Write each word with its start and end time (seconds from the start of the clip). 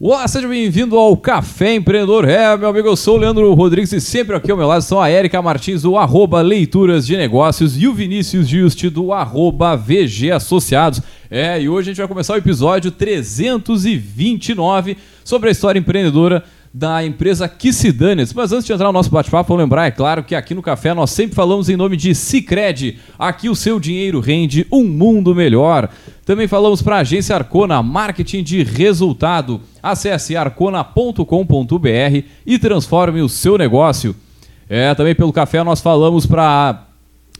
Olá, 0.00 0.28
seja 0.28 0.46
bem-vindo 0.46 0.96
ao 0.96 1.16
Café 1.16 1.74
Empreendedor. 1.74 2.28
É, 2.28 2.56
meu 2.56 2.68
amigo, 2.68 2.86
eu 2.86 2.94
sou 2.94 3.16
o 3.16 3.18
Leandro 3.18 3.52
Rodrigues 3.52 3.92
e 3.92 4.00
sempre 4.00 4.36
aqui 4.36 4.48
ao 4.48 4.56
meu 4.56 4.68
lado 4.68 4.82
são 4.82 5.00
a 5.00 5.08
Érica 5.08 5.42
Martins, 5.42 5.82
do 5.82 5.96
arroba 5.96 6.40
Leituras 6.40 7.04
de 7.04 7.16
Negócios, 7.16 7.76
e 7.76 7.88
o 7.88 7.92
Vinícius 7.92 8.46
Juste, 8.46 8.88
do 8.88 9.12
arroba 9.12 9.74
VG 9.74 10.30
Associados. 10.30 11.02
É, 11.28 11.60
e 11.60 11.68
hoje 11.68 11.88
a 11.88 11.90
gente 11.90 11.98
vai 11.98 12.06
começar 12.06 12.34
o 12.34 12.36
episódio 12.36 12.92
329 12.92 14.96
sobre 15.24 15.48
a 15.48 15.52
história 15.52 15.80
empreendedora 15.80 16.44
da 16.72 17.04
empresa 17.04 17.50
Dane. 17.94 18.24
Mas 18.34 18.52
antes 18.52 18.66
de 18.66 18.72
entrar 18.72 18.86
no 18.86 18.92
nosso 18.92 19.10
bate-papo, 19.10 19.48
vou 19.48 19.56
lembrar, 19.56 19.86
é 19.86 19.90
claro, 19.90 20.22
que 20.22 20.34
aqui 20.34 20.54
no 20.54 20.62
Café 20.62 20.94
nós 20.94 21.10
sempre 21.10 21.34
falamos 21.34 21.68
em 21.68 21.76
nome 21.76 21.96
de 21.96 22.14
Cicred. 22.14 22.98
Aqui 23.18 23.48
o 23.48 23.56
seu 23.56 23.80
dinheiro 23.80 24.20
rende 24.20 24.66
um 24.70 24.84
mundo 24.84 25.34
melhor. 25.34 25.88
Também 26.24 26.46
falamos 26.46 26.82
para 26.82 26.96
a 26.96 27.00
agência 27.00 27.34
Arcona, 27.34 27.82
marketing 27.82 28.42
de 28.42 28.62
resultado. 28.62 29.60
Acesse 29.82 30.36
arcona.com.br 30.36 31.22
e 32.46 32.58
transforme 32.58 33.22
o 33.22 33.28
seu 33.28 33.56
negócio. 33.56 34.14
É, 34.68 34.94
também 34.94 35.14
pelo 35.14 35.32
café 35.32 35.62
nós 35.62 35.80
falamos 35.80 36.26
para 36.26 36.84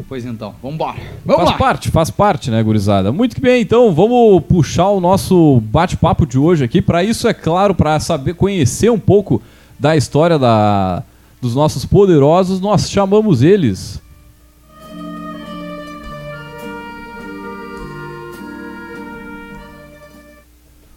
Pois 0.08 0.24
então, 0.24 0.56
vamos 0.60 0.74
embora. 0.74 0.98
Vamos 1.24 1.42
faz 1.44 1.50
lá. 1.52 1.56
parte, 1.56 1.90
faz 1.92 2.10
parte, 2.10 2.50
né, 2.50 2.60
gurizada? 2.64 3.12
Muito 3.12 3.36
que 3.36 3.40
bem, 3.40 3.62
então 3.62 3.94
vamos 3.94 4.42
puxar 4.46 4.88
o 4.88 4.98
nosso 4.98 5.60
bate-papo 5.66 6.26
de 6.26 6.36
hoje 6.36 6.64
aqui. 6.64 6.82
Para 6.82 7.04
isso, 7.04 7.28
é 7.28 7.32
claro, 7.32 7.76
para 7.76 8.00
saber 8.00 8.34
conhecer 8.34 8.90
um 8.90 8.98
pouco 8.98 9.40
da 9.78 9.96
história 9.96 10.36
da, 10.36 11.04
dos 11.40 11.54
nossos 11.54 11.84
poderosos, 11.84 12.60
nós 12.60 12.90
chamamos 12.90 13.40
eles. 13.40 14.02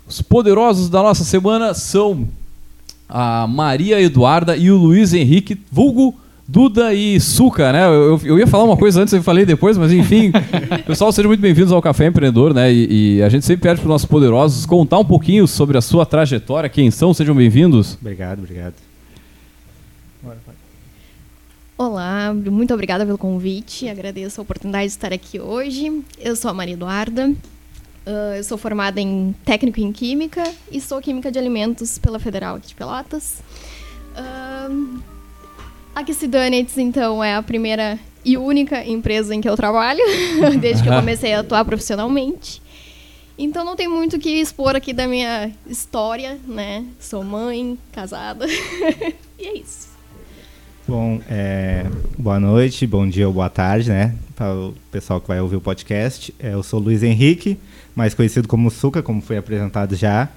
Os 0.08 0.24
poderosos 0.24 0.90
da 0.90 1.04
nossa 1.04 1.24
semana 1.24 1.76
são 1.76 2.28
a 3.10 3.48
Maria 3.48 4.00
Eduarda 4.00 4.56
e 4.56 4.70
o 4.70 4.78
Luiz 4.78 5.14
Henrique, 5.14 5.60
vulgo 5.72 6.16
Duda 6.48 6.94
e 6.96 7.20
Suca, 7.20 7.72
né? 7.72 7.86
Eu, 7.86 8.20
eu, 8.24 8.40
ia 8.40 8.48
falar 8.48 8.64
uma 8.64 8.76
coisa 8.76 9.02
antes, 9.02 9.14
eu 9.14 9.22
falei 9.22 9.46
depois, 9.46 9.78
mas 9.78 9.92
enfim. 9.92 10.32
Pessoal, 10.86 11.12
sejam 11.12 11.30
muito 11.30 11.42
bem-vindos 11.42 11.72
ao 11.72 11.80
Café 11.80 12.08
Empreendedor, 12.08 12.56
né? 12.56 12.74
E, 12.74 13.18
e 13.18 13.24
a 13.24 13.30
gente 13.30 13.46
sempre 13.46 13.70
pede 13.70 13.76
para 13.76 13.86
os 13.86 13.90
nossos 13.90 14.08
poderosos 14.08 14.66
contar 14.66 14.98
um 14.98 15.06
pouquinho 15.06 15.48
sobre 15.48 15.78
a 15.78 15.82
sua 15.82 16.08
trajetória, 16.08 16.68
quem 16.68 16.90
são, 16.90 17.14
sejam 17.14 17.36
bem-vindos. 17.36 17.98
Obrigado, 18.02 18.40
obrigado. 18.40 18.74
Olá, 21.78 22.34
muito 22.34 22.74
obrigada 22.74 23.06
pelo 23.06 23.18
convite, 23.18 23.88
agradeço 23.88 24.42
a 24.42 24.44
oportunidade 24.44 24.86
de 24.86 24.92
estar 24.92 25.14
aqui 25.14 25.40
hoje. 25.40 26.02
Eu 26.20 26.36
sou 26.36 26.50
a 26.50 26.54
Maria 26.54 26.74
Eduarda, 26.74 27.32
uh, 28.10 28.36
eu 28.36 28.44
sou 28.44 28.58
formada 28.58 29.00
em 29.00 29.36
técnico 29.46 29.80
em 29.80 29.92
Química 29.92 30.44
e 30.72 30.82
sou 30.82 31.00
Química 31.00 31.32
de 31.32 31.38
Alimentos 31.38 31.98
pela 31.98 32.20
Federal 32.20 32.56
aqui 32.56 32.70
de 32.70 32.76
Pelotas. 32.76 33.42
Uh, 34.18 35.00
a 35.96 36.04
Kissidonuts, 36.04 36.78
então, 36.78 37.24
é 37.24 37.36
a 37.36 37.44
primeira 37.44 38.00
e 38.26 38.38
única 38.38 38.86
empresa 38.86 39.34
em 39.34 39.42
que 39.42 39.50
eu 39.50 39.56
trabalho, 39.56 40.04
desde 40.60 40.84
que 40.84 40.90
eu 40.90 40.94
comecei 40.94 41.34
a 41.34 41.40
atuar 41.40 41.64
profissionalmente. 41.64 42.62
Então 43.38 43.64
não 43.64 43.76
tem 43.76 43.88
muito 43.88 44.18
o 44.18 44.20
que 44.20 44.30
expor 44.30 44.76
aqui 44.76 44.92
da 44.92 45.08
minha 45.08 45.52
história, 45.66 46.38
né? 46.46 46.86
Sou 47.00 47.24
mãe, 47.24 47.78
casada, 47.94 48.46
e 49.40 49.46
é 49.46 49.58
isso. 49.58 49.88
Bom, 50.86 51.22
é, 51.30 51.86
boa 52.18 52.40
noite, 52.40 52.86
bom 52.86 53.08
dia 53.08 53.28
ou 53.28 53.34
boa 53.34 53.50
tarde, 53.50 53.90
né? 53.90 54.16
Para 54.36 54.54
o 54.54 54.74
pessoal 54.92 55.22
que 55.22 55.28
vai 55.28 55.40
ouvir 55.40 55.56
o 55.56 55.62
podcast. 55.62 56.34
É, 56.40 56.54
eu 56.54 56.64
sou 56.64 56.80
Luiz 56.80 57.04
Henrique, 57.04 57.60
mais 57.96 58.14
conhecido 58.14 58.48
como 58.48 58.70
Suca, 58.70 59.02
como 59.02 59.22
foi 59.22 59.38
apresentado 59.38 59.96
já. 59.96 60.30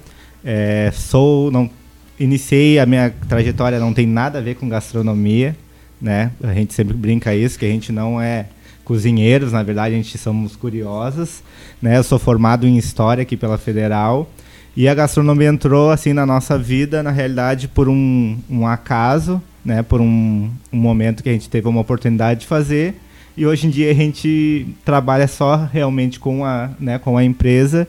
É, 0.44 0.90
sou, 0.92 1.50
não 1.50 1.70
iniciei 2.18 2.78
a 2.78 2.86
minha 2.86 3.12
trajetória 3.28 3.78
não 3.78 3.92
tem 3.92 4.06
nada 4.06 4.38
a 4.38 4.42
ver 4.42 4.54
com 4.54 4.68
gastronomia, 4.68 5.56
né? 6.00 6.30
A 6.42 6.52
gente 6.52 6.74
sempre 6.74 6.94
brinca 6.94 7.34
isso 7.34 7.58
que 7.58 7.64
a 7.64 7.68
gente 7.68 7.92
não 7.92 8.20
é 8.20 8.46
cozinheiros, 8.84 9.52
na 9.52 9.62
verdade 9.62 9.94
a 9.94 9.98
gente 9.98 10.16
somos 10.18 10.56
curiosos, 10.56 11.42
né? 11.80 11.98
Eu 11.98 12.02
sou 12.02 12.18
formado 12.18 12.66
em 12.66 12.76
história 12.76 13.22
aqui 13.22 13.36
pela 13.36 13.58
Federal 13.58 14.28
e 14.76 14.88
a 14.88 14.94
gastronomia 14.94 15.48
entrou 15.48 15.90
assim 15.90 16.12
na 16.12 16.26
nossa 16.26 16.58
vida, 16.58 17.02
na 17.02 17.10
realidade 17.10 17.68
por 17.68 17.88
um, 17.88 18.38
um 18.48 18.66
acaso, 18.66 19.42
né? 19.64 19.82
Por 19.82 20.00
um, 20.00 20.50
um 20.72 20.78
momento 20.78 21.22
que 21.22 21.28
a 21.28 21.32
gente 21.32 21.48
teve 21.48 21.68
uma 21.68 21.80
oportunidade 21.80 22.40
de 22.40 22.46
fazer 22.46 22.94
e 23.36 23.46
hoje 23.46 23.66
em 23.66 23.70
dia 23.70 23.90
a 23.90 23.94
gente 23.94 24.66
trabalha 24.84 25.26
só 25.26 25.68
realmente 25.72 26.20
com 26.20 26.44
a, 26.44 26.70
né, 26.78 26.98
com 26.98 27.16
a 27.16 27.24
empresa 27.24 27.88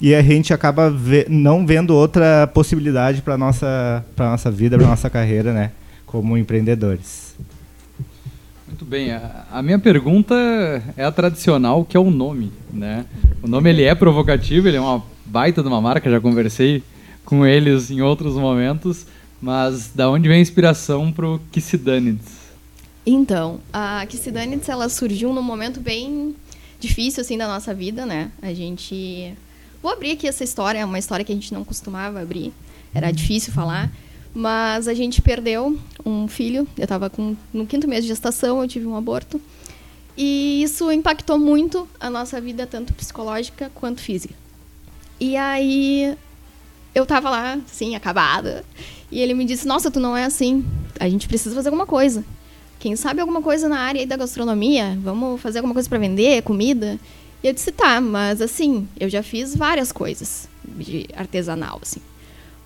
e 0.00 0.14
a 0.14 0.22
gente 0.22 0.52
acaba 0.52 0.90
ve 0.90 1.26
não 1.28 1.66
vendo 1.66 1.94
outra 1.94 2.46
possibilidade 2.48 3.22
para 3.22 3.38
nossa 3.38 4.04
para 4.16 4.30
nossa 4.30 4.50
vida, 4.50 4.76
para 4.76 4.86
nossa 4.86 5.08
carreira, 5.08 5.52
né, 5.52 5.70
como 6.04 6.36
empreendedores. 6.36 7.36
Muito 8.66 8.84
bem. 8.84 9.12
A, 9.12 9.46
a, 9.52 9.62
minha 9.62 9.78
pergunta 9.78 10.34
é 10.96 11.04
a 11.04 11.12
tradicional, 11.12 11.84
que 11.84 11.96
é 11.96 12.00
o 12.00 12.10
nome, 12.10 12.50
né? 12.72 13.04
O 13.42 13.46
nome 13.46 13.70
ele 13.70 13.84
é 13.84 13.94
provocativo, 13.94 14.66
ele 14.66 14.76
é 14.76 14.80
uma 14.80 15.02
baita 15.24 15.62
de 15.62 15.68
uma 15.68 15.80
marca, 15.80 16.10
já 16.10 16.20
conversei 16.20 16.82
com 17.24 17.46
eles 17.46 17.90
em 17.90 18.00
outros 18.00 18.34
momentos, 18.34 19.06
mas 19.40 19.90
da 19.94 20.10
onde 20.10 20.26
vem 20.28 20.38
a 20.38 20.40
inspiração 20.40 21.12
para 21.12 21.26
o 21.26 21.40
Kissidanitz? 21.52 22.41
Então, 23.04 23.60
a 23.72 24.06
Kissidanitz 24.06 24.68
ela 24.68 24.88
surgiu 24.88 25.32
num 25.32 25.42
momento 25.42 25.80
bem 25.80 26.36
difícil 26.78 27.20
assim 27.20 27.36
da 27.36 27.48
nossa 27.48 27.74
vida, 27.74 28.06
né? 28.06 28.30
A 28.40 28.52
gente 28.54 29.36
Vou 29.82 29.90
abrir 29.90 30.12
aqui 30.12 30.28
essa 30.28 30.44
história, 30.44 30.78
é 30.78 30.84
uma 30.84 30.98
história 30.98 31.24
que 31.24 31.32
a 31.32 31.34
gente 31.34 31.52
não 31.52 31.64
costumava 31.64 32.20
abrir, 32.20 32.52
era 32.94 33.10
difícil 33.10 33.52
falar, 33.52 33.90
mas 34.32 34.86
a 34.86 34.94
gente 34.94 35.20
perdeu 35.20 35.76
um 36.06 36.28
filho, 36.28 36.68
eu 36.78 36.84
estava 36.84 37.10
no 37.52 37.66
quinto 37.66 37.88
mês 37.88 38.04
de 38.04 38.08
gestação, 38.08 38.62
eu 38.62 38.68
tive 38.68 38.86
um 38.86 38.96
aborto, 38.96 39.40
e 40.16 40.62
isso 40.62 40.92
impactou 40.92 41.36
muito 41.36 41.88
a 41.98 42.08
nossa 42.08 42.40
vida, 42.40 42.64
tanto 42.64 42.94
psicológica 42.94 43.72
quanto 43.74 44.00
física. 44.00 44.34
E 45.18 45.36
aí 45.36 46.16
eu 46.94 47.02
estava 47.02 47.28
lá, 47.28 47.54
assim, 47.54 47.96
acabada, 47.96 48.64
e 49.10 49.18
ele 49.20 49.34
me 49.34 49.44
disse: 49.44 49.66
Nossa, 49.66 49.90
tu 49.90 49.98
não 49.98 50.16
é 50.16 50.24
assim, 50.24 50.64
a 51.00 51.08
gente 51.08 51.26
precisa 51.26 51.56
fazer 51.56 51.70
alguma 51.70 51.86
coisa. 51.86 52.24
Quem 52.82 52.96
sabe 52.96 53.20
alguma 53.20 53.40
coisa 53.40 53.68
na 53.68 53.78
área 53.78 54.04
da 54.04 54.16
gastronomia? 54.16 54.98
Vamos 55.00 55.40
fazer 55.40 55.60
alguma 55.60 55.72
coisa 55.72 55.88
para 55.88 56.00
vender, 56.00 56.42
comida? 56.42 56.98
E 57.40 57.46
eu 57.46 57.52
disse, 57.52 57.70
tá, 57.70 58.00
mas 58.00 58.40
assim, 58.40 58.88
eu 58.98 59.08
já 59.08 59.22
fiz 59.22 59.54
várias 59.54 59.92
coisas. 59.92 60.48
de 60.64 61.06
artesanal, 61.14 61.78
assim. 61.80 62.00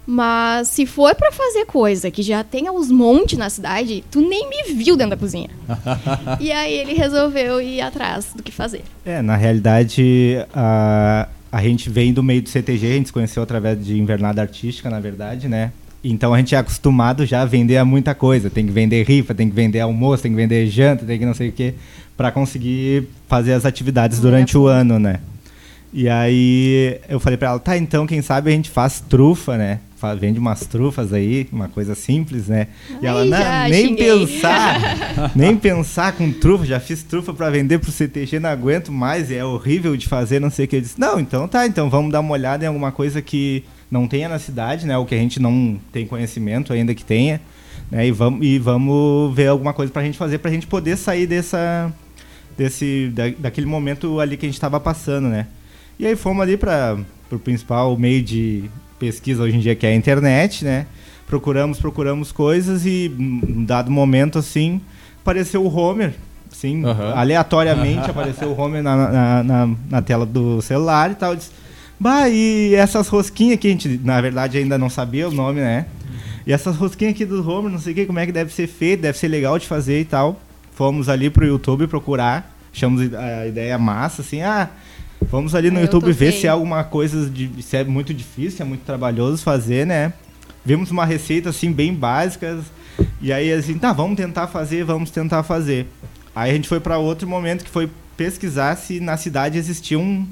Mas 0.06 0.68
se 0.68 0.86
for 0.86 1.14
pra 1.14 1.30
fazer 1.30 1.66
coisa 1.66 2.10
que 2.10 2.22
já 2.22 2.42
tem 2.42 2.66
aos 2.66 2.90
montes 2.90 3.36
na 3.36 3.50
cidade, 3.50 4.02
tu 4.10 4.22
nem 4.26 4.48
me 4.48 4.72
viu 4.72 4.96
dentro 4.96 5.10
da 5.10 5.16
cozinha. 5.18 5.50
e 6.40 6.50
aí 6.50 6.72
ele 6.72 6.94
resolveu 6.94 7.60
ir 7.60 7.82
atrás 7.82 8.28
do 8.34 8.42
que 8.42 8.50
fazer. 8.50 8.84
É, 9.04 9.20
na 9.20 9.36
realidade, 9.36 10.36
a, 10.54 11.28
a 11.52 11.62
gente 11.62 11.90
vem 11.90 12.14
do 12.14 12.22
meio 12.22 12.40
do 12.40 12.48
CTG, 12.48 12.86
a 12.86 12.94
gente 12.94 13.06
se 13.08 13.12
conheceu 13.12 13.42
através 13.42 13.84
de 13.84 13.98
invernada 13.98 14.40
artística, 14.40 14.88
na 14.88 14.98
verdade, 14.98 15.46
né? 15.46 15.72
Então 16.02 16.32
a 16.32 16.38
gente 16.38 16.54
é 16.54 16.58
acostumado 16.58 17.26
já 17.26 17.42
a 17.42 17.44
vender 17.44 17.82
muita 17.84 18.14
coisa. 18.14 18.48
Tem 18.48 18.66
que 18.66 18.72
vender 18.72 19.04
rifa, 19.04 19.34
tem 19.34 19.48
que 19.48 19.54
vender 19.54 19.80
almoço, 19.80 20.22
tem 20.22 20.32
que 20.32 20.36
vender 20.36 20.66
janta, 20.66 21.04
tem 21.04 21.18
que 21.18 21.26
não 21.26 21.34
sei 21.34 21.48
o 21.48 21.52
quê, 21.52 21.74
para 22.16 22.30
conseguir 22.30 23.08
fazer 23.28 23.52
as 23.52 23.64
atividades 23.64 24.20
durante 24.20 24.56
o 24.56 24.66
ano, 24.66 24.98
né? 24.98 25.20
E 25.92 26.08
aí 26.08 27.00
eu 27.08 27.18
falei 27.18 27.36
para 27.36 27.48
ela, 27.48 27.58
tá, 27.58 27.76
então 27.76 28.06
quem 28.06 28.20
sabe 28.20 28.50
a 28.50 28.52
gente 28.52 28.70
faz 28.70 29.00
trufa, 29.00 29.56
né? 29.56 29.80
Vende 30.20 30.38
umas 30.38 30.60
trufas 30.60 31.12
aí, 31.12 31.48
uma 31.50 31.68
coisa 31.68 31.94
simples, 31.96 32.46
né? 32.46 32.68
e 33.02 33.06
ela, 33.06 33.24
não, 33.24 33.68
nem 33.68 33.88
xinguei." 33.88 34.26
pensar, 34.26 35.32
nem 35.34 35.56
pensar 35.56 36.12
com 36.12 36.30
trufa, 36.30 36.64
já 36.64 36.78
fiz 36.78 37.02
trufa 37.02 37.34
para 37.34 37.50
vender 37.50 37.80
pro 37.80 37.90
CTG, 37.90 38.38
não 38.38 38.50
aguento 38.50 38.92
mais, 38.92 39.32
é 39.32 39.44
horrível 39.44 39.96
de 39.96 40.06
fazer, 40.06 40.38
não 40.38 40.50
sei 40.50 40.66
o 40.66 40.68
que. 40.68 40.76
Eu 40.76 40.80
disse, 40.80 41.00
não, 41.00 41.18
então 41.18 41.48
tá, 41.48 41.66
então 41.66 41.90
vamos 41.90 42.12
dar 42.12 42.20
uma 42.20 42.32
olhada 42.32 42.64
em 42.64 42.68
alguma 42.68 42.92
coisa 42.92 43.20
que 43.20 43.64
não 43.90 44.06
tenha 44.06 44.28
na 44.28 44.38
cidade, 44.38 44.86
né? 44.86 44.96
O 44.98 45.04
que 45.04 45.14
a 45.14 45.18
gente 45.18 45.40
não 45.40 45.78
tem 45.92 46.06
conhecimento 46.06 46.72
ainda 46.72 46.94
que 46.94 47.04
tenha, 47.04 47.40
né? 47.90 48.06
E 48.06 48.10
vamos, 48.10 48.44
e 48.44 48.58
vamos 48.58 49.34
ver 49.34 49.48
alguma 49.48 49.72
coisa 49.72 49.92
pra 49.92 50.02
gente 50.02 50.18
fazer, 50.18 50.38
pra 50.38 50.50
gente 50.50 50.66
poder 50.66 50.96
sair 50.96 51.26
dessa, 51.26 51.92
desse, 52.56 53.10
da, 53.14 53.28
daquele 53.38 53.66
momento 53.66 54.20
ali 54.20 54.36
que 54.36 54.46
a 54.46 54.48
gente 54.48 54.56
estava 54.56 54.80
passando, 54.80 55.28
né? 55.28 55.46
E 55.98 56.06
aí 56.06 56.16
fomos 56.16 56.42
ali 56.42 56.56
para 56.56 56.98
o 57.30 57.38
principal 57.38 57.96
meio 57.96 58.22
de 58.22 58.64
pesquisa 58.98 59.42
hoje 59.42 59.56
em 59.56 59.60
dia, 59.60 59.74
que 59.74 59.86
é 59.86 59.90
a 59.90 59.94
internet, 59.94 60.64
né? 60.64 60.86
Procuramos, 61.26 61.78
procuramos 61.78 62.30
coisas 62.30 62.86
e, 62.86 63.12
num 63.16 63.64
dado 63.64 63.90
momento, 63.90 64.38
assim, 64.38 64.80
apareceu 65.20 65.64
o 65.64 65.74
Homer, 65.74 66.14
assim, 66.52 66.84
Aham. 66.84 67.12
aleatoriamente 67.14 68.08
apareceu 68.10 68.48
o 68.48 68.60
Homer 68.60 68.82
na, 68.82 68.96
na, 68.96 69.42
na, 69.42 69.74
na 69.90 70.02
tela 70.02 70.24
do 70.24 70.62
celular 70.62 71.10
e 71.10 71.14
tal. 71.14 71.30
Eu 71.32 71.36
disse, 71.36 71.50
bah, 71.98 72.28
e 72.28 72.74
essas 72.74 73.08
rosquinhas 73.08 73.58
que 73.58 73.68
a 73.68 73.70
gente, 73.70 74.00
na 74.02 74.20
verdade, 74.20 74.58
ainda 74.58 74.76
não 74.76 74.90
sabia 74.90 75.28
o 75.28 75.32
nome, 75.32 75.60
né? 75.60 75.86
E 76.46 76.52
essas 76.52 76.76
rosquinhas 76.76 77.14
aqui 77.14 77.24
do 77.24 77.48
Homer, 77.48 77.70
não 77.72 77.78
sei 77.78 77.92
o 77.92 77.96
que, 77.96 78.06
como 78.06 78.18
é 78.18 78.26
que 78.26 78.32
deve 78.32 78.52
ser 78.52 78.66
feito, 78.66 79.00
deve 79.00 79.18
ser 79.18 79.28
legal 79.28 79.58
de 79.58 79.66
fazer 79.66 80.00
e 80.00 80.04
tal. 80.04 80.40
Fomos 80.72 81.08
ali 81.08 81.28
pro 81.28 81.44
YouTube 81.44 81.86
procurar, 81.86 82.54
achamos 82.72 83.12
a 83.14 83.46
ideia 83.46 83.76
massa, 83.78 84.22
assim, 84.22 84.42
ah, 84.42 84.70
vamos 85.22 85.54
ali 85.54 85.70
no 85.70 85.78
eu 85.78 85.84
YouTube 85.84 86.12
ver 86.12 86.26
topei. 86.26 86.40
se 86.40 86.46
é 86.46 86.50
alguma 86.50 86.84
coisa, 86.84 87.28
de, 87.28 87.62
se 87.62 87.76
é 87.76 87.82
muito 87.82 88.14
difícil, 88.14 88.58
se 88.58 88.62
é 88.62 88.64
muito 88.64 88.84
trabalhoso 88.84 89.42
fazer, 89.42 89.86
né? 89.86 90.12
Vimos 90.64 90.90
uma 90.90 91.04
receita, 91.04 91.48
assim, 91.50 91.72
bem 91.72 91.94
básica, 91.94 92.60
e 93.20 93.32
aí, 93.32 93.52
assim, 93.52 93.78
tá, 93.78 93.92
vamos 93.92 94.16
tentar 94.16 94.46
fazer, 94.46 94.84
vamos 94.84 95.10
tentar 95.10 95.42
fazer. 95.42 95.86
Aí 96.34 96.50
a 96.50 96.54
gente 96.54 96.68
foi 96.68 96.78
para 96.78 96.98
outro 96.98 97.26
momento 97.26 97.64
que 97.64 97.70
foi 97.70 97.90
pesquisar 98.16 98.76
se 98.76 99.00
na 99.00 99.16
cidade 99.16 99.58
existia 99.58 99.98
um, 99.98 100.26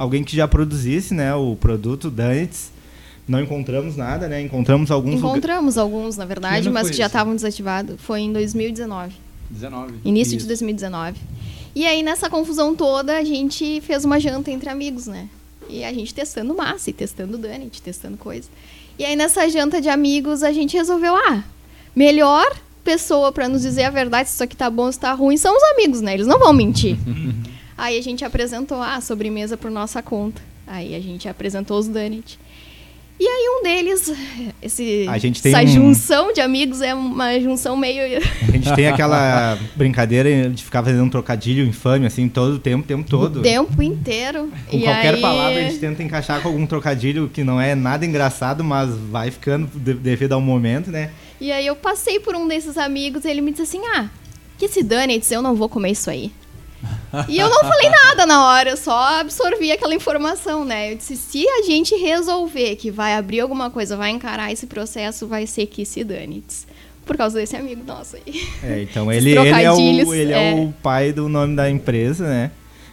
alguém 0.00 0.24
que 0.24 0.34
já 0.34 0.48
produzisse, 0.48 1.12
né, 1.12 1.34
o 1.34 1.54
produto 1.56 2.10
Danitz. 2.10 2.72
Não 3.28 3.38
encontramos 3.38 3.96
nada, 3.96 4.26
né? 4.26 4.40
Encontramos 4.40 4.90
alguns. 4.90 5.16
Encontramos 5.16 5.76
alguns, 5.78 6.16
na 6.16 6.24
verdade, 6.24 6.68
mas 6.70 6.90
que 6.90 6.96
já 6.96 7.06
estavam 7.06 7.34
desativados. 7.34 8.00
Foi 8.00 8.20
em 8.20 8.32
2019. 8.32 9.14
19. 9.50 10.00
Início 10.04 10.32
de 10.32 10.38
Isso. 10.38 10.46
2019. 10.48 11.16
E 11.76 11.86
aí, 11.86 12.02
nessa 12.02 12.28
confusão 12.28 12.74
toda, 12.74 13.18
a 13.18 13.22
gente 13.22 13.80
fez 13.82 14.04
uma 14.04 14.18
janta 14.18 14.50
entre 14.50 14.68
amigos, 14.68 15.06
né? 15.06 15.28
E 15.68 15.84
a 15.84 15.92
gente 15.92 16.12
testando 16.12 16.56
massa 16.56 16.90
e 16.90 16.92
testando 16.92 17.38
donut, 17.38 17.80
testando 17.82 18.16
coisa. 18.16 18.48
E 18.98 19.04
aí, 19.04 19.14
nessa 19.14 19.48
janta 19.48 19.80
de 19.80 19.88
amigos, 19.88 20.42
a 20.42 20.50
gente 20.50 20.76
resolveu, 20.76 21.14
ah, 21.14 21.44
melhor 21.94 22.50
pessoa 22.82 23.30
pra 23.30 23.48
nos 23.48 23.62
dizer 23.62 23.84
a 23.84 23.90
verdade 23.90 24.28
se 24.28 24.34
isso 24.34 24.42
aqui 24.42 24.56
tá 24.56 24.68
bom 24.68 24.86
ou 24.86 24.92
se 24.92 24.98
tá 24.98 25.12
ruim 25.12 25.36
são 25.36 25.54
os 25.54 25.62
amigos, 25.74 26.00
né? 26.00 26.14
Eles 26.14 26.26
não 26.26 26.38
vão 26.38 26.52
mentir. 26.52 26.96
aí 27.80 27.98
a 27.98 28.02
gente 28.02 28.24
apresentou 28.24 28.80
a 28.82 29.00
sobremesa 29.00 29.56
por 29.56 29.70
nossa 29.70 30.02
conta. 30.02 30.40
Aí 30.66 30.94
a 30.94 31.00
gente 31.00 31.28
apresentou 31.28 31.78
os 31.78 31.88
donuts. 31.88 32.38
E 33.22 33.26
aí 33.26 33.48
um 33.58 33.62
deles, 33.62 34.10
esse, 34.62 35.04
A 35.06 35.18
gente 35.18 35.42
tem 35.42 35.52
essa 35.54 35.62
um- 35.62 35.66
junção 35.66 36.32
de 36.32 36.40
amigos 36.40 36.80
é 36.80 36.94
uma 36.94 37.38
junção 37.38 37.76
meio 37.76 38.18
A 38.48 38.50
gente 38.52 38.74
tem 38.74 38.86
aquela 38.88 39.58
brincadeira 39.76 40.48
de 40.48 40.64
ficar 40.64 40.82
fazendo 40.82 41.02
um 41.04 41.10
trocadilho 41.10 41.66
infame, 41.66 42.06
assim, 42.06 42.30
todo 42.30 42.54
o 42.54 42.58
tempo, 42.58 42.82
o 42.82 42.86
tempo 42.86 43.06
todo. 43.10 43.40
o 43.40 43.42
tempo 43.42 43.82
inteiro. 43.82 44.50
Com 44.70 44.76
E 44.78 44.82
qualquer 44.84 45.14
aí- 45.16 45.20
palavra 45.20 45.58
a 45.58 45.62
gente 45.64 45.78
tenta 45.78 46.02
encaixar 46.02 46.40
com 46.40 46.48
algum 46.48 46.64
trocadilho 46.66 47.28
que 47.28 47.44
não 47.44 47.60
é 47.60 47.74
nada 47.74 48.06
engraçado, 48.06 48.64
mas 48.64 48.88
vai 48.96 49.30
ficando 49.30 49.66
de- 49.78 49.92
devido 49.94 50.32
ao 50.32 50.40
momento, 50.40 50.90
né? 50.90 51.10
E 51.38 51.52
aí 51.52 51.66
eu 51.66 51.76
passei 51.76 52.18
por 52.20 52.34
um 52.34 52.48
desses 52.48 52.78
amigos 52.78 53.26
e 53.26 53.28
ele 53.30 53.42
me 53.42 53.50
disse 53.50 53.62
assim: 53.64 53.82
Ah, 53.96 54.08
que 54.56 54.66
se 54.66 54.82
dane, 54.82 55.20
eu 55.30 55.42
não 55.42 55.54
vou 55.54 55.68
comer 55.68 55.90
isso 55.90 56.08
aí. 56.08 56.32
E 57.28 57.38
eu 57.38 57.48
não 57.48 57.60
falei 57.60 57.90
nada 57.90 58.24
na 58.26 58.46
hora, 58.46 58.70
eu 58.70 58.76
só 58.76 59.20
absorvi 59.20 59.72
aquela 59.72 59.94
informação, 59.94 60.64
né? 60.64 60.92
Eu 60.92 60.96
disse, 60.96 61.16
se 61.16 61.46
a 61.48 61.62
gente 61.62 61.94
resolver 61.96 62.76
que 62.76 62.90
vai 62.90 63.14
abrir 63.14 63.40
alguma 63.40 63.70
coisa, 63.70 63.96
vai 63.96 64.10
encarar 64.10 64.52
esse 64.52 64.66
processo, 64.66 65.26
vai 65.26 65.46
ser 65.46 65.66
que 65.66 65.84
se 65.84 66.04
dane. 66.04 66.42
Por 67.04 67.16
causa 67.16 67.38
desse 67.40 67.56
amigo 67.56 67.82
nosso 67.84 68.16
aí. 68.16 68.46
É, 68.62 68.82
então 68.82 69.10
ele, 69.10 69.30
ele, 69.30 69.50
é, 69.62 69.72
o, 69.72 70.14
ele 70.14 70.32
é. 70.32 70.50
é. 70.50 70.54
o 70.54 70.72
pai 70.82 71.12
do 71.12 71.28
nome 71.28 71.56
da 71.56 71.68
empresa, 71.68 72.28
né? 72.28 72.50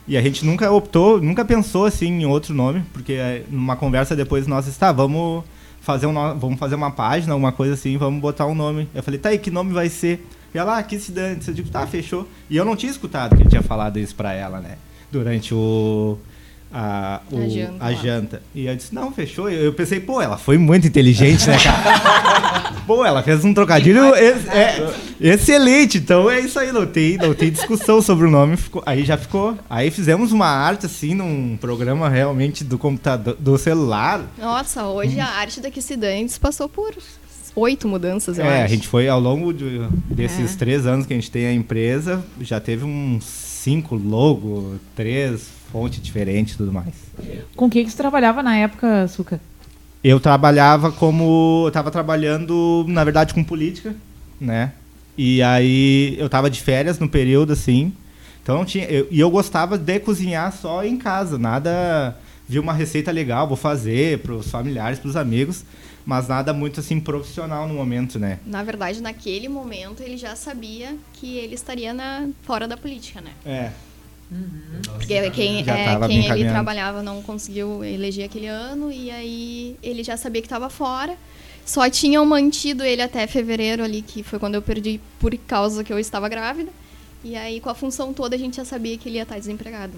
E 0.08 0.18
a 0.18 0.22
gente 0.22 0.46
nunca 0.46 0.72
optou, 0.72 1.22
nunca 1.22 1.44
pensou 1.44 1.86
assim 1.86 2.08
em 2.08 2.26
outro 2.26 2.54
nome, 2.54 2.84
porque 2.94 3.14
é, 3.14 3.44
numa 3.50 3.76
conversa 3.76 4.16
depois 4.16 4.48
nós 4.48 4.66
está, 4.66 4.92
vamos 4.92 5.44
fazer 5.82 6.08
um, 6.08 6.14
vamos 6.40 6.58
fazer 6.58 6.76
uma 6.76 6.92
página, 6.92 7.34
alguma 7.34 7.52
coisa 7.52 7.74
assim, 7.74 7.98
vamos 7.98 8.22
botar 8.22 8.48
um 8.48 8.56
nome. 8.56 8.90
Eu 8.96 9.04
falei, 9.04 9.20
tá 9.20 9.30
aí, 9.30 9.38
que 9.38 9.52
nome 9.52 9.74
vai 9.74 9.90
ser? 9.90 10.26
E 10.54 10.58
ela, 10.58 10.78
ah, 10.78 10.84
que 10.84 10.98
se 11.00 11.12
dane. 11.12 11.40
Eu 11.48 11.54
digo, 11.54 11.70
tá, 11.70 11.86
fechou. 11.86 12.28
E 12.50 12.56
eu 12.58 12.64
não 12.66 12.76
tinha 12.76 12.92
escutado 12.92 13.36
que 13.36 13.44
ele 13.44 13.50
tinha 13.50 13.62
falado 13.64 13.98
isso 14.00 14.16
pra 14.16 14.34
ela, 14.34 14.60
né? 14.60 14.78
Durante 15.12 15.54
o. 15.54 16.18
A, 16.72 17.22
o- 17.32 17.38
A 17.40 17.48
janta 17.48 17.76
a 17.86 17.94
janta. 17.94 18.42
E 18.54 18.66
eu 18.66 18.76
disse, 18.76 18.94
não, 18.94 19.12
fechou. 19.12 19.50
Eu, 19.50 19.66
eu 19.66 19.74
pensei, 19.74 20.00
pô, 20.02 20.22
ela 20.22 20.38
foi 20.38 20.58
muito 20.58 20.86
inteligente, 20.86 21.48
né, 21.48 21.58
cara? 21.64 22.74
pô, 22.86 23.06
ela 23.06 23.24
fez 23.24 23.46
um 23.46 23.54
trocadilho 23.54 24.14
ex- 24.16 24.46
é, 24.48 24.94
excelente. 25.22 25.98
Então 25.98 26.30
é 26.30 26.42
isso 26.42 26.60
aí, 26.60 26.72
não 26.74 26.86
tem, 26.86 27.18
não 27.18 27.34
tem 27.34 27.50
discussão 27.52 28.02
sobre 28.02 28.28
o 28.28 28.32
nome. 28.32 28.58
ficou- 28.58 28.84
aí 28.86 29.06
já 29.06 29.18
ficou. 29.18 29.58
Aí 29.70 29.90
fizemos 29.90 30.34
uma 30.34 30.48
arte, 30.48 30.86
assim, 30.88 31.16
num 31.16 31.56
programa 31.56 32.10
realmente 32.10 32.64
do 32.66 32.78
computador, 32.78 33.36
do 33.40 33.58
celular. 33.58 34.22
Nossa, 34.38 34.86
hoje 34.88 35.20
a 35.22 35.28
arte 35.28 35.62
da 35.62 35.72
Kissidantes 35.72 36.38
passou 36.38 36.68
por 36.68 36.94
oito 37.60 37.88
mudanças, 37.88 38.38
eu 38.38 38.46
É, 38.46 38.62
a 38.62 38.66
acho. 38.66 38.74
gente 38.76 38.88
foi 38.88 39.08
ao 39.08 39.20
longo 39.20 39.54
de- 39.54 39.80
desses 40.10 40.54
É. 40.54 40.58
três 40.58 40.86
anos 40.86 41.06
que 41.06 41.14
a 41.14 41.16
gente 41.16 41.32
tem 41.32 41.48
a 41.48 41.54
empresa, 41.54 42.24
já 42.42 42.60
teve 42.60 42.86
uns 42.86 43.24
cinco 43.24 43.96
logo, 43.96 44.76
três 44.96 45.48
fontes 45.72 46.02
diferentes 46.02 46.54
e 46.54 46.58
tudo 46.58 46.72
mais. 46.72 46.94
Com 47.56 47.66
o 47.66 47.70
que, 47.70 47.84
que 47.84 47.90
você 47.92 47.98
trabalhava 47.98 48.42
na 48.44 48.56
época, 48.58 49.08
Suca? 49.08 49.40
Eu 50.04 50.20
trabalhava 50.20 50.92
como. 50.92 51.64
Eu 51.68 51.72
tava 51.72 51.90
trabalhando, 51.92 52.86
na 52.88 53.04
verdade, 53.04 53.34
com 53.34 53.44
política, 53.44 53.96
né? 54.40 54.72
E 55.18 55.42
aí 55.42 56.16
eu 56.20 56.30
tava 56.30 56.50
de 56.50 56.62
férias 56.62 57.00
no 57.00 57.10
período, 57.10 57.52
assim. 57.54 57.92
Então 58.44 58.64
tinha. 58.64 58.86
eu- 58.86 59.08
e 59.12 59.20
eu 59.20 59.30
gostava 59.30 59.78
de 59.78 60.00
cozinhar 60.00 60.54
só 60.56 60.86
em 60.86 60.96
casa, 60.96 61.38
nada. 61.38 62.16
Vi 62.48 62.60
uma 62.60 62.72
receita 62.72 63.12
legal, 63.12 63.46
vou 63.48 63.58
fazer 63.58 64.20
pros 64.20 64.50
familiares, 64.50 65.00
pros 65.00 65.18
amigos, 65.18 65.66
mas 66.08 66.30
nada 66.30 66.54
muito 66.54 66.80
assim 66.80 67.02
profissional 67.02 67.68
no 67.68 67.74
momento, 67.74 68.18
né? 68.18 68.40
Na 68.46 68.64
verdade, 68.64 69.02
naquele 69.02 69.50
momento, 69.50 70.02
ele 70.02 70.16
já 70.16 70.38
sabia 70.38 70.96
que 71.12 71.36
ele 71.36 71.54
estaria 71.54 71.94
na, 71.94 72.30
fora 72.44 72.66
da 72.66 72.78
política, 72.78 73.20
né? 73.20 73.32
É. 73.46 73.72
Porque 74.94 75.30
quem, 75.32 75.60
é, 75.60 76.08
quem 76.08 76.26
ele 76.30 76.48
trabalhava 76.48 77.04
não 77.04 77.22
conseguiu 77.22 77.84
eleger 77.84 78.26
aquele 78.26 78.48
ano 78.48 78.90
e 78.90 79.12
aí 79.12 79.76
ele 79.84 80.02
já 80.02 80.16
sabia 80.16 80.42
que 80.42 80.46
estava 80.46 80.70
fora. 80.70 81.14
Só 81.66 81.90
tinham 81.90 82.26
mantido 82.26 82.86
ele 82.86 83.02
até 83.02 83.28
fevereiro 83.28 83.84
ali, 83.84 84.02
que 84.02 84.24
foi 84.24 84.40
quando 84.40 84.56
eu 84.56 84.62
perdi 84.62 85.02
por 85.20 85.36
causa 85.40 85.84
que 85.84 85.92
eu 85.92 86.00
estava 86.00 86.30
grávida. 86.30 86.72
E 87.22 87.36
aí, 87.36 87.60
com 87.60 87.70
a 87.70 87.76
função 87.76 88.14
toda, 88.14 88.34
a 88.34 88.40
gente 88.40 88.56
já 88.56 88.64
sabia 88.64 88.98
que 88.98 89.10
ele 89.10 89.18
ia 89.18 89.24
estar 89.24 89.38
desempregado. 89.38 89.94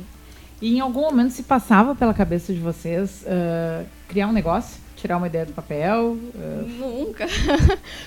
E 0.60 0.75
em 0.75 0.80
algum 0.80 1.01
momento 1.01 1.34
se 1.34 1.44
passava 1.44 1.94
pela 1.94 2.16
cabeça 2.16 2.51
de 2.51 2.60
vocês 2.60 3.24
ah, 3.28 3.84
criar 4.08 4.28
um 4.28 4.34
negócio? 4.34 4.88
Tirar 5.00 5.18
uma 5.18 5.27
ideia 5.27 5.46
do 5.46 5.53
papel? 5.53 6.18
ah, 6.36 6.63
Nunca. 6.77 7.25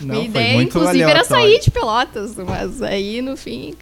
Não, 0.01 0.15
Minha 0.17 0.25
ideia, 0.27 0.63
inclusive, 0.63 1.01
era 1.03 1.11
aleatório. 1.21 1.45
sair 1.51 1.61
de 1.61 1.71
Pelotas, 1.71 2.37
mas 2.37 2.83
aí, 2.83 3.23
no 3.23 3.37
fim, 3.37 3.75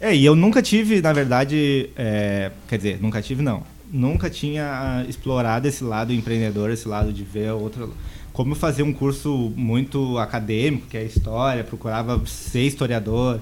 É, 0.00 0.14
e 0.14 0.24
eu 0.24 0.34
nunca 0.34 0.60
tive, 0.62 1.00
na 1.00 1.12
verdade, 1.12 1.90
é, 1.96 2.50
quer 2.68 2.76
dizer, 2.76 2.98
nunca 3.00 3.20
tive 3.22 3.42
não. 3.42 3.62
Nunca 3.90 4.28
tinha 4.28 5.04
explorado 5.08 5.66
esse 5.66 5.82
lado 5.82 6.12
empreendedor, 6.12 6.70
esse 6.70 6.86
lado 6.86 7.12
de 7.12 7.22
ver 7.24 7.52
outro. 7.52 7.94
Como 8.32 8.52
eu 8.52 8.56
fazia 8.56 8.84
um 8.84 8.92
curso 8.92 9.52
muito 9.56 10.16
acadêmico, 10.18 10.86
que 10.88 10.96
é 10.96 11.02
história, 11.04 11.64
procurava 11.64 12.20
ser 12.26 12.62
historiador, 12.62 13.40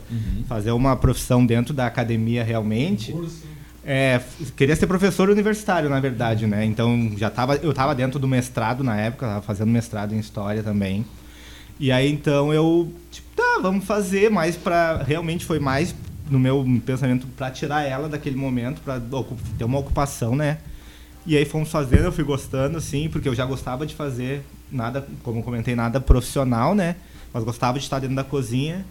fazer 0.49 0.71
uma 0.71 0.97
profissão 0.97 1.45
dentro 1.45 1.75
da 1.75 1.87
academia 1.87 2.43
realmente. 2.45 3.13
É, 3.89 4.21
queria 4.57 4.75
ser 4.75 4.89
professor 4.89 5.31
universitário, 5.31 5.89
na 5.89 6.01
verdade, 6.01 6.45
né? 6.45 6.65
Então 6.65 7.13
já 7.17 7.31
tava, 7.31 7.55
eu 7.55 7.71
estava 7.71 7.95
dentro 7.95 8.19
do 8.19 8.27
mestrado 8.27 8.83
na 8.83 8.97
época, 8.97 9.29
tava 9.29 9.43
fazendo 9.43 9.71
mestrado 9.71 10.13
em 10.13 10.19
história 10.19 10.61
também. 10.61 11.07
E 11.79 11.93
aí 11.93 12.11
então 12.11 12.53
eu, 12.53 12.93
tipo, 13.13 13.29
tá, 13.37 13.61
vamos 13.63 13.85
fazer, 13.85 14.29
mas 14.29 14.57
para 14.57 15.05
realmente 15.05 15.45
foi 15.45 15.61
mais 15.61 15.95
no 16.29 16.37
meu 16.37 16.67
pensamento 16.85 17.29
para 17.29 17.49
tirar 17.53 17.85
ela 17.85 18.09
daquele 18.09 18.35
momento, 18.35 18.81
para 18.81 19.01
ter 19.57 19.65
uma 19.65 19.79
ocupação, 19.79 20.35
né? 20.35 20.59
E 21.25 21.37
aí 21.37 21.45
fomos 21.45 21.71
fazendo, 21.71 22.07
eu 22.07 22.13
fui 22.13 22.25
gostando, 22.25 22.79
assim, 22.79 23.09
porque 23.09 23.29
eu 23.29 23.37
já 23.37 23.47
gostava 23.47 23.87
de 23.87 23.95
fazer 23.95 24.43
nada, 24.71 25.07
como 25.23 25.45
comentei, 25.45 25.77
nada 25.77 26.01
profissional, 26.01 26.75
né? 26.75 26.97
Mas 27.33 27.45
gostava 27.45 27.79
de 27.79 27.85
estar 27.85 28.01
dentro 28.01 28.17
da 28.17 28.25
cozinha. 28.25 28.85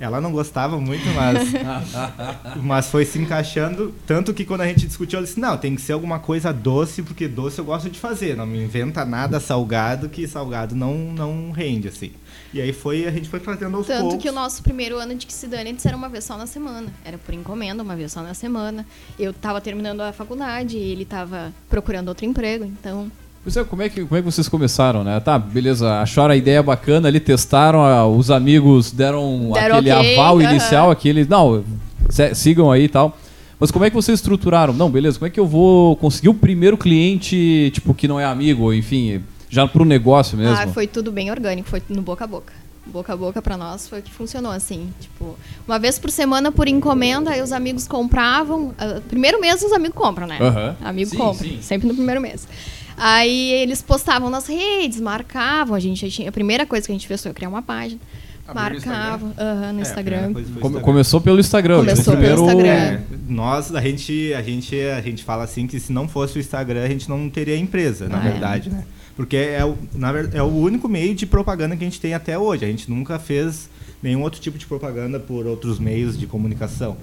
Ela 0.00 0.18
não 0.18 0.32
gostava 0.32 0.80
muito, 0.80 1.04
mas, 1.10 1.52
mas 2.62 2.88
foi 2.88 3.04
se 3.04 3.18
encaixando. 3.18 3.94
Tanto 4.06 4.32
que 4.32 4.46
quando 4.46 4.62
a 4.62 4.66
gente 4.66 4.86
discutiu, 4.86 5.18
ela 5.18 5.26
disse: 5.26 5.38
Não, 5.38 5.58
tem 5.58 5.76
que 5.76 5.82
ser 5.82 5.92
alguma 5.92 6.18
coisa 6.18 6.50
doce, 6.52 7.02
porque 7.02 7.28
doce 7.28 7.58
eu 7.58 7.66
gosto 7.66 7.90
de 7.90 8.00
fazer. 8.00 8.34
Não 8.34 8.46
me 8.46 8.64
inventa 8.64 9.04
nada 9.04 9.38
salgado, 9.38 10.08
que 10.08 10.26
salgado 10.26 10.74
não, 10.74 10.94
não 10.94 11.50
rende, 11.50 11.88
assim. 11.88 12.12
E 12.52 12.62
aí 12.62 12.72
foi, 12.72 13.06
a 13.06 13.10
gente 13.10 13.28
foi 13.28 13.40
fazendo 13.40 13.76
aos 13.76 13.86
Tanto 13.86 14.00
poucos. 14.00 14.22
que 14.22 14.28
o 14.28 14.32
nosso 14.32 14.62
primeiro 14.62 14.96
ano 14.96 15.14
de 15.14 15.26
Kissidanits 15.26 15.84
era 15.84 15.96
uma 15.96 16.08
vez 16.08 16.24
só 16.24 16.38
na 16.38 16.46
semana. 16.46 16.90
Era 17.04 17.18
por 17.18 17.34
encomenda, 17.34 17.82
uma 17.82 17.94
vez 17.94 18.10
só 18.10 18.22
na 18.22 18.32
semana. 18.32 18.86
Eu 19.18 19.34
tava 19.34 19.60
terminando 19.60 20.00
a 20.00 20.14
faculdade 20.14 20.78
e 20.78 20.92
ele 20.92 21.04
tava 21.04 21.52
procurando 21.68 22.08
outro 22.08 22.24
emprego, 22.24 22.64
então. 22.64 23.12
Pois 23.42 23.56
é, 23.56 23.64
como 23.64 23.80
é, 23.80 23.88
que, 23.88 24.04
como 24.04 24.18
é 24.18 24.22
que 24.22 24.24
vocês 24.30 24.48
começaram, 24.48 25.02
né? 25.02 25.18
Tá, 25.18 25.38
beleza, 25.38 26.00
acharam 26.00 26.32
a 26.32 26.36
ideia 26.36 26.62
bacana 26.62 27.08
ali, 27.08 27.18
testaram, 27.18 27.82
ah, 27.82 28.06
os 28.06 28.30
amigos 28.30 28.90
deram, 28.92 29.50
Deram 29.54 29.76
aquele 29.76 29.92
ok, 29.92 30.18
aval 30.18 30.38
aham. 30.40 30.50
inicial, 30.50 30.90
aquele. 30.90 31.24
Não, 31.24 31.64
sigam 32.34 32.70
aí 32.70 32.84
e 32.84 32.88
tal. 32.88 33.16
Mas 33.58 33.70
como 33.70 33.84
é 33.84 33.90
que 33.90 33.96
vocês 33.96 34.18
estruturaram? 34.18 34.72
Não, 34.74 34.90
beleza, 34.90 35.18
como 35.18 35.26
é 35.26 35.30
que 35.30 35.40
eu 35.40 35.46
vou 35.46 35.96
conseguir 35.96 36.28
o 36.28 36.34
primeiro 36.34 36.76
cliente, 36.76 37.70
tipo, 37.74 37.94
que 37.94 38.06
não 38.08 38.18
é 38.20 38.24
amigo, 38.24 38.72
enfim, 38.74 39.22
já 39.48 39.66
pro 39.66 39.84
negócio 39.84 40.36
mesmo? 40.36 40.56
Ah, 40.56 40.66
foi 40.68 40.86
tudo 40.86 41.10
bem 41.10 41.30
orgânico, 41.30 41.68
foi 41.68 41.82
no 41.88 42.02
boca 42.02 42.24
a 42.24 42.26
boca. 42.26 42.52
Boca 42.86 43.12
a 43.12 43.16
boca 43.16 43.40
pra 43.42 43.56
nós 43.58 43.86
foi 43.88 44.00
o 44.00 44.02
que 44.02 44.10
funcionou 44.10 44.50
assim. 44.50 44.88
Tipo, 44.98 45.36
uma 45.68 45.78
vez 45.78 45.98
por 45.98 46.10
semana 46.10 46.50
por 46.50 46.66
encomenda, 46.66 47.30
aí 47.30 47.42
os 47.42 47.52
amigos 47.52 47.86
compravam. 47.86 48.74
ah, 48.78 49.00
primeiro 49.08 49.40
mês 49.40 49.62
os 49.62 49.72
amigos 49.72 49.96
compram, 49.96 50.26
né? 50.26 50.38
Aham. 50.40 50.76
Amigo 50.82 51.10
Sim, 51.10 51.16
compra, 51.18 51.46
sim. 51.46 51.58
sempre 51.60 51.86
no 51.86 51.94
primeiro 51.94 52.20
mês. 52.20 52.48
Aí 53.02 53.52
eles 53.54 53.80
postavam 53.80 54.28
nas 54.28 54.46
redes, 54.46 55.00
marcavam. 55.00 55.74
A 55.74 55.80
gente 55.80 56.08
tinha. 56.10 56.28
A 56.28 56.32
primeira 56.32 56.66
coisa 56.66 56.84
que 56.86 56.92
a 56.92 56.94
gente 56.94 57.08
fez 57.08 57.22
foi 57.22 57.32
criar 57.32 57.48
uma 57.48 57.62
página. 57.62 58.00
Abriu 58.46 58.80
no 58.80 58.86
marcavam 58.86 59.32
aham, 59.38 59.72
no 59.72 59.78
É, 59.78 59.82
Instagram. 59.82 60.30
Instagram. 60.32 60.80
começou 60.80 61.20
pelo 61.20 61.38
Instagram. 61.40 61.76
Começou 61.78 62.14
esse 62.14 62.22
pelo 62.22 62.46
primeiro- 62.46 62.62
Instagram. 62.62 62.72
É, 62.72 63.02
nós, 63.28 63.74
a 63.74 63.80
gente, 63.80 64.34
a 64.34 64.42
gente, 64.42 64.78
a 64.80 65.00
gente 65.00 65.22
fala 65.24 65.44
assim 65.44 65.66
que 65.68 65.78
se 65.78 65.92
não 65.92 66.08
fosse 66.08 66.36
o 66.36 66.40
Instagram, 66.40 66.82
a 66.84 66.88
gente 66.88 67.08
não 67.08 67.30
teria 67.30 67.56
empresa, 67.56 68.08
na 68.08 68.18
Ah, 68.20 68.26
é. 68.26 68.30
verdade, 68.32 68.70
né? 68.70 68.84
Porque 69.16 69.36
é 69.36 69.64
o, 69.64 69.76
na 69.94 70.12
é 70.34 70.42
o 70.42 70.46
único 70.46 70.88
meio 70.88 71.14
de 71.14 71.26
propaganda 71.26 71.76
que 71.76 71.84
a 71.84 71.86
gente 71.86 72.00
tem 72.00 72.12
até 72.12 72.36
hoje. 72.38 72.64
A 72.64 72.68
gente 72.68 72.90
nunca 72.90 73.18
fez 73.18 73.70
nenhum 74.02 74.22
outro 74.22 74.40
tipo 74.40 74.58
de 74.58 74.66
propaganda 74.66 75.20
por 75.20 75.46
outros 75.46 75.78
meios 75.78 76.18
de 76.18 76.26
comunicação. 76.26 76.96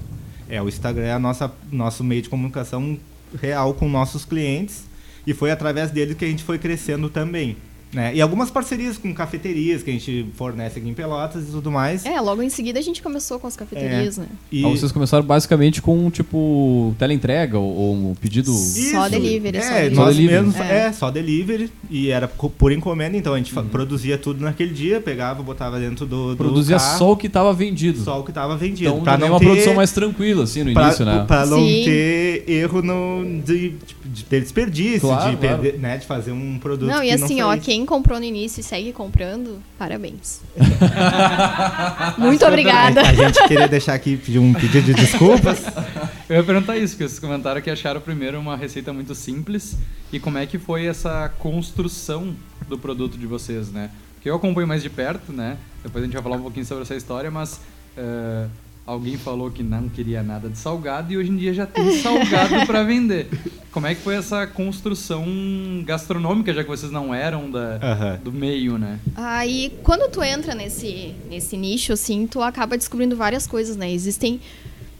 É, 0.49 0.61
o 0.61 0.67
Instagram 0.67 1.03
é 1.05 1.13
a 1.13 1.19
nossa 1.19 1.49
nosso 1.71 2.03
meio 2.03 2.21
de 2.21 2.29
comunicação 2.29 2.97
real 3.41 3.73
com 3.73 3.87
nossos 3.87 4.25
clientes 4.25 4.83
e 5.27 5.33
foi 5.33 5.51
através 5.51 5.91
dele 5.91 6.15
que 6.15 6.23
a 6.23 6.27
gente 6.27 6.43
foi 6.43 6.57
crescendo 6.57 7.09
também. 7.09 7.57
Né? 7.93 8.15
E 8.15 8.21
algumas 8.21 8.51
parcerias 8.51 8.97
com 8.97 9.13
cafeterias 9.13 9.81
que 9.81 9.89
a 9.89 9.93
gente 9.93 10.25
fornece 10.35 10.77
aqui 10.77 10.89
em 10.89 10.93
Pelotas 10.93 11.47
e 11.47 11.51
tudo 11.51 11.71
mais. 11.71 12.05
É, 12.05 12.19
logo 12.19 12.41
em 12.41 12.49
seguida 12.49 12.77
a 12.79 12.81
gente 12.81 13.01
começou 13.01 13.39
com 13.39 13.47
as 13.47 13.55
cafeterias, 13.55 14.17
né? 14.17 14.25
E- 14.51 14.65
Ah, 14.65 14.69
vocês 14.69 14.91
começaram 14.91 15.23
basicamente 15.25 15.81
com, 15.81 16.09
tipo, 16.11 16.93
teleentrega 16.99 17.57
ou, 17.57 17.73
ou 17.73 17.95
um 17.95 18.13
pedido... 18.15 18.51
Só 18.53 19.07
delivery, 19.07 19.57
É, 19.57 19.61
só 19.61 19.69
delivery. 19.73 19.95
nós 19.95 20.05
Só 20.05 20.11
delivery. 20.11 20.35
mesmos, 20.45 20.55
É. 20.59 20.77
é. 20.87 20.91
só 20.91 21.09
delivery. 21.09 21.71
E 21.89 22.09
era 22.09 22.27
por 22.27 22.71
encomenda, 22.73 23.15
então 23.15 23.33
a 23.33 23.37
gente 23.37 23.57
Uhum. 23.57 23.67
produzia 23.69 24.17
tudo 24.17 24.41
naquele 24.43 24.73
dia, 24.73 24.99
pegava, 24.99 25.41
botava 25.41 25.79
dentro 25.79 26.05
do. 26.05 26.31
do 26.31 26.37
Produzia 26.37 26.77
carro, 26.77 26.97
só 26.97 27.11
o 27.13 27.15
que 27.17 27.27
estava 27.27 27.53
vendido. 27.53 27.99
só 28.03 28.19
o 28.19 28.23
que 28.25 28.31
estava 28.31 28.57
vendido. 28.57 28.89
Então 28.89 29.01
pra 29.01 29.13
também 29.13 29.27
é 29.27 29.29
não 29.29 29.35
uma 29.35 29.39
ter, 29.39 29.45
produção 29.45 29.73
mais 29.75 29.91
tranquila, 29.93 30.43
assim, 30.43 30.63
no 30.63 30.73
pra, 30.73 30.83
início, 30.87 31.05
né? 31.05 31.23
pra 31.25 31.45
não 31.45 31.59
Sim. 31.65 31.83
ter 31.85 32.43
erro 32.49 32.81
no, 32.81 33.41
de, 33.45 33.75
de 34.05 34.25
ter 34.25 34.41
desperdício, 34.41 34.99
Claro, 35.07 35.31
de, 35.31 35.37
claro. 35.37 35.61
perder, 35.61 35.79
né, 35.79 35.97
de 35.97 36.05
fazer 36.05 36.31
um 36.33 36.59
produto 36.59 36.89
Não, 36.89 36.99
que 36.99 37.07
e 37.07 37.11
assim, 37.11 37.39
não 37.39 37.47
ó, 37.47 37.51
foi- 37.51 37.59
quem 37.77 37.85
comprou 37.85 38.17
no 38.17 38.25
início 38.25 38.59
e 38.59 38.63
segue 38.63 38.91
comprando, 38.91 39.61
parabéns. 39.77 40.41
Muito 42.17 42.43
obrigada. 42.43 43.01
A 43.01 43.13
gente 43.13 43.47
queria 43.47 43.67
deixar 43.67 43.93
aqui 43.93 44.17
pedir 44.17 44.39
um 44.39 44.51
pedido 44.51 44.81
de 44.81 44.93
desculpas. 44.95 45.63
Eu 46.27 46.37
ia 46.37 46.43
perguntar 46.43 46.75
isso, 46.75 46.95
porque 46.95 47.07
vocês 47.07 47.19
comentaram 47.19 47.61
que 47.61 47.69
acharam 47.69 48.01
primeiro 48.01 48.39
uma 48.39 48.57
receita 48.57 48.91
muito 48.91 49.13
simples 49.13 49.77
e 50.11 50.19
como 50.19 50.39
é 50.39 50.47
que 50.47 50.57
foi 50.57 50.87
essa 50.87 51.29
construção 51.37 52.35
do 52.67 52.79
produto 52.79 53.15
de 53.15 53.27
vocês, 53.27 53.71
né? 53.71 53.91
Porque 54.15 54.27
eu 54.27 54.35
acompanho 54.35 54.67
mais 54.67 54.81
de 54.81 54.89
perto, 54.89 55.31
né? 55.31 55.55
Depois 55.83 56.03
a 56.03 56.07
gente 56.07 56.15
vai 56.15 56.23
falar 56.23 56.37
um 56.37 56.41
pouquinho 56.41 56.65
sobre 56.65 56.81
essa 56.81 56.95
história, 56.95 57.29
mas 57.29 57.61
eh, 57.95 58.47
alguém 58.87 59.17
falou 59.17 59.51
que 59.51 59.61
não 59.61 59.89
queria 59.89 60.23
nada 60.23 60.49
de 60.49 60.57
salgado 60.57 61.11
e 61.11 61.17
hoje 61.17 61.29
em 61.29 61.35
dia 61.35 61.53
já 61.53 61.65
tem 61.65 61.99
salgado 62.01 62.65
para 62.65 62.83
vender. 62.83 63.27
Como 63.69 63.85
é 63.85 63.93
que 63.93 64.01
foi 64.01 64.15
essa 64.15 64.47
construção 64.47 65.25
gastronômica, 65.85 66.53
já 66.53 66.63
que 66.63 66.69
vocês 66.69 66.91
não 66.91 67.13
eram 67.13 67.51
da, 67.51 67.79
Aham. 67.83 68.19
do 68.23 68.31
meio, 68.31 68.77
né? 68.77 68.97
Aí, 69.13 69.77
quando 69.83 70.09
tu 70.09 70.23
entra 70.23 70.55
nesse, 70.55 71.13
nesse 71.29 71.57
nicho, 71.57 71.91
assim, 71.91 72.25
tu 72.25 72.41
acaba 72.41 72.77
descobrindo 72.77 73.15
várias 73.15 73.45
coisas, 73.45 73.75
né? 73.75 73.91
Existem 73.91 74.39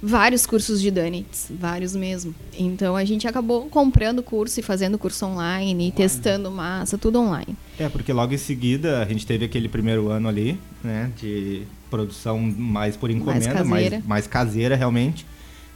vários 0.04 0.46
cursos 0.46 0.80
de 0.82 0.92
Donuts, 0.92 1.48
vários 1.50 1.96
mesmo. 1.96 2.36
Então, 2.60 2.96
a 2.96 3.06
gente 3.06 3.28
acabou 3.28 3.68
comprando 3.68 4.22
curso 4.22 4.60
e 4.60 4.64
fazendo 4.64 5.00
curso 5.00 5.26
online, 5.26 5.88
e 5.88 5.92
testando 5.92 6.52
massa, 6.52 6.98
tudo 6.98 7.20
online. 7.20 7.58
É, 7.80 7.88
porque 7.90 8.12
logo 8.12 8.34
em 8.34 8.38
seguida 8.38 9.02
a 9.02 9.06
gente 9.06 9.26
teve 9.26 9.46
aquele 9.46 9.70
primeiro 9.70 10.10
ano 10.10 10.28
ali, 10.28 10.60
né, 10.84 11.12
de 11.18 11.64
produção 11.90 12.40
mais 12.40 12.96
por 12.98 13.10
encomenda, 13.12 13.46
mais 13.64 13.70
caseira. 13.70 14.04
mais, 14.06 14.28
caseira 14.28 14.76
realmente, 14.76 15.26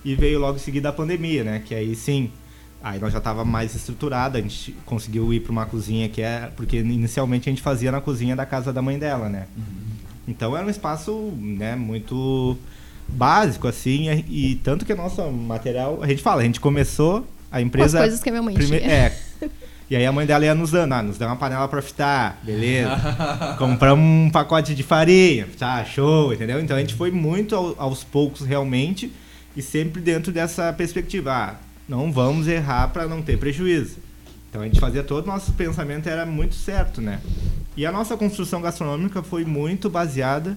e 0.03 0.15
veio 0.15 0.39
logo 0.39 0.57
em 0.57 0.61
seguida 0.61 0.89
a 0.89 0.93
pandemia, 0.93 1.43
né, 1.43 1.61
que 1.63 1.75
aí 1.75 1.95
sim, 1.95 2.31
aí 2.83 2.99
nós 2.99 3.11
já 3.13 3.19
estava 3.19 3.45
mais 3.45 3.75
estruturada, 3.75 4.39
a 4.39 4.41
gente 4.41 4.75
conseguiu 4.85 5.31
ir 5.31 5.41
para 5.41 5.51
uma 5.51 5.65
cozinha 5.65 6.09
que 6.09 6.21
é, 6.21 6.51
porque 6.55 6.77
inicialmente 6.79 7.47
a 7.47 7.51
gente 7.51 7.61
fazia 7.61 7.91
na 7.91 8.01
cozinha 8.01 8.35
da 8.35 8.45
casa 8.45 8.73
da 8.73 8.81
mãe 8.81 8.97
dela, 8.97 9.29
né. 9.29 9.45
Então 10.27 10.57
era 10.57 10.65
um 10.65 10.69
espaço, 10.69 11.31
né, 11.37 11.75
muito 11.75 12.57
básico 13.07 13.67
assim, 13.67 14.09
e, 14.27 14.51
e 14.51 14.55
tanto 14.55 14.85
que 14.85 14.93
o 14.93 14.97
nosso 14.97 15.21
material, 15.31 15.99
a 16.01 16.07
gente 16.07 16.23
fala, 16.23 16.41
a 16.41 16.45
gente 16.45 16.59
começou 16.59 17.27
a 17.51 17.57
Com 17.57 17.57
as 17.57 17.63
empresa 17.63 17.99
coisas 17.99 18.23
que 18.23 18.29
a 18.29 18.31
minha 18.31 18.41
mãe 18.41 18.55
Prime- 18.55 18.79
tinha. 18.79 18.91
É. 18.91 19.17
E 19.91 19.95
aí 19.97 20.05
a 20.05 20.11
mãe 20.13 20.25
dela 20.25 20.45
ia 20.45 20.55
nos 20.55 20.71
dando, 20.71 20.93
ah, 20.93 21.03
nos 21.03 21.17
dá 21.17 21.27
uma 21.27 21.35
panela 21.35 21.67
pra 21.67 21.81
fritar, 21.81 22.37
beleza. 22.43 22.91
Compramos 23.59 24.01
um 24.05 24.29
pacote 24.29 24.73
de 24.73 24.83
farinha, 24.83 25.45
tá, 25.59 25.83
show, 25.83 26.31
entendeu? 26.33 26.61
Então 26.61 26.77
a 26.77 26.79
gente 26.79 26.93
foi 26.93 27.11
muito 27.11 27.53
ao- 27.53 27.75
aos 27.77 28.01
poucos 28.01 28.45
realmente 28.47 29.11
e 29.53 29.61
sempre 29.61 30.01
dentro 30.01 30.31
dessa 30.31 30.71
perspectiva, 30.71 31.33
ah, 31.33 31.55
não 31.89 32.09
vamos 32.09 32.47
errar 32.47 32.87
para 32.87 33.05
não 33.05 33.21
ter 33.21 33.37
prejuízo. 33.37 33.97
Então 34.49 34.61
a 34.61 34.63
gente 34.65 34.79
fazia 34.79 35.03
todo 35.03 35.25
o 35.25 35.27
nosso 35.27 35.51
pensamento 35.51 36.07
era 36.07 36.25
muito 36.25 36.55
certo, 36.55 37.01
né? 37.01 37.19
E 37.75 37.85
a 37.85 37.91
nossa 37.91 38.15
construção 38.15 38.61
gastronômica 38.61 39.21
foi 39.21 39.43
muito 39.43 39.89
baseada 39.89 40.55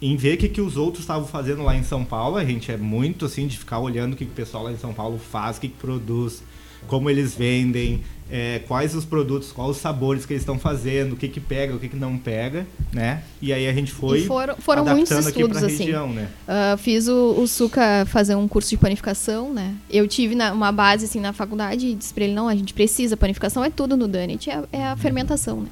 em 0.00 0.16
ver 0.16 0.36
o 0.36 0.38
que, 0.38 0.48
que 0.48 0.62
os 0.62 0.78
outros 0.78 1.00
estavam 1.02 1.26
fazendo 1.26 1.62
lá 1.62 1.76
em 1.76 1.82
São 1.82 2.02
Paulo. 2.02 2.38
A 2.38 2.44
gente 2.46 2.72
é 2.72 2.78
muito 2.78 3.26
assim 3.26 3.46
de 3.46 3.58
ficar 3.58 3.78
olhando 3.78 4.14
o 4.14 4.16
que, 4.16 4.24
que 4.24 4.30
o 4.32 4.34
pessoal 4.34 4.64
lá 4.64 4.72
em 4.72 4.78
São 4.78 4.94
Paulo 4.94 5.18
faz, 5.18 5.58
o 5.58 5.60
que, 5.60 5.68
que 5.68 5.76
produz, 5.76 6.42
como 6.88 7.08
eles 7.10 7.34
vendem, 7.34 8.02
é, 8.30 8.60
quais 8.66 8.94
os 8.94 9.04
produtos, 9.04 9.52
quais 9.52 9.70
os 9.72 9.76
sabores 9.76 10.24
que 10.24 10.32
eles 10.32 10.42
estão 10.42 10.58
fazendo, 10.58 11.12
o 11.12 11.16
que, 11.16 11.28
que 11.28 11.38
pega, 11.40 11.74
o 11.74 11.78
que, 11.78 11.88
que 11.88 11.96
não 11.96 12.16
pega, 12.16 12.66
né? 12.92 13.22
E 13.40 13.52
aí 13.52 13.68
a 13.68 13.72
gente 13.72 13.92
foi 13.92 14.20
E 14.20 14.26
foram- 14.26 14.56
foram 14.56 14.84
muitos 14.84 15.12
adaptando 15.12 15.28
aqui 15.30 15.40
estudos, 15.40 15.58
pra 15.58 15.66
assim. 15.68 15.84
região, 15.84 16.08
né? 16.12 16.28
Ah, 16.48 16.76
fiz 16.78 17.06
o, 17.06 17.34
o 17.38 17.46
Suca 17.46 18.04
fazer 18.06 18.34
um 18.34 18.48
curso 18.48 18.70
de 18.70 18.76
panificação, 18.78 19.52
né? 19.52 19.74
Eu 19.90 20.08
tive 20.08 20.34
na- 20.34 20.52
uma 20.52 20.72
base, 20.72 21.04
assim, 21.04 21.20
na 21.20 21.32
faculdade 21.32 21.86
e 21.86 21.94
disse 21.94 22.12
pra 22.14 22.24
ele, 22.24 22.32
não, 22.34 22.48
a 22.48 22.54
gente 22.56 22.72
precisa, 22.72 23.16
panificação 23.16 23.62
é 23.64 23.70
tudo 23.70 23.96
no 23.96 24.08
Donut, 24.08 24.48
é, 24.50 24.62
é 24.72 24.84
a 24.86 24.96
fermentação, 24.96 25.60
né? 25.60 25.68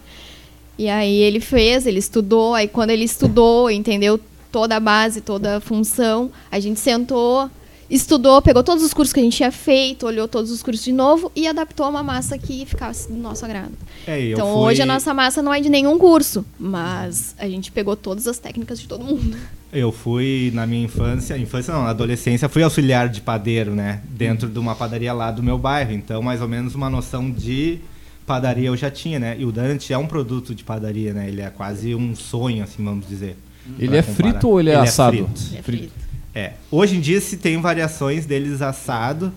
E 0.79 0.89
aí 0.89 1.17
ele 1.17 1.41
fez, 1.41 1.87
ele 1.87 1.99
estudou, 1.99 2.55
aí 2.55 2.69
quando 2.69 2.91
ele 2.91 3.05
estudou, 3.05 3.71
entendeu 3.71 4.21
toda 4.51 4.77
a 4.77 4.81
base, 4.81 5.21
toda 5.23 5.57
a 5.57 5.61
função, 5.61 6.31
a 6.51 6.61
gente 6.61 6.79
sentou, 6.81 7.51
estudou, 7.95 8.41
pegou 8.41 8.63
todos 8.63 8.83
os 8.83 8.95
cursos 8.95 9.13
que 9.13 9.21
a 9.21 9.23
gente 9.23 9.37
tinha 9.37 9.53
feito, 9.53 10.07
olhou 10.07 10.27
todos 10.27 10.51
os 10.51 10.63
cursos 10.63 10.85
de 10.85 10.93
novo 10.93 11.31
e 11.37 11.47
adaptou 11.47 11.89
uma 11.89 12.03
massa 12.03 12.39
que 12.39 12.65
ficasse 12.67 13.09
do 13.13 13.19
nosso 13.19 13.45
agrado. 13.45 13.73
É, 14.07 14.31
Então 14.31 14.47
fui- 14.55 14.63
hoje 14.73 14.83
a 14.83 14.87
nossa 14.87 15.13
massa 15.13 15.43
não 15.43 15.53
é 15.53 15.61
de 15.61 15.69
nenhum 15.69 15.99
curso, 15.99 16.45
mas 16.59 17.35
a 17.39 17.47
gente 17.49 17.71
pegou 17.71 17.95
todas 17.95 18.27
as 18.27 18.39
técnicas 18.39 18.81
de 18.81 18.89
todo 18.89 19.05
mundo. 19.05 19.37
Eu 19.73 19.91
fui 19.93 20.51
na 20.55 20.67
minha 20.67 20.85
infância, 20.85 21.37
infância 21.39 21.73
não, 21.73 21.85
na 21.85 21.91
adolescência, 21.91 22.49
fui 22.49 22.63
auxiliar 22.63 23.09
de 23.09 23.21
padeiro, 23.21 23.75
né? 23.75 24.01
Dentro 24.09 24.49
de 24.49 24.59
uma 24.59 24.75
padaria 24.75 25.13
lá 25.13 25.31
do 25.31 25.43
meu 25.43 25.57
bairro. 25.59 25.93
Então, 25.93 26.21
mais 26.23 26.41
ou 26.43 26.49
menos 26.49 26.75
uma 26.75 26.91
noção 26.91 27.31
de 27.31 27.79
padaria 28.27 28.69
eu 28.69 28.77
já 28.77 28.91
tinha, 28.91 29.19
né? 29.19 29.37
E 29.39 29.45
o 29.45 29.53
Dante 29.53 29.93
é 29.93 29.97
um 29.99 30.07
produto 30.07 30.55
de 30.55 30.63
padaria, 30.63 31.13
né? 31.15 31.27
Ele 31.29 31.41
é 31.41 31.49
quase 31.51 31.95
um 31.95 32.15
sonho, 32.15 32.63
assim, 32.63 32.85
vamos 32.85 33.07
dizer. 33.09 33.37
Ele 33.79 33.97
é 33.97 34.03
comparar. 34.03 34.31
frito 34.33 34.49
ou 34.49 34.61
ele 34.61 34.71
é 34.71 34.77
assado? 34.77 35.17
frito. 35.17 35.57
É 35.59 35.63
frito. 35.63 35.93
É. 36.35 36.53
Hoje 36.71 36.97
em 36.97 37.01
dia 37.01 37.21
se 37.21 37.37
tem 37.37 37.61
variações 37.61 38.25
deles 38.27 38.63
assado, 38.63 39.33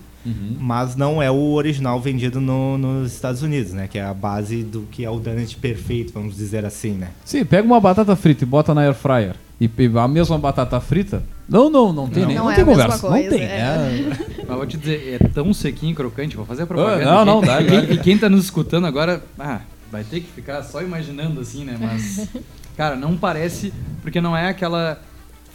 Mas 0.60 0.96
não 0.96 1.22
é 1.22 1.30
o 1.30 1.52
original 1.54 2.02
vendido 2.02 2.42
no- 2.42 2.80
nos 2.80 3.14
Estados 3.14 3.44
Unidos, 3.44 3.74
né? 3.74 3.88
Que 3.88 4.00
é 4.00 4.04
a 4.04 4.12
base 4.12 4.64
do 4.64 4.82
que 4.90 5.06
é 5.06 5.10
o 5.10 5.20
donut 5.20 5.56
perfeito, 5.58 6.12
vamos 6.12 6.36
dizer 6.36 6.66
assim, 6.66 6.94
né? 6.94 7.10
Sim, 7.24 7.46
pega 7.46 7.64
uma 7.64 7.80
batata 7.80 8.16
frita 8.16 8.44
e 8.44 8.48
bota 8.48 8.74
na 8.74 8.82
air 8.82 8.96
fryer. 8.96 9.36
E 9.62 9.66
e 9.66 9.98
a 10.00 10.08
mesma 10.08 10.36
batata 10.40 10.80
frita. 10.82 11.22
Não, 11.48 11.70
não, 11.70 11.94
não 11.94 12.10
tem 12.10 12.24
Não. 12.24 12.28
nem. 12.28 12.38
Não 12.38 12.46
Não, 12.46 12.52
é 12.52 12.56
tem 12.56 12.64
a 12.64 12.68
mesma 12.68 12.84
conversa. 12.98 13.08
coisa, 13.08 13.30
não 13.30 13.38
tem. 13.38 13.46
é. 13.46 13.56
é. 13.60 14.18
Mas 14.50 14.58
vou 14.58 14.66
te 14.66 14.78
dizer, 14.78 15.18
é 15.22 15.28
tão 15.28 15.54
sequinho 15.54 15.92
e 15.92 15.96
crocante, 15.96 16.36
vou 16.36 16.44
fazer 16.46 16.64
a 16.64 16.66
propaganda. 16.66 17.08
Ah, 17.08 17.24
não, 17.24 17.36
não, 17.36 17.42
quem, 17.42 17.48
dá, 17.52 17.62
e 17.62 17.66
quem, 17.68 17.82
dá. 17.86 17.94
E 17.94 17.98
quem 18.00 18.18
tá 18.18 18.28
nos 18.28 18.46
escutando 18.46 18.88
agora, 18.88 19.24
ah, 19.38 19.62
vai 19.92 20.04
ter 20.04 20.22
que 20.22 20.28
ficar 20.32 20.64
só 20.64 20.82
imaginando 20.82 21.40
assim, 21.40 21.64
né? 21.66 21.78
Mas, 21.80 22.28
cara, 22.76 22.96
não 22.96 23.16
parece, 23.16 23.72
porque 24.02 24.20
não 24.20 24.36
é 24.36 24.50
aquela 24.50 25.00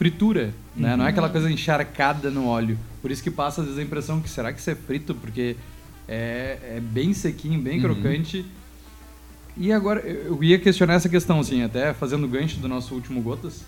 fritura, 0.01 0.55
né? 0.75 0.97
Não 0.97 1.05
é 1.05 1.11
aquela 1.11 1.29
coisa 1.29 1.53
encharcada 1.53 2.31
no 2.31 2.47
óleo. 2.47 2.79
Por 3.03 3.11
isso 3.11 3.23
que 3.23 3.31
passa 3.31 3.61
às 3.61 3.67
vezes 3.67 3.79
a 3.79 3.83
impressão 3.83 4.19
que 4.19 4.31
será 4.31 4.51
que 4.51 4.59
isso 4.59 4.71
é 4.71 4.75
frito? 4.75 5.15
Porque 5.15 5.57
é, 6.09 6.59
é 6.77 6.81
bem 6.81 7.13
sequinho, 7.13 7.61
bem 7.61 7.79
crocante. 7.79 8.47
E 9.59 9.71
agora, 9.71 10.01
eu 10.01 10.37
eu 10.37 10.43
ia 10.43 10.59
questionar 10.59 10.95
essa 10.95 11.09
questão, 11.11 11.39
assim, 11.41 11.63
até 11.63 11.93
fazendo 11.93 12.27
gancho 12.27 12.59
do 12.61 12.67
nosso 12.67 12.95
último 12.95 13.21
Gotas. 13.21 13.63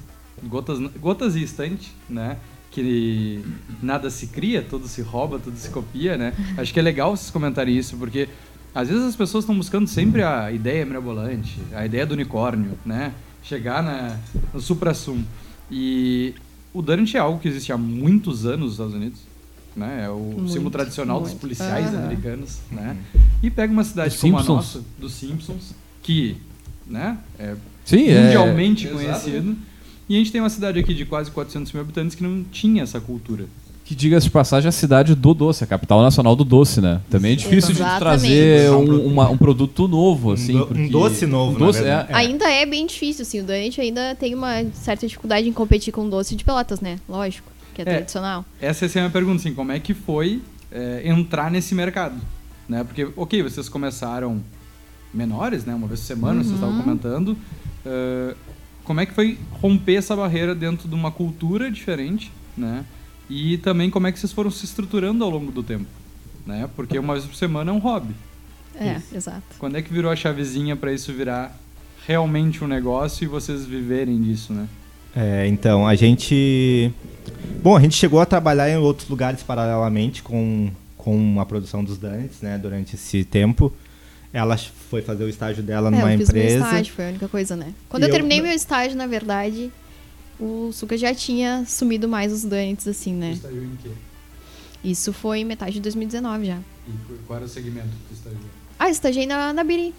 Gotas, 0.44 0.78
gotas 0.98 1.36
e 1.36 1.42
estante, 1.42 1.92
né? 2.08 2.38
Que 2.70 3.44
nada 3.82 4.08
se 4.08 4.28
cria, 4.28 4.62
tudo 4.62 4.88
se 4.88 5.02
rouba, 5.02 5.38
tudo 5.38 5.58
se 5.58 5.68
copia, 5.68 6.16
né? 6.16 6.32
Acho 6.56 6.72
que 6.72 6.80
é 6.80 6.82
legal 6.82 7.14
vocês 7.14 7.30
comentarem 7.30 7.76
isso, 7.76 7.94
porque 7.98 8.26
às 8.74 8.88
vezes 8.88 9.04
as 9.04 9.14
pessoas 9.14 9.44
estão 9.44 9.54
buscando 9.54 9.86
sempre 9.86 10.22
a 10.22 10.50
ideia 10.50 10.86
mirabolante, 10.86 11.60
a 11.74 11.84
ideia 11.84 12.06
do 12.06 12.14
unicórnio, 12.14 12.78
né? 12.86 13.12
Chegar 13.42 13.82
na, 13.82 14.16
no 14.54 14.60
supra-sumo. 14.60 15.26
E 15.74 16.34
o 16.74 16.82
Donut 16.82 17.16
é 17.16 17.20
algo 17.20 17.40
que 17.40 17.48
existe 17.48 17.72
há 17.72 17.78
muitos 17.78 18.44
anos 18.44 18.60
nos 18.60 18.72
Estados 18.72 18.94
Unidos, 18.94 19.20
né? 19.74 20.04
É 20.04 20.10
o 20.10 20.18
Muito, 20.18 20.50
símbolo 20.52 20.70
tradicional 20.70 21.18
dos 21.20 21.30
muito. 21.30 21.40
policiais 21.40 21.88
Aham. 21.88 22.04
americanos, 22.04 22.58
né? 22.70 22.94
E 23.42 23.50
pega 23.50 23.72
uma 23.72 23.82
cidade 23.82 24.10
Dos 24.10 24.20
como 24.20 24.38
a 24.38 24.42
nossa, 24.42 24.84
dos 24.98 25.14
Simpsons, 25.14 25.74
que, 26.02 26.36
né? 26.86 27.16
É 27.38 27.56
Sim, 27.86 28.06
é. 28.08 28.22
mundialmente 28.22 28.86
Exato. 28.86 29.02
conhecido. 29.02 29.56
E 30.08 30.14
a 30.14 30.18
gente 30.18 30.30
tem 30.30 30.42
uma 30.42 30.50
cidade 30.50 30.78
aqui 30.78 30.92
de 30.92 31.06
quase 31.06 31.30
400 31.30 31.72
mil 31.72 31.80
habitantes 31.82 32.14
que 32.14 32.22
não 32.22 32.44
tinha 32.44 32.82
essa 32.82 33.00
cultura. 33.00 33.46
Que 33.92 33.96
diga-se 33.96 34.24
de 34.24 34.30
passagem, 34.30 34.66
é 34.66 34.70
a 34.70 34.72
cidade 34.72 35.14
do 35.14 35.34
doce, 35.34 35.62
a 35.64 35.66
capital 35.66 36.00
nacional 36.00 36.34
do 36.34 36.44
doce, 36.44 36.80
né? 36.80 36.98
Também 37.10 37.32
é 37.34 37.36
difícil 37.36 37.74
de 37.74 37.80
Exatamente. 37.82 38.00
trazer 38.00 38.70
Um 38.70 38.80
um, 38.80 38.86
produto- 38.86 39.06
uma- 39.06 39.28
um 39.30 39.36
produto 39.36 39.86
novo, 39.88 40.32
assim. 40.32 40.52
do- 40.54 40.74
um 40.74 40.88
doce 40.88 41.26
novo, 41.26 41.56
um 41.56 41.58
doce, 41.58 41.84
é, 41.84 41.88
é. 41.88 42.06
Ainda 42.10 42.50
é 42.50 42.64
bem 42.64 42.86
difícil, 42.86 43.20
assim. 43.22 43.40
O 43.40 43.44
Donut 43.44 43.78
ainda 43.78 44.14
tem 44.18 44.34
uma 44.34 44.64
certa 44.72 45.06
dificuldade 45.06 45.46
em 45.46 45.52
competir 45.52 45.92
com 45.92 46.08
doce 46.08 46.34
de 46.34 46.42
pelotas, 46.42 46.80
né? 46.80 46.98
Lógico, 47.06 47.46
que 47.74 47.82
é, 47.82 47.84
É. 47.84 47.94
tradicional. 47.96 48.46
Essa 48.62 48.86
é 48.86 48.88
a 48.88 48.92
minha 49.02 49.10
pergunta, 49.10 49.36
assim, 49.36 49.52
como 49.52 49.70
é 49.72 49.78
que 49.78 49.92
foi 49.92 50.40
é, 50.70 51.02
entrar 51.04 51.50
nesse 51.50 51.74
mercado? 51.74 52.14
Né? 52.66 52.82
Porque, 52.84 53.06
ok, 53.14 53.42
vocês 53.42 53.68
começaram 53.68 54.40
menores, 55.12 55.66
né? 55.66 55.74
Uma 55.74 55.86
vez 55.86 56.00
por 56.00 56.06
semana, 56.06 56.42
vocês 56.42 56.54
estavam 56.54 56.80
comentando. 56.80 57.36
eh, 57.84 58.34
como 58.84 59.00
é 59.00 59.06
que 59.06 59.12
foi 59.12 59.36
romper 59.60 59.96
essa 59.96 60.14
barreira 60.16 60.54
dentro 60.54 60.88
de 60.88 60.94
uma 60.94 61.10
cultura 61.10 61.70
diferente, 61.70 62.30
né? 62.56 62.84
E 63.34 63.56
também 63.58 63.88
como 63.88 64.06
é 64.06 64.12
que 64.12 64.18
vocês 64.18 64.32
foram 64.32 64.50
se 64.50 64.64
estruturando 64.64 65.24
ao 65.24 65.30
longo 65.30 65.50
do 65.50 65.62
tempo, 65.62 65.86
né? 66.46 66.68
Porque 66.76 66.98
uma 66.98 67.14
vez 67.14 67.24
por 67.24 67.34
semana 67.34 67.70
é 67.70 67.74
um 67.74 67.78
hobby. 67.78 68.14
É, 68.78 69.00
exato. 69.14 69.42
Quando 69.58 69.76
é 69.76 69.82
que 69.82 69.92
virou 69.92 70.10
a 70.10 70.16
chavezinha 70.16 70.74
para 70.76 70.92
isso 70.92 71.12
virar 71.12 71.56
realmente 72.06 72.62
um 72.62 72.66
negócio 72.66 73.24
e 73.24 73.26
vocês 73.26 73.64
viverem 73.64 74.20
disso, 74.20 74.52
né? 74.52 74.66
É, 75.14 75.46
então, 75.46 75.86
a 75.86 75.94
gente. 75.94 76.90
Bom, 77.62 77.76
a 77.76 77.80
gente 77.80 77.94
chegou 77.96 78.20
a 78.20 78.26
trabalhar 78.26 78.68
em 78.70 78.76
outros 78.76 79.08
lugares 79.08 79.42
paralelamente 79.42 80.22
com, 80.22 80.70
com 80.96 81.38
a 81.40 81.46
produção 81.46 81.84
dos 81.84 81.96
Donuts, 81.98 82.40
né, 82.40 82.58
durante 82.58 82.96
esse 82.96 83.24
tempo. 83.24 83.72
Ela 84.32 84.56
foi 84.56 85.02
fazer 85.02 85.24
o 85.24 85.28
estágio 85.28 85.62
dela 85.62 85.88
É, 85.88 85.90
numa 85.90 86.12
eu 86.12 86.18
fiz 86.18 86.30
meu 86.30 86.42
empresa. 86.42 86.64
estágio, 86.64 86.94
foi 86.94 87.04
a 87.06 87.08
única 87.10 87.28
coisa, 87.28 87.54
né? 87.54 87.72
Quando 87.88 88.02
E 88.02 88.06
eu, 88.06 88.08
eu- 88.08 88.12
terminei 88.14 88.40
meu 88.40 88.52
estágio, 88.52 88.96
na 88.96 89.06
verdade, 89.06 89.70
o 90.40 90.70
Suca 90.72 90.96
já 90.96 91.14
tinha 91.14 91.64
sumido 91.66 92.08
mais 92.08 92.32
os 92.32 92.42
donuts, 92.44 92.86
assim, 92.88 93.12
né? 93.12 93.32
Estagiou 93.32 93.64
em 93.64 93.76
quê? 93.82 93.90
Isso 94.84 95.12
foi 95.12 95.44
metade 95.44 95.74
de 95.74 95.80
2019 95.80 96.46
já. 96.46 96.58
E 96.88 96.92
qual 97.26 97.36
era 97.36 97.46
o 97.46 97.48
segmento 97.48 97.86
que 97.88 98.08
tu 98.08 98.14
estagiou? 98.14 98.42
Ah, 98.78 98.90
estagiei 98.90 99.26
na, 99.26 99.52
na 99.52 99.62
Biri. 99.62 99.94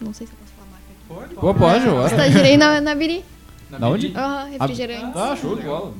Não 0.00 0.12
sei 0.12 0.26
se 0.26 0.32
eu 0.32 0.38
posso 0.38 0.52
falar 0.54 0.66
a 0.66 0.70
marca 0.72 0.86
aqui. 0.90 1.30
Pode, 1.30 1.34
Pô, 1.34 1.54
pode, 1.54 1.86
Ah, 1.86 1.90
bora. 1.90 2.06
Estagiei 2.08 2.56
na, 2.56 2.80
na 2.80 2.94
Biri. 2.94 3.22
Da 3.70 3.88
onde? 3.88 4.12
Aham, 4.16 4.48
refrigerante. 4.50 5.12
Ah, 5.16 5.36
show 5.40 5.54
de 5.54 5.62
bola. 5.62 5.94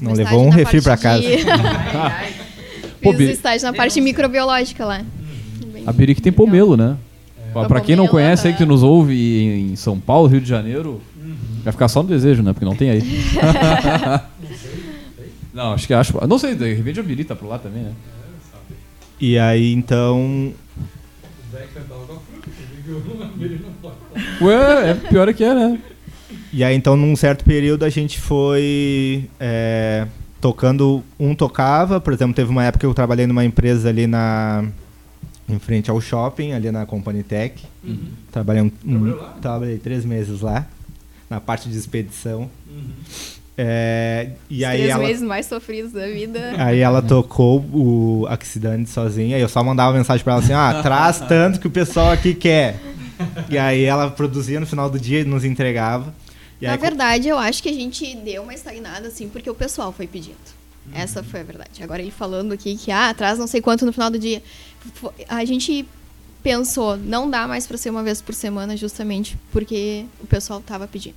Não 0.00 0.12
levou 0.14 0.42
um 0.46 0.48
na 0.48 0.54
refri 0.56 0.80
pra 0.80 0.96
casa. 0.96 1.22
de- 1.28 1.36
Fiz 3.02 3.16
Biri- 3.16 3.32
estágio 3.32 3.66
na 3.66 3.74
parte 3.74 4.00
microbiológica 4.00 4.84
lá. 4.86 5.04
Bem 5.66 5.84
A 5.86 5.92
Birique 5.92 6.22
tem 6.22 6.32
pomelo, 6.32 6.76
né? 6.76 6.96
Pra, 7.52 7.66
pra 7.66 7.80
quem 7.80 7.96
não 7.96 8.06
conhece 8.08 8.46
aí, 8.48 8.54
que 8.54 8.62
é. 8.62 8.66
nos 8.66 8.82
ouve 8.82 9.14
em 9.70 9.76
São 9.76 9.98
Paulo, 9.98 10.28
Rio 10.28 10.40
de 10.40 10.48
Janeiro, 10.48 11.00
vai 11.64 11.72
ficar 11.72 11.88
só 11.88 12.02
no 12.02 12.08
desejo, 12.08 12.42
né? 12.42 12.52
Porque 12.52 12.64
não 12.64 12.76
tem 12.76 12.90
aí. 12.90 13.02
não, 15.52 15.72
acho 15.72 15.86
que 15.86 15.94
acho. 15.94 16.26
Não 16.26 16.38
sei, 16.38 16.54
de 16.54 16.72
repente 16.74 17.00
a 17.00 17.02
Biri 17.02 17.24
tá 17.24 17.34
por 17.36 17.48
lá 17.48 17.58
também, 17.58 17.82
né? 17.82 17.92
E 19.20 19.38
aí, 19.38 19.72
então. 19.72 20.52
Ué, 24.40 24.90
é 24.90 24.94
pior 24.94 25.32
que 25.34 25.44
é, 25.44 25.54
né? 25.54 25.78
E 26.52 26.62
aí, 26.64 26.74
então, 26.74 26.96
num 26.96 27.14
certo 27.16 27.44
período, 27.44 27.84
a 27.84 27.90
gente 27.90 28.18
foi 28.20 29.28
é, 29.40 30.06
tocando. 30.40 31.02
Um 31.18 31.34
tocava, 31.34 32.00
por 32.00 32.12
exemplo, 32.12 32.34
teve 32.34 32.50
uma 32.50 32.64
época 32.64 32.80
que 32.80 32.86
eu 32.86 32.94
trabalhei 32.94 33.26
numa 33.26 33.44
empresa 33.44 33.88
ali 33.88 34.06
na. 34.06 34.64
Em 35.48 35.58
frente 35.58 35.90
ao 35.90 35.98
shopping, 35.98 36.52
ali 36.52 36.70
na 36.70 36.84
Company 36.84 37.22
Tech. 37.22 37.64
Trabalhei, 38.30 38.62
um, 38.62 38.70
um- 38.84 39.16
trabalhei 39.40 39.78
três 39.78 40.04
meses 40.04 40.42
lá, 40.42 40.66
na 41.28 41.40
parte 41.40 41.68
de 41.68 41.76
expedição. 41.76 42.50
É, 43.60 44.30
e 44.48 44.58
Os 44.58 44.64
aí 44.64 44.78
três 44.78 44.90
ela, 44.92 45.04
meses 45.04 45.22
mais 45.22 45.46
sofridos 45.46 45.90
da 45.92 46.06
vida. 46.06 46.54
aí 46.58 46.78
ela 46.78 47.02
tocou 47.02 47.58
o 47.72 48.24
Accidente 48.28 48.88
sozinha. 48.88 49.36
E 49.36 49.40
eu 49.40 49.48
só 49.48 49.64
mandava 49.64 49.96
mensagem 49.96 50.22
pra 50.22 50.34
ela 50.34 50.42
assim: 50.42 50.52
ah, 50.52 50.80
traz 50.82 51.18
tanto 51.28 51.58
que 51.58 51.66
o 51.66 51.70
pessoal 51.70 52.10
aqui 52.12 52.34
quer. 52.34 52.78
E 53.50 53.58
aí 53.58 53.82
ela 53.82 54.10
produzia 54.10 54.60
no 54.60 54.66
final 54.66 54.88
do 54.88 54.98
dia 54.98 55.20
e 55.20 55.24
nos 55.24 55.44
entregava. 55.44 56.14
E 56.60 56.66
Na 56.66 56.72
aí, 56.72 56.78
verdade, 56.78 57.26
eu 57.28 57.36
acho 57.36 57.60
que 57.62 57.68
a 57.68 57.72
gente 57.72 58.14
deu 58.16 58.42
uma 58.44 58.54
estagnada, 58.54 59.08
assim, 59.08 59.28
porque 59.28 59.50
o 59.50 59.54
pessoal 59.54 59.92
foi 59.92 60.06
pedindo. 60.06 60.36
Essa 60.94 61.22
foi 61.22 61.40
a 61.40 61.42
verdade. 61.42 61.82
Agora 61.82 62.00
ele 62.00 62.10
falando 62.12 62.52
aqui 62.52 62.76
que, 62.76 62.90
ah, 62.90 63.12
traz 63.12 63.38
não 63.38 63.46
sei 63.46 63.60
quanto 63.60 63.84
no 63.84 63.92
final 63.92 64.08
do 64.10 64.18
dia. 64.18 64.40
A 65.28 65.44
gente 65.44 65.84
pensou, 66.48 66.96
não 66.96 67.28
dá 67.28 67.46
mais 67.46 67.66
pra 67.66 67.76
ser 67.76 67.90
uma 67.90 68.02
vez 68.02 68.22
por 68.22 68.34
semana, 68.34 68.74
justamente 68.74 69.36
porque 69.52 70.06
o 70.18 70.26
pessoal 70.26 70.62
tava 70.62 70.88
pedindo. 70.88 71.14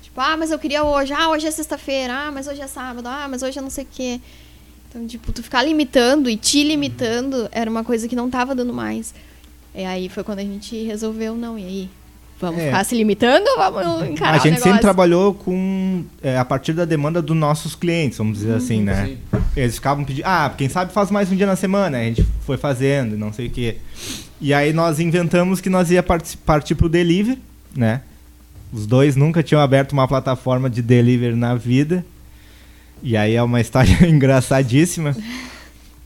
Tipo, 0.00 0.20
ah, 0.20 0.36
mas 0.36 0.52
eu 0.52 0.58
queria 0.60 0.84
hoje. 0.84 1.12
Ah, 1.12 1.28
hoje 1.30 1.44
é 1.44 1.50
sexta-feira. 1.50 2.12
Ah, 2.14 2.30
mas 2.30 2.46
hoje 2.46 2.60
é 2.60 2.66
sábado. 2.68 3.08
Ah, 3.08 3.26
mas 3.28 3.42
hoje 3.42 3.58
é 3.58 3.62
não 3.62 3.70
sei 3.70 3.82
o 3.82 3.88
quê. 3.90 4.20
Então, 4.88 5.04
tipo, 5.08 5.32
tu 5.32 5.42
ficar 5.42 5.64
limitando 5.64 6.30
e 6.30 6.36
te 6.36 6.62
limitando 6.62 7.48
era 7.50 7.68
uma 7.68 7.82
coisa 7.82 8.06
que 8.06 8.14
não 8.14 8.30
tava 8.30 8.54
dando 8.54 8.72
mais. 8.72 9.12
E 9.74 9.84
aí 9.84 10.08
foi 10.08 10.22
quando 10.22 10.38
a 10.38 10.44
gente 10.44 10.84
resolveu, 10.84 11.34
não, 11.34 11.58
e 11.58 11.64
aí? 11.64 11.90
Vamos 12.40 12.60
É. 12.60 12.66
ficar 12.66 12.84
se 12.84 12.94
limitando 12.96 13.46
ou 13.48 13.56
vamos 13.72 14.08
encarar 14.10 14.34
a 14.34 14.40
o 14.40 14.42
gente 14.42 14.60
sempre 14.60 14.80
trabalhou 14.80 15.32
com 15.34 16.04
é, 16.22 16.36
a 16.36 16.44
partir 16.44 16.72
da 16.72 16.84
demanda 16.84 17.22
dos 17.22 17.36
nossos 17.36 17.74
clientes, 17.74 18.18
vamos 18.18 18.38
dizer 18.38 18.54
assim, 18.54 18.82
né? 18.82 19.16
Eles 19.56 19.76
ficavam 19.76 20.04
pedindo, 20.04 20.24
ah, 20.26 20.52
quem 20.56 20.68
sabe 20.68 20.92
faz 20.92 21.10
mais 21.10 21.30
um 21.30 21.36
dia 21.36 21.46
na 21.46 21.56
semana. 21.56 21.98
A 21.98 22.02
gente 22.02 22.26
foi 22.44 22.56
fazendo, 22.56 23.16
não 23.16 23.32
sei 23.32 23.46
o 23.46 23.50
quê. 23.50 23.76
E 24.40 24.52
aí 24.52 24.72
nós 24.72 24.98
inventamos 25.00 25.60
que 25.60 25.70
nós 25.70 25.90
ia 25.90 26.02
parti- 26.02 26.36
partir 26.36 26.74
pro 26.74 26.88
delivery, 26.88 27.40
né? 27.74 28.02
Os 28.72 28.84
dois 28.86 29.14
nunca 29.14 29.42
tinham 29.42 29.62
aberto 29.62 29.92
uma 29.92 30.08
plataforma 30.08 30.68
de 30.68 30.82
delivery 30.82 31.36
na 31.36 31.54
vida. 31.54 32.04
E 33.02 33.16
aí 33.16 33.34
é 33.36 33.42
uma 33.42 33.60
história 33.62 34.06
engraçadíssima, 34.06 35.16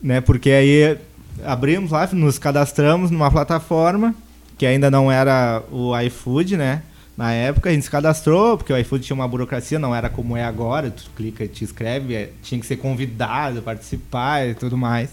né? 0.02 0.20
Porque 0.20 0.50
aí 0.50 0.98
abrimos 1.44 1.90
lá, 1.90 2.06
nos 2.12 2.38
cadastramos 2.38 3.10
numa 3.10 3.30
plataforma 3.30 4.14
que 4.58 4.66
ainda 4.66 4.90
não 4.90 5.10
era 5.10 5.62
o 5.70 5.98
iFood, 6.00 6.56
né? 6.56 6.82
Na 7.16 7.32
época 7.32 7.70
a 7.70 7.72
gente 7.72 7.84
se 7.84 7.90
cadastrou, 7.90 8.58
porque 8.58 8.72
o 8.72 8.78
iFood 8.78 9.04
tinha 9.04 9.14
uma 9.14 9.26
burocracia, 9.26 9.78
não 9.78 9.94
era 9.94 10.08
como 10.08 10.36
é 10.36 10.44
agora, 10.44 10.90
tu 10.90 11.10
clica 11.16 11.44
e 11.44 11.48
te 11.48 11.64
escreve, 11.64 12.14
é, 12.14 12.30
tinha 12.42 12.60
que 12.60 12.66
ser 12.66 12.76
convidado 12.76 13.62
participar 13.62 14.46
e 14.48 14.54
tudo 14.54 14.76
mais. 14.76 15.10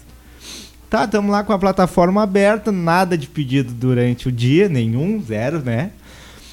Tá, 0.88 1.04
estamos 1.04 1.30
lá 1.30 1.42
com 1.42 1.52
a 1.52 1.58
plataforma 1.58 2.22
aberta, 2.22 2.70
nada 2.70 3.18
de 3.18 3.26
pedido 3.26 3.72
durante 3.72 4.28
o 4.28 4.32
dia, 4.32 4.68
nenhum, 4.68 5.20
zero, 5.20 5.60
né? 5.60 5.90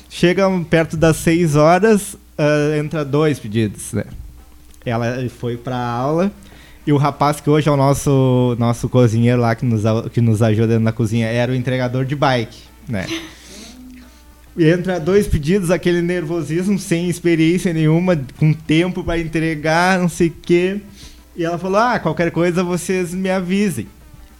Chega 0.09 0.47
perto 0.69 0.97
das 0.97 1.17
6 1.17 1.55
horas, 1.55 2.17
ah, 2.37 2.77
entra 2.77 3.05
dois 3.05 3.37
pedidos, 3.39 3.93
né? 3.93 4.05
Ela 4.85 5.27
foi 5.29 5.55
pra 5.55 5.77
aula 5.77 6.31
e 6.85 6.91
o 6.91 6.97
rapaz 6.97 7.39
que 7.39 7.49
hoje 7.49 7.69
é 7.69 7.71
o 7.71 7.77
nosso, 7.77 8.55
nosso 8.59 8.89
cozinheiro 8.89 9.39
lá 9.39 9.55
que 9.55 9.65
nos, 9.65 9.83
que 10.11 10.19
nos 10.19 10.41
ajuda 10.41 10.79
na 10.79 10.91
cozinha 10.91 11.27
era 11.27 11.51
o 11.51 11.55
entregador 11.55 12.03
de 12.05 12.15
bike, 12.15 12.57
né? 12.87 13.05
E 14.55 14.69
Entra 14.69 14.99
dois 14.99 15.27
pedidos, 15.27 15.71
aquele 15.71 16.01
nervosismo, 16.01 16.77
sem 16.77 17.09
experiência 17.09 17.73
nenhuma, 17.73 18.19
com 18.37 18.53
tempo 18.53 19.03
para 19.03 19.19
entregar, 19.19 19.97
não 19.99 20.07
sei 20.09 20.27
o 20.27 20.33
quê. 20.41 20.79
E 21.35 21.43
ela 21.43 21.57
falou: 21.57 21.77
ah, 21.79 21.99
qualquer 21.99 22.29
coisa 22.29 22.63
vocês 22.63 23.13
me 23.13 23.29
avisem. 23.31 23.87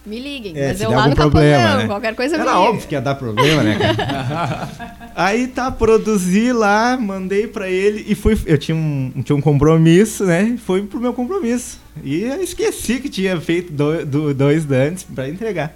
Me 0.05 0.19
liguem, 0.19 0.51
É, 0.57 0.67
mas 0.67 0.81
eu 0.81 0.91
lá 0.91 1.07
no 1.07 1.15
problema, 1.15 1.57
Capão, 1.63 1.77
né? 1.79 1.87
qualquer 1.87 2.13
coisa 2.13 2.35
me 2.35 2.41
Era 2.43 2.59
óbvio 2.59 2.85
que 2.87 2.93
ia 2.93 2.99
dar 2.99 3.15
problema, 3.15 3.63
né? 3.63 3.77
Aí 5.15 5.47
tá, 5.47 5.71
produzi 5.71 6.51
lá, 6.51 6.97
mandei 6.97 7.47
pra 7.47 7.69
ele 7.69 8.03
e 8.07 8.13
fui. 8.13 8.37
Eu 8.45 8.57
tinha 8.57 8.75
um, 8.75 9.11
tinha 9.23 9.35
um 9.35 9.39
compromisso, 9.41 10.25
né? 10.25 10.57
Fui 10.65 10.81
pro 10.83 10.99
meu 10.99 11.13
compromisso. 11.13 11.79
E 12.03 12.21
eu 12.23 12.43
esqueci 12.43 12.99
que 12.99 13.07
tinha 13.09 13.39
feito 13.39 13.71
do- 13.71 14.05
do- 14.05 14.33
dois 14.33 14.65
dantes 14.65 15.03
pra 15.03 15.29
entregar. 15.29 15.73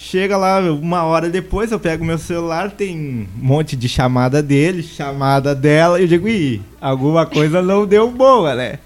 Chega 0.00 0.36
lá, 0.36 0.60
uma 0.60 1.02
hora 1.02 1.28
depois, 1.28 1.72
eu 1.72 1.80
pego 1.80 2.04
meu 2.04 2.18
celular, 2.18 2.70
tem 2.70 2.96
um 2.96 3.26
monte 3.36 3.74
de 3.74 3.88
chamada 3.88 4.40
dele, 4.40 4.80
chamada 4.80 5.56
dela, 5.56 5.98
e 5.98 6.04
eu 6.04 6.08
digo, 6.08 6.28
ih, 6.28 6.62
alguma 6.80 7.26
coisa 7.26 7.60
não 7.60 7.84
deu 7.84 8.08
boa, 8.08 8.54
né? 8.54 8.78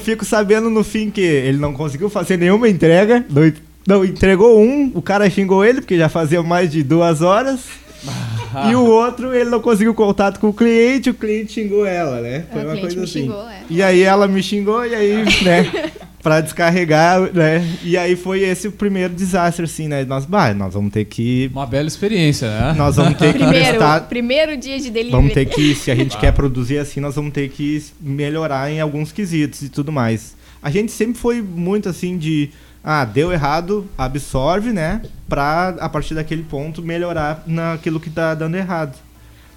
Fico 0.00 0.26
sabendo 0.26 0.68
no 0.68 0.84
fim 0.84 1.10
que 1.10 1.22
ele 1.22 1.56
não 1.56 1.72
conseguiu 1.72 2.10
fazer 2.10 2.36
nenhuma 2.36 2.68
entrega, 2.68 3.24
não, 3.30 3.50
não 3.86 4.04
entregou 4.04 4.60
um, 4.60 4.92
o 4.94 5.00
cara 5.00 5.30
xingou 5.30 5.64
ele, 5.64 5.80
porque 5.80 5.96
já 5.96 6.10
fazia 6.10 6.42
mais 6.42 6.70
de 6.70 6.82
duas 6.82 7.22
horas. 7.22 7.60
e 8.70 8.74
o 8.74 8.84
outro, 8.84 9.34
ele 9.34 9.50
não 9.50 9.60
conseguiu 9.60 9.94
contato 9.94 10.38
com 10.38 10.48
o 10.48 10.52
cliente, 10.52 11.10
o 11.10 11.14
cliente 11.14 11.52
xingou 11.52 11.86
ela, 11.86 12.20
né? 12.20 12.44
É, 12.50 12.58
o 12.58 12.60
cliente 12.60 12.80
coisa 12.80 13.04
assim. 13.04 13.22
xingou, 13.22 13.48
é. 13.48 13.62
E 13.70 13.82
aí 13.82 14.02
ela 14.02 14.28
me 14.28 14.42
xingou, 14.42 14.84
e 14.84 14.94
aí, 14.94 15.24
né, 15.42 15.90
pra 16.22 16.40
descarregar, 16.40 17.20
né? 17.32 17.66
E 17.82 17.96
aí 17.96 18.14
foi 18.14 18.40
esse 18.40 18.68
o 18.68 18.72
primeiro 18.72 19.12
desastre, 19.12 19.64
assim, 19.64 19.88
né? 19.88 20.04
Nós, 20.04 20.24
bah, 20.24 20.54
nós 20.54 20.74
vamos 20.74 20.92
ter 20.92 21.04
que. 21.04 21.50
Uma 21.52 21.66
bela 21.66 21.88
experiência, 21.88 22.48
né? 22.48 22.74
Nós 22.76 22.96
vamos 22.96 23.18
ter 23.18 23.32
que 23.32 23.38
Primeiro, 23.40 23.66
prestar. 23.66 24.00
primeiro 24.08 24.56
dia 24.56 24.78
de 24.78 24.90
delivery. 24.90 25.10
Vamos 25.10 25.32
ter 25.32 25.46
que, 25.46 25.74
se 25.74 25.90
a 25.90 25.94
gente 25.94 26.16
quer 26.18 26.32
produzir 26.32 26.78
assim, 26.78 27.00
nós 27.00 27.16
vamos 27.16 27.32
ter 27.32 27.48
que 27.48 27.82
melhorar 28.00 28.70
em 28.70 28.80
alguns 28.80 29.10
quesitos 29.10 29.62
e 29.62 29.68
tudo 29.68 29.90
mais. 29.90 30.36
A 30.62 30.70
gente 30.70 30.92
sempre 30.92 31.18
foi 31.18 31.42
muito 31.42 31.88
assim 31.88 32.16
de, 32.16 32.50
ah, 32.84 33.04
deu 33.04 33.32
errado, 33.32 33.88
absorve, 33.96 34.72
né? 34.72 35.02
Pra, 35.28 35.68
a 35.80 35.88
partir 35.88 36.14
daquele 36.14 36.42
ponto, 36.42 36.82
melhorar 36.82 37.44
naquilo 37.46 38.00
que 38.00 38.10
tá 38.10 38.34
dando 38.34 38.56
errado. 38.56 38.96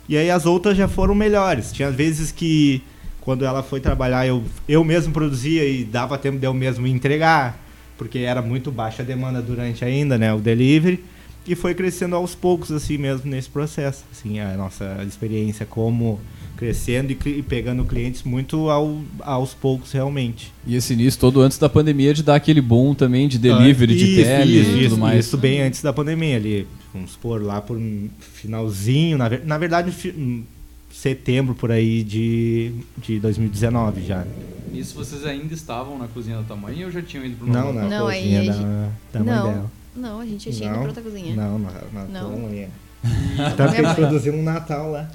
E 0.08 0.16
aí 0.16 0.30
as 0.30 0.46
outras 0.46 0.78
já 0.78 0.88
foram 0.88 1.16
melhores. 1.16 1.72
Tinha 1.72 1.90
vezes 1.90 2.32
que, 2.32 2.84
quando 3.22 3.44
ela 3.44 3.64
foi 3.64 3.80
trabalhar, 3.80 4.28
eu, 4.28 4.44
eu 4.70 4.84
mesmo 4.84 5.12
produzia 5.12 5.68
e 5.68 5.84
dava 5.84 6.18
tempo 6.18 6.38
de 6.38 6.46
eu 6.46 6.54
mesmo 6.54 6.86
entregar, 6.86 7.58
porque 7.98 8.20
era 8.20 8.42
muito 8.42 8.72
baixa 8.72 9.02
a 9.02 9.06
demanda 9.06 9.42
durante 9.42 9.84
ainda, 9.84 10.18
né, 10.18 10.34
o 10.34 10.40
delivery. 10.40 11.04
E 11.48 11.56
foi 11.56 11.74
crescendo 11.76 12.16
aos 12.16 12.34
poucos, 12.34 12.72
assim 12.72 12.98
mesmo, 12.98 13.30
nesse 13.30 13.50
processo. 13.50 14.04
Assim, 14.12 14.40
a 14.40 14.56
nossa 14.56 15.04
experiência 15.08 15.66
como 15.66 16.20
crescendo 16.58 17.12
e, 17.12 17.18
e 17.30 17.42
pegando 17.44 17.84
clientes 17.84 18.24
muito 18.24 18.70
ao- 18.70 19.02
aos 19.22 19.54
poucos, 19.54 19.92
realmente. 19.92 20.54
E 20.66 20.76
esse 20.76 20.94
início 20.94 21.20
todo 21.20 21.42
antes 21.42 21.58
da 21.58 21.68
pandemia 21.70 22.14
de 22.14 22.24
dar 22.24 22.36
aquele 22.36 22.62
boom 22.62 22.94
também 22.94 23.28
de 23.28 23.38
delivery, 23.38 23.96
de 23.96 24.06
Isso, 24.06 24.24
tele 24.24 24.60
isso, 24.60 24.70
e 24.70 24.74
tudo 24.74 24.82
isso, 24.86 24.98
mais. 24.98 25.26
Isso 25.26 25.38
bem 25.38 25.62
antes 25.62 25.82
da 25.82 25.92
pandemia 25.94 26.36
ali. 26.38 26.68
Vamos 26.94 27.12
supor, 27.12 27.42
lá 27.44 27.60
por 27.62 27.76
um 27.78 28.10
finalzinho, 28.20 29.18
na, 29.18 29.30
na 29.44 29.58
verdade, 29.58 29.92
fi- 29.92 30.12
um 30.18 30.44
setembro 30.92 31.54
por 31.54 31.72
aí 31.72 32.04
de, 32.04 32.72
de 32.98 33.20
2019 33.20 34.06
já. 34.06 34.26
Nisso 34.72 34.96
vocês 34.96 35.26
ainda 35.26 35.54
estavam 35.54 35.98
na 35.98 36.08
cozinha 36.08 36.38
da 36.38 36.44
tua 36.44 36.56
mãe 36.56 36.86
ou 36.86 36.92
já 36.92 37.02
tinham 37.02 37.26
ido 37.26 37.36
pro 37.36 37.48
Não, 37.48 37.74
Novo? 37.74 37.80
na 37.80 37.88
Não, 38.00 38.08
aí 38.08 38.22
cozinha 38.22 38.40
a 38.42 38.46
da, 38.46 38.54
gente- 38.54 38.66
da 39.12 39.20
mãe 39.20 39.36
não, 39.36 39.44
dela. 39.54 39.72
não, 39.96 40.20
a 40.22 40.26
gente 40.26 40.50
já 40.50 40.56
tinha 40.58 40.70
ido 40.70 40.78
pra 40.80 40.88
outra 40.88 41.04
cozinha. 41.04 41.36
Não, 41.36 41.60
na, 41.60 41.72
na 41.94 42.06
Não. 42.06 42.30
tua 42.32 42.40
mãe. 42.40 42.70
Tanto 43.58 43.74
que 43.76 43.82
eles 43.82 43.94
produziram 43.94 44.38
um 44.40 44.44
Natal 44.44 44.92
lá. 44.92 45.10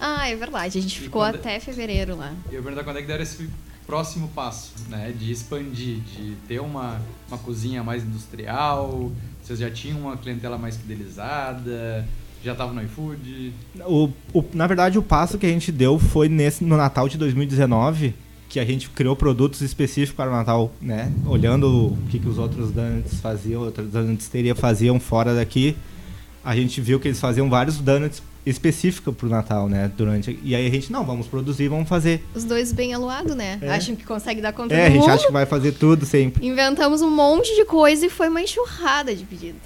Ah, 0.00 0.28
é 0.28 0.36
verdade. 0.36 0.78
A 0.78 0.82
gente 0.82 0.96
E 0.96 1.00
ficou 1.00 1.22
quando- 1.22 1.36
até 1.36 1.58
fevereiro 1.60 2.16
lá. 2.16 2.32
Eu 2.48 2.54
ia 2.54 2.62
perguntar 2.62 2.84
quando 2.84 2.98
é 2.98 3.00
que 3.02 3.06
deram 3.08 3.22
esse 3.22 3.48
próximo 3.86 4.28
passo, 4.28 4.72
né? 4.88 5.12
De 5.18 5.30
expandir, 5.32 5.98
de 6.00 6.34
ter 6.48 6.60
uma, 6.60 7.00
uma 7.28 7.38
cozinha 7.38 7.82
mais 7.82 8.02
industrial, 8.04 9.10
vocês 9.42 9.58
já 9.58 9.70
tinham 9.70 9.98
uma 10.00 10.16
clientela 10.16 10.58
mais 10.58 10.76
fidelizada, 10.76 12.06
já 12.44 12.52
estavam 12.52 12.74
no 12.74 12.82
iFood. 12.82 13.52
O, 13.86 14.10
o- 14.34 14.44
na 14.52 14.66
verdade, 14.66 14.98
o 14.98 15.02
passo 15.02 15.38
que 15.38 15.46
a 15.46 15.48
gente 15.48 15.70
deu 15.72 15.98
foi 15.98 16.28
nesse, 16.28 16.64
no 16.64 16.76
Natal 16.76 17.08
de 17.08 17.16
2019, 17.16 18.14
que 18.48 18.60
a 18.60 18.64
gente 18.64 18.88
criou 18.90 19.16
produtos 19.16 19.60
específicos 19.60 20.14
para 20.16 20.30
o 20.30 20.32
Natal, 20.32 20.72
né? 20.80 21.12
Olhando 21.26 21.92
o 21.92 21.98
que, 22.10 22.18
que 22.18 22.28
os 22.28 22.38
outros 22.38 22.70
donuts 22.70 23.20
faziam, 23.20 23.62
outros 23.62 23.90
donuts 23.90 24.30
faziam 24.56 25.00
fora 25.00 25.34
daqui, 25.34 25.76
a 26.44 26.54
gente 26.54 26.80
viu 26.80 27.00
que 27.00 27.08
eles 27.08 27.18
faziam 27.20 27.48
vários 27.50 27.78
donuts 27.78 28.22
específicos 28.46 29.14
para 29.14 29.26
o 29.26 29.28
Natal, 29.28 29.68
né? 29.68 29.90
Durante, 29.96 30.38
e 30.42 30.54
aí 30.54 30.66
a 30.66 30.70
gente, 30.70 30.90
não, 30.92 31.04
vamos 31.04 31.26
produzir, 31.26 31.66
vamos 31.68 31.88
fazer. 31.88 32.24
Os 32.34 32.44
dois 32.44 32.72
bem 32.72 32.94
aluados, 32.94 33.34
né? 33.34 33.58
É. 33.60 33.68
Acham 33.70 33.96
que 33.96 34.04
consegue 34.04 34.40
dar 34.40 34.52
conta 34.52 34.72
É, 34.74 34.86
a 34.86 34.90
gente 34.90 35.00
mundo. 35.00 35.10
acha 35.10 35.26
que 35.26 35.32
vai 35.32 35.44
fazer 35.44 35.72
tudo 35.72 36.06
sempre. 36.06 36.46
Inventamos 36.46 37.02
um 37.02 37.10
monte 37.10 37.54
de 37.56 37.64
coisa 37.64 38.06
e 38.06 38.08
foi 38.08 38.28
uma 38.28 38.40
enxurrada 38.40 39.14
de 39.14 39.24
pedidos. 39.24 39.60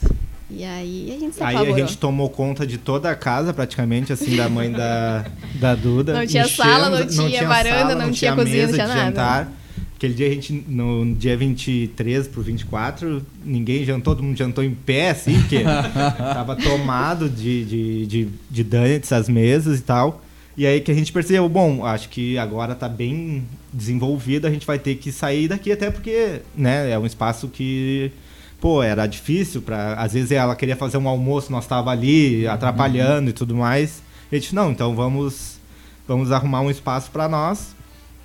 E 0.52 0.64
aí 0.64 1.14
a 1.16 1.20
gente 1.20 1.36
se 1.36 1.42
Aí 1.44 1.54
a 1.54 1.58
apavorou. 1.60 1.78
gente 1.86 1.96
tomou 1.98 2.28
conta 2.28 2.66
de 2.66 2.76
toda 2.78 3.08
a 3.10 3.14
casa, 3.14 3.52
praticamente, 3.52 4.12
assim, 4.12 4.34
da 4.36 4.48
mãe 4.48 4.72
da, 4.72 5.24
da 5.60 5.74
Duda. 5.76 6.12
Não 6.14 6.26
tinha 6.26 6.48
sala, 6.48 6.90
não 6.90 7.04
Enchemos- 7.04 7.30
tinha 7.30 7.46
varanda, 7.46 7.94
não 7.94 8.10
tinha 8.10 8.34
cozinha, 8.34 8.66
não 8.66 8.72
mesa 8.72 8.72
tinha 8.72 8.86
de 8.88 8.92
nada. 8.94 9.04
jantar. 9.06 9.52
Aquele 10.00 10.14
dia 10.14 10.28
a 10.28 10.30
gente, 10.30 10.64
no 10.66 11.14
dia 11.14 11.36
23 11.36 12.26
pro 12.28 12.40
24, 12.40 13.20
ninguém 13.44 13.84
jantou, 13.84 14.14
todo 14.14 14.24
mundo 14.24 14.34
jantou 14.34 14.64
em 14.64 14.74
pé, 14.74 15.10
assim, 15.10 15.38
porque 15.38 15.58
tava 16.16 16.56
tomado 16.56 17.28
de, 17.28 17.66
de, 17.66 18.06
de, 18.06 18.28
de 18.50 18.64
donuts 18.64 19.12
as 19.12 19.28
mesas 19.28 19.78
e 19.78 19.82
tal. 19.82 20.22
E 20.56 20.66
aí 20.66 20.80
que 20.80 20.90
a 20.90 20.94
gente 20.94 21.12
percebeu, 21.12 21.46
bom, 21.50 21.84
acho 21.84 22.08
que 22.08 22.38
agora 22.38 22.74
tá 22.74 22.88
bem 22.88 23.44
desenvolvido, 23.70 24.46
a 24.46 24.50
gente 24.50 24.66
vai 24.66 24.78
ter 24.78 24.94
que 24.94 25.12
sair 25.12 25.48
daqui, 25.48 25.70
até 25.70 25.90
porque, 25.90 26.40
né, 26.56 26.90
é 26.90 26.98
um 26.98 27.04
espaço 27.04 27.48
que, 27.48 28.10
pô, 28.58 28.82
era 28.82 29.06
difícil 29.06 29.60
para 29.60 29.96
Às 29.96 30.14
vezes 30.14 30.30
ela 30.30 30.56
queria 30.56 30.76
fazer 30.76 30.96
um 30.96 31.06
almoço, 31.06 31.52
nós 31.52 31.66
tava 31.66 31.90
ali 31.90 32.46
atrapalhando 32.46 33.28
e 33.28 33.34
tudo 33.34 33.54
mais. 33.54 34.02
E 34.32 34.36
a 34.36 34.38
gente, 34.38 34.54
não, 34.54 34.70
então 34.70 34.96
vamos, 34.96 35.60
vamos 36.08 36.32
arrumar 36.32 36.62
um 36.62 36.70
espaço 36.70 37.10
para 37.10 37.28
nós. 37.28 37.78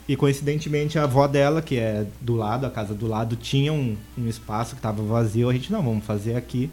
E 0.07 0.15
coincidentemente 0.15 0.99
a 0.99 1.03
avó 1.03 1.27
dela, 1.27 1.61
que 1.61 1.77
é 1.77 2.05
do 2.21 2.35
lado, 2.35 2.65
a 2.65 2.69
casa 2.69 2.93
do 2.93 3.07
lado, 3.07 3.35
tinha 3.35 3.73
um, 3.73 3.95
um 4.17 4.27
espaço 4.27 4.71
que 4.71 4.79
estava 4.79 5.01
vazio. 5.01 5.49
A 5.49 5.53
gente, 5.53 5.71
não, 5.71 5.81
vamos 5.81 6.05
fazer 6.05 6.35
aqui. 6.35 6.69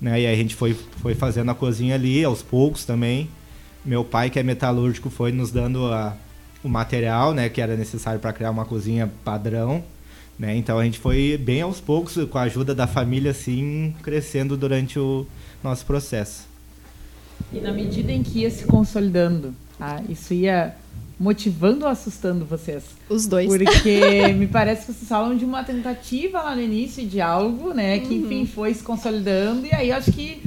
Né? 0.00 0.22
E 0.22 0.26
aí 0.26 0.34
a 0.34 0.36
gente 0.36 0.56
foi, 0.56 0.74
foi 0.74 1.14
fazendo 1.14 1.50
a 1.50 1.54
cozinha 1.54 1.94
ali, 1.94 2.24
aos 2.24 2.42
poucos 2.42 2.84
também. 2.84 3.28
Meu 3.84 4.04
pai, 4.04 4.28
que 4.28 4.38
é 4.38 4.42
metalúrgico, 4.42 5.08
foi 5.08 5.30
nos 5.30 5.52
dando 5.52 5.86
a, 5.86 6.16
o 6.62 6.68
material 6.68 7.32
né, 7.32 7.48
que 7.48 7.60
era 7.60 7.76
necessário 7.76 8.20
para 8.20 8.32
criar 8.32 8.50
uma 8.50 8.64
cozinha 8.64 9.10
padrão. 9.24 9.84
Né? 10.36 10.56
Então 10.56 10.78
a 10.78 10.84
gente 10.84 10.98
foi 10.98 11.36
bem 11.36 11.62
aos 11.62 11.80
poucos, 11.80 12.16
com 12.28 12.38
a 12.38 12.42
ajuda 12.42 12.74
da 12.74 12.86
família, 12.86 13.30
assim, 13.30 13.94
crescendo 14.02 14.56
durante 14.56 14.98
o 14.98 15.26
nosso 15.62 15.86
processo. 15.86 16.46
E 17.52 17.60
na 17.60 17.72
medida 17.72 18.12
em 18.12 18.22
que 18.22 18.40
ia 18.40 18.50
se 18.50 18.64
consolidando, 18.64 19.54
ah, 19.80 20.00
isso 20.08 20.34
ia 20.34 20.74
motivando 21.18 21.84
ou 21.84 21.90
assustando 21.90 22.44
vocês? 22.44 22.84
Os 23.08 23.26
dois. 23.26 23.48
Porque 23.48 24.28
me 24.36 24.46
parece 24.46 24.86
que 24.86 24.92
vocês 24.92 25.08
falam 25.08 25.36
de 25.36 25.44
uma 25.44 25.64
tentativa 25.64 26.40
lá 26.42 26.54
no 26.54 26.62
início 26.62 27.04
de 27.06 27.20
algo, 27.20 27.72
né? 27.74 27.98
Que 27.98 28.14
enfim 28.14 28.46
foi 28.46 28.72
se 28.74 28.82
consolidando 28.82 29.66
e 29.66 29.72
aí 29.74 29.90
acho 29.90 30.12
que 30.12 30.42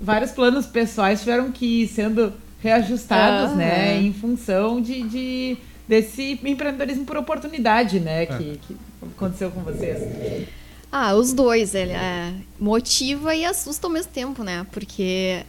vários 0.00 0.32
planos 0.32 0.66
pessoais 0.66 1.20
tiveram 1.20 1.52
que 1.52 1.82
ir 1.82 1.88
sendo 1.88 2.32
reajustados, 2.60 3.50
Aham. 3.50 3.56
né? 3.56 4.00
Em 4.02 4.12
função 4.12 4.80
de, 4.80 5.02
de- 5.02 5.56
desse 5.86 6.38
empreendedorismo 6.44 7.04
por 7.04 7.16
oportunidade, 7.16 8.00
né? 8.00 8.26
Que, 8.26 8.58
que 8.66 8.76
aconteceu 9.16 9.50
com 9.50 9.60
vocês. 9.60 10.46
Ah, 10.90 11.14
os 11.14 11.32
dois. 11.32 11.74
Ele 11.74 11.92
é, 11.92 12.32
motiva 12.58 13.34
e 13.34 13.44
assusta 13.44 13.86
ao 13.86 13.92
mesmo 13.92 14.10
tempo, 14.12 14.42
né? 14.42 14.66
Porque 14.72 15.42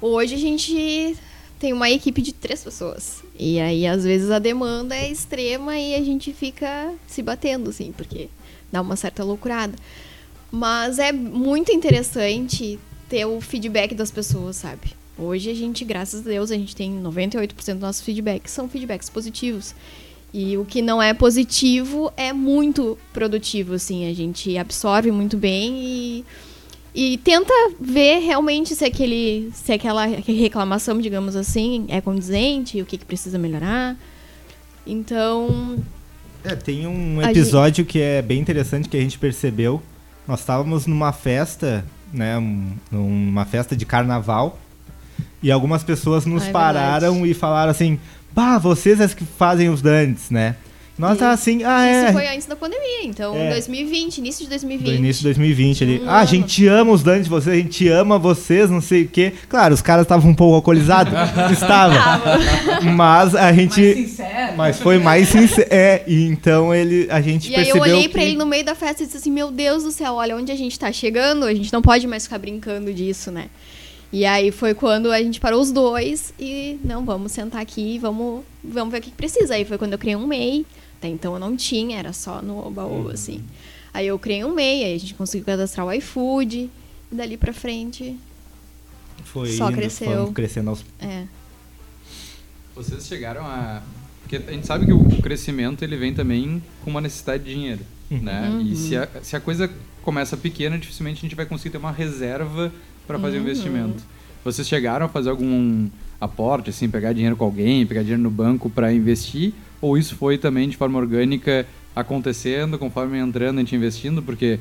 hoje 0.00 0.34
a 0.34 0.38
gente 0.38 1.16
tem 1.60 1.74
uma 1.74 1.90
equipe 1.90 2.22
de 2.22 2.32
três 2.32 2.64
pessoas. 2.64 3.22
E 3.38 3.60
aí, 3.60 3.86
às 3.86 4.02
vezes, 4.02 4.30
a 4.30 4.38
demanda 4.38 4.96
é 4.96 5.10
extrema 5.10 5.78
e 5.78 5.94
a 5.94 6.02
gente 6.02 6.32
fica 6.32 6.92
se 7.06 7.22
batendo, 7.22 7.68
assim, 7.68 7.92
porque 7.92 8.28
dá 8.72 8.80
uma 8.80 8.96
certa 8.96 9.22
loucurada. 9.22 9.74
Mas 10.50 10.98
é 10.98 11.12
muito 11.12 11.70
interessante 11.70 12.80
ter 13.08 13.26
o 13.26 13.40
feedback 13.40 13.94
das 13.94 14.10
pessoas, 14.10 14.56
sabe? 14.56 14.98
Hoje 15.18 15.50
a 15.50 15.54
gente, 15.54 15.84
graças 15.84 16.26
a 16.26 16.30
Deus, 16.30 16.50
a 16.50 16.56
gente 16.56 16.74
tem 16.74 16.98
98% 17.02 17.74
do 17.74 17.80
nosso 17.80 18.02
feedback 18.02 18.48
são 18.48 18.66
feedbacks 18.66 19.10
positivos. 19.10 19.74
E 20.32 20.56
o 20.56 20.64
que 20.64 20.80
não 20.80 21.02
é 21.02 21.12
positivo 21.12 22.10
é 22.16 22.32
muito 22.32 22.96
produtivo, 23.12 23.74
assim. 23.74 24.08
A 24.08 24.14
gente 24.14 24.56
absorve 24.56 25.10
muito 25.12 25.36
bem 25.36 25.74
e, 25.82 26.24
e 26.94 27.18
tenta 27.18 27.52
ver 27.80 28.18
realmente 28.20 28.74
se, 28.74 28.84
aquele, 28.84 29.50
se 29.54 29.72
aquela 29.72 30.06
reclamação, 30.06 30.98
digamos 31.00 31.36
assim, 31.36 31.86
é 31.88 32.00
condizente, 32.00 32.80
o 32.82 32.86
que, 32.86 32.98
que 32.98 33.04
precisa 33.04 33.38
melhorar. 33.38 33.96
Então, 34.86 35.78
É, 36.44 36.54
tem 36.56 36.86
um 36.86 37.20
episódio 37.22 37.84
que 37.84 38.00
é 38.00 38.22
bem 38.22 38.40
interessante 38.40 38.88
que 38.88 38.96
a 38.96 39.00
gente 39.00 39.18
percebeu. 39.18 39.82
Nós 40.26 40.40
estávamos 40.40 40.86
numa 40.86 41.12
festa, 41.12 41.84
né, 42.12 42.38
um- 42.38 42.72
numa 42.90 43.44
festa 43.44 43.76
de 43.76 43.84
carnaval, 43.84 44.58
e 45.42 45.50
algumas 45.50 45.82
pessoas 45.82 46.24
nos 46.26 46.44
Ah, 46.44 46.48
é 46.48 46.52
pararam 46.52 47.24
e 47.26 47.34
falaram 47.34 47.70
assim: 47.70 47.98
"Bah, 48.32 48.58
vocês 48.58 49.00
é 49.00 49.04
as 49.04 49.14
que 49.14 49.24
fazem 49.24 49.68
os 49.68 49.80
dantes, 49.82 50.30
né?" 50.30 50.56
Nós 51.00 51.16
tá 51.16 51.30
assim, 51.30 51.64
ah, 51.64 51.90
Isso 51.90 52.08
é. 52.08 52.12
foi 52.12 52.28
antes 52.28 52.46
da 52.46 52.54
pandemia, 52.54 53.04
então 53.04 53.34
É. 53.34 53.52
2020, 53.52 54.18
início 54.18 54.44
de 54.44 54.50
2020. 54.50 54.86
Do 54.86 54.94
início 54.94 55.20
de 55.20 55.28
2020 55.28 55.84
ali. 55.84 56.00
Um 56.00 56.10
ah, 56.10 56.18
a 56.18 56.24
gente 56.26 56.66
ama 56.66 56.92
os 56.92 57.02
danos 57.02 57.24
de 57.24 57.30
vocês, 57.30 57.56
a 57.56 57.58
gente 57.58 57.88
ama 57.88 58.18
vocês, 58.18 58.68
não 58.68 58.82
sei 58.82 59.04
o 59.04 59.08
quê. 59.08 59.32
Claro, 59.48 59.72
os 59.72 59.80
caras 59.80 60.02
estavam 60.02 60.30
um 60.30 60.34
pouco 60.34 60.56
alcoolizados. 60.56 61.14
Estava. 61.50 62.28
Mas 62.82 63.34
a 63.34 63.50
gente. 63.50 63.80
Mais 63.80 63.96
sincero. 63.96 64.56
Mas 64.58 64.78
foi 64.78 64.98
mais 64.98 65.28
sincero. 65.30 65.68
É, 65.70 66.02
e 66.06 66.26
então 66.26 66.74
ele, 66.74 67.08
a 67.10 67.22
gente 67.22 67.50
E 67.50 67.54
aí 67.54 67.70
eu 67.70 67.76
percebeu 67.76 67.96
olhei 67.96 68.02
que... 68.02 68.08
pra 68.10 68.22
ele 68.22 68.36
no 68.36 68.44
meio 68.44 68.64
da 68.66 68.74
festa 68.74 69.02
e 69.02 69.06
disse 69.06 69.16
assim, 69.16 69.30
meu 69.30 69.50
Deus 69.50 69.82
do 69.82 69.90
céu, 69.90 70.16
olha 70.16 70.36
onde 70.36 70.52
a 70.52 70.56
gente 70.56 70.78
tá 70.78 70.92
chegando, 70.92 71.46
a 71.46 71.54
gente 71.54 71.72
não 71.72 71.80
pode 71.80 72.06
mais 72.06 72.24
ficar 72.24 72.36
brincando 72.36 72.92
disso, 72.92 73.30
né? 73.30 73.46
E 74.12 74.26
aí 74.26 74.50
foi 74.50 74.74
quando 74.74 75.10
a 75.12 75.22
gente 75.22 75.40
parou 75.40 75.62
os 75.62 75.72
dois 75.72 76.34
e, 76.38 76.78
não, 76.84 77.06
vamos 77.06 77.32
sentar 77.32 77.62
aqui, 77.62 77.96
vamos, 77.98 78.42
vamos 78.62 78.92
ver 78.92 78.98
o 78.98 79.00
que, 79.00 79.10
que 79.10 79.16
precisa. 79.16 79.54
Aí 79.54 79.64
foi 79.64 79.78
quando 79.78 79.92
eu 79.92 79.98
criei 79.98 80.16
um 80.16 80.26
MEI, 80.26 80.66
até 81.00 81.08
então 81.08 81.32
eu 81.32 81.40
não 81.40 81.56
tinha, 81.56 81.98
era 81.98 82.12
só 82.12 82.42
no 82.42 82.58
Oba-Oba, 82.58 83.14
assim. 83.14 83.42
Aí 83.92 84.06
eu 84.06 84.18
criei 84.18 84.44
um 84.44 84.54
MEI, 84.54 84.84
aí 84.84 84.94
a 84.94 84.98
gente 84.98 85.14
conseguiu 85.14 85.46
cadastrar 85.46 85.86
o 85.86 85.92
iFood, 85.94 86.68
e 87.10 87.14
dali 87.14 87.38
pra 87.38 87.54
frente, 87.54 88.16
Foi 89.24 89.50
só 89.50 89.68
indo, 89.68 89.78
cresceu. 89.78 90.30
crescendo 90.32 90.68
aos... 90.68 90.84
é. 91.00 91.24
Vocês 92.76 93.06
chegaram 93.06 93.44
a. 93.44 93.82
Porque 94.22 94.36
a 94.36 94.52
gente 94.52 94.66
sabe 94.66 94.86
que 94.86 94.92
o 94.92 95.22
crescimento 95.22 95.82
ele 95.82 95.96
vem 95.96 96.14
também 96.14 96.62
com 96.84 96.90
uma 96.90 97.00
necessidade 97.00 97.44
de 97.44 97.52
dinheiro. 97.54 97.80
Né? 98.10 98.62
E 98.64 98.76
se 98.76 98.96
a, 98.96 99.08
se 99.22 99.34
a 99.34 99.40
coisa 99.40 99.70
começa 100.02 100.36
pequena, 100.36 100.78
dificilmente 100.78 101.18
a 101.18 101.22
gente 101.22 101.34
vai 101.34 101.46
conseguir 101.46 101.70
ter 101.70 101.78
uma 101.78 101.90
reserva 101.90 102.72
para 103.06 103.18
fazer 103.18 103.38
um 103.38 103.42
investimento. 103.42 104.02
Vocês 104.44 104.68
chegaram 104.68 105.06
a 105.06 105.08
fazer 105.08 105.30
algum 105.30 105.88
aporte, 106.20 106.70
assim, 106.70 106.88
pegar 106.88 107.12
dinheiro 107.12 107.36
com 107.36 107.44
alguém, 107.44 107.84
pegar 107.86 108.02
dinheiro 108.02 108.22
no 108.22 108.30
banco 108.30 108.70
para 108.70 108.92
investir? 108.92 109.52
Ou 109.80 109.96
isso 109.96 110.14
foi 110.16 110.36
também 110.38 110.68
de 110.68 110.76
forma 110.76 110.98
orgânica 110.98 111.66
acontecendo, 111.94 112.78
conforme 112.78 113.18
entrando, 113.18 113.58
a 113.58 113.60
gente 113.60 113.74
investindo? 113.74 114.22
Porque 114.22 114.58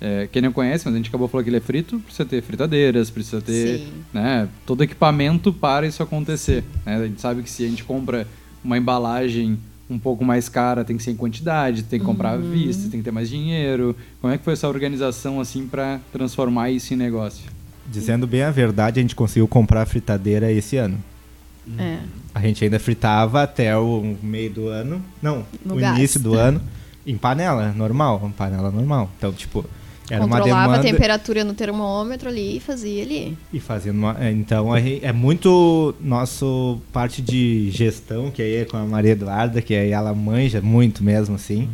é, 0.00 0.28
quem 0.32 0.40
não 0.42 0.52
conhece, 0.52 0.84
mas 0.86 0.94
a 0.94 0.96
gente 0.96 1.08
acabou 1.08 1.28
falando 1.28 1.44
que 1.44 1.50
ele 1.50 1.56
é 1.58 1.60
frito, 1.60 1.98
precisa 2.00 2.24
ter 2.24 2.42
fritadeiras, 2.42 3.10
precisa 3.10 3.40
ter 3.40 3.86
né, 4.12 4.48
todo 4.66 4.82
equipamento 4.82 5.52
para 5.52 5.86
isso 5.86 6.02
acontecer. 6.02 6.64
né? 6.86 6.96
A 6.96 7.06
gente 7.06 7.20
sabe 7.20 7.42
que 7.42 7.50
se 7.50 7.64
a 7.64 7.68
gente 7.68 7.84
compra 7.84 8.26
uma 8.64 8.78
embalagem 8.78 9.58
um 9.90 9.98
pouco 9.98 10.24
mais 10.24 10.48
cara, 10.48 10.84
tem 10.84 10.96
que 10.96 11.02
ser 11.02 11.10
em 11.10 11.16
quantidade, 11.16 11.82
tem 11.82 11.98
que 11.98 12.06
comprar 12.06 12.34
à 12.34 12.36
Uhum. 12.36 12.50
vista, 12.52 12.88
tem 12.88 13.00
que 13.00 13.04
ter 13.04 13.10
mais 13.10 13.28
dinheiro. 13.28 13.96
Como 14.20 14.32
é 14.32 14.38
que 14.38 14.44
foi 14.44 14.52
essa 14.52 14.68
organização 14.68 15.40
assim 15.40 15.66
para 15.66 16.00
transformar 16.12 16.70
isso 16.70 16.94
em 16.94 16.96
negócio? 16.96 17.42
Dizendo 17.90 18.24
bem 18.24 18.42
a 18.42 18.52
verdade, 18.52 19.00
a 19.00 19.02
gente 19.02 19.16
conseguiu 19.16 19.48
comprar 19.48 19.82
a 19.82 19.86
fritadeira 19.86 20.50
esse 20.52 20.76
ano. 20.76 20.96
é. 21.76 21.98
A 22.34 22.40
gente 22.40 22.62
ainda 22.64 22.78
fritava 22.78 23.42
até 23.42 23.76
o 23.76 24.16
meio 24.22 24.50
do 24.50 24.68
ano. 24.68 25.02
Não, 25.20 25.44
No 25.64 25.74
o 25.74 25.78
gás. 25.78 25.98
início 25.98 26.20
do 26.20 26.34
ano. 26.38 26.60
Em 27.06 27.16
panela, 27.16 27.72
normal. 27.72 28.22
Em 28.24 28.30
panela 28.30 28.70
normal. 28.70 29.10
Então, 29.16 29.32
tipo, 29.32 29.64
era 30.10 30.24
uma 30.24 30.38
Controlava 30.38 30.72
demanda... 30.72 30.88
a 30.88 30.92
temperatura 30.92 31.44
no 31.44 31.54
termômetro 31.54 32.28
ali 32.28 32.56
e 32.56 32.60
fazia 32.60 33.02
ali. 33.02 33.38
E 33.52 33.60
fazendo 33.60 33.96
uma, 33.96 34.16
é, 34.20 34.30
então 34.30 34.76
é 34.76 35.12
muito 35.12 35.94
nosso 36.00 36.80
parte 36.92 37.22
de 37.22 37.70
gestão 37.70 38.30
que 38.30 38.42
aí 38.42 38.56
é 38.56 38.64
com 38.64 38.76
a 38.76 38.84
Maria 38.84 39.12
Eduarda 39.12 39.62
que 39.62 39.74
aí 39.74 39.90
ela 39.92 40.12
manja 40.12 40.60
muito 40.60 41.04
mesmo 41.04 41.36
assim 41.36 41.68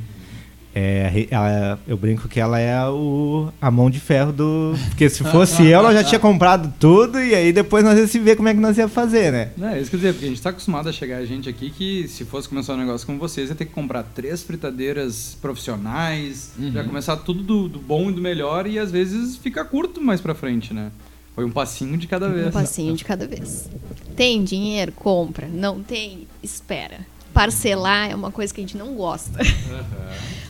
é, 0.79 1.27
ela- 1.31 1.79
eu 1.89 1.97
brinco 1.97 2.29
que 2.29 2.39
ela 2.39 2.61
é 2.61 2.87
o, 2.87 3.49
a 3.61 3.71
mão 3.71 3.89
de 3.89 3.99
ferro 3.99 4.31
do 4.31 4.75
porque 4.91 5.09
se 5.09 5.25
fosse 5.25 5.63
eu 5.65 5.79
ela 5.79 5.91
já 5.95 6.05
tinha 6.05 6.19
comprado 6.21 6.71
tudo 6.79 7.19
e 7.19 7.35
aí 7.35 7.51
depois 7.51 7.83
nós 7.83 7.99
ia 7.99 8.07
se 8.07 8.19
ver 8.19 8.37
como 8.37 8.49
é 8.49 8.53
que 8.55 8.61
nós 8.61 8.77
ia 8.77 8.87
fazer 8.87 9.33
né 9.33 9.51
Não, 9.57 9.69
é 9.69 9.81
isso 9.81 9.89
que 9.89 9.97
eu 9.97 10.01
ia 10.01 10.03
dizer, 10.03 10.13
porque 10.13 10.27
a 10.27 10.29
gente 10.29 10.37
está 10.37 10.51
acostumado 10.51 10.89
a 10.89 10.93
chegar 10.93 11.17
a 11.17 11.25
gente 11.25 11.49
aqui 11.49 11.71
que 11.71 12.07
se 12.09 12.27
fosse 12.27 12.47
começar 12.47 12.75
um 12.75 12.77
negócio 12.77 13.07
com 13.07 13.19
vocês, 13.19 13.49
ia 13.49 13.55
ter 13.55 13.65
que 13.65 13.73
comprar 13.73 14.03
três 14.03 14.43
fritadeiras 14.43 15.37
profissionais, 15.41 16.53
já 16.73 16.85
começar 16.85 17.17
tudo 17.17 17.43
do, 17.43 17.69
do 17.69 17.79
bom 17.79 18.11
e 18.11 18.13
do 18.13 18.21
melhor 18.21 18.67
e 18.67 18.79
às 18.79 18.91
vezes 18.91 19.37
fica 19.37 19.65
curto 19.65 20.01
mais 20.01 20.21
pra 20.21 20.35
frente, 20.35 20.75
né? 20.75 20.91
Foi 21.35 21.45
um 21.45 21.51
passinho 21.51 21.97
de 21.99 22.07
cada 22.07 22.29
vez. 22.29 22.47
Um 22.49 22.51
passinho 22.51 22.95
de 22.97 23.05
cada 23.05 23.27
vez. 23.27 23.69
Tem 24.15 24.43
dinheiro? 24.45 24.91
Compra. 24.93 25.47
Não 25.53 25.83
tem? 25.83 26.27
Espera. 26.43 27.01
Parcelar 27.35 28.11
é 28.11 28.15
uma 28.15 28.31
coisa 28.31 28.55
que 28.55 28.61
a 28.61 28.65
gente 28.65 28.77
não 28.79 28.95
gosta. 28.95 29.39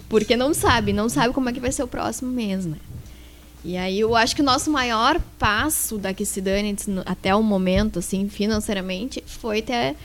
Porque 0.08 0.36
não 0.36 0.54
sabe, 0.54 0.92
não 0.92 1.08
sabe 1.08 1.34
como 1.34 1.48
é 1.48 1.52
que 1.52 1.60
vai 1.60 1.72
ser 1.72 1.82
o 1.82 1.88
próximo 1.88 2.30
mês, 2.30 2.64
né? 2.64 2.76
E 3.64 3.76
aí 3.76 3.98
eu 3.98 4.14
acho 4.14 4.36
que 4.36 4.42
o 4.42 4.44
nosso 4.44 4.70
maior 4.70 5.20
passo 5.38 5.98
da 5.98 6.14
Kissidane 6.14 6.76
até 7.04 7.34
o 7.34 7.42
momento, 7.42 7.98
assim, 7.98 8.28
financeiramente, 8.28 9.24
foi 9.26 9.60
ter 9.60 9.96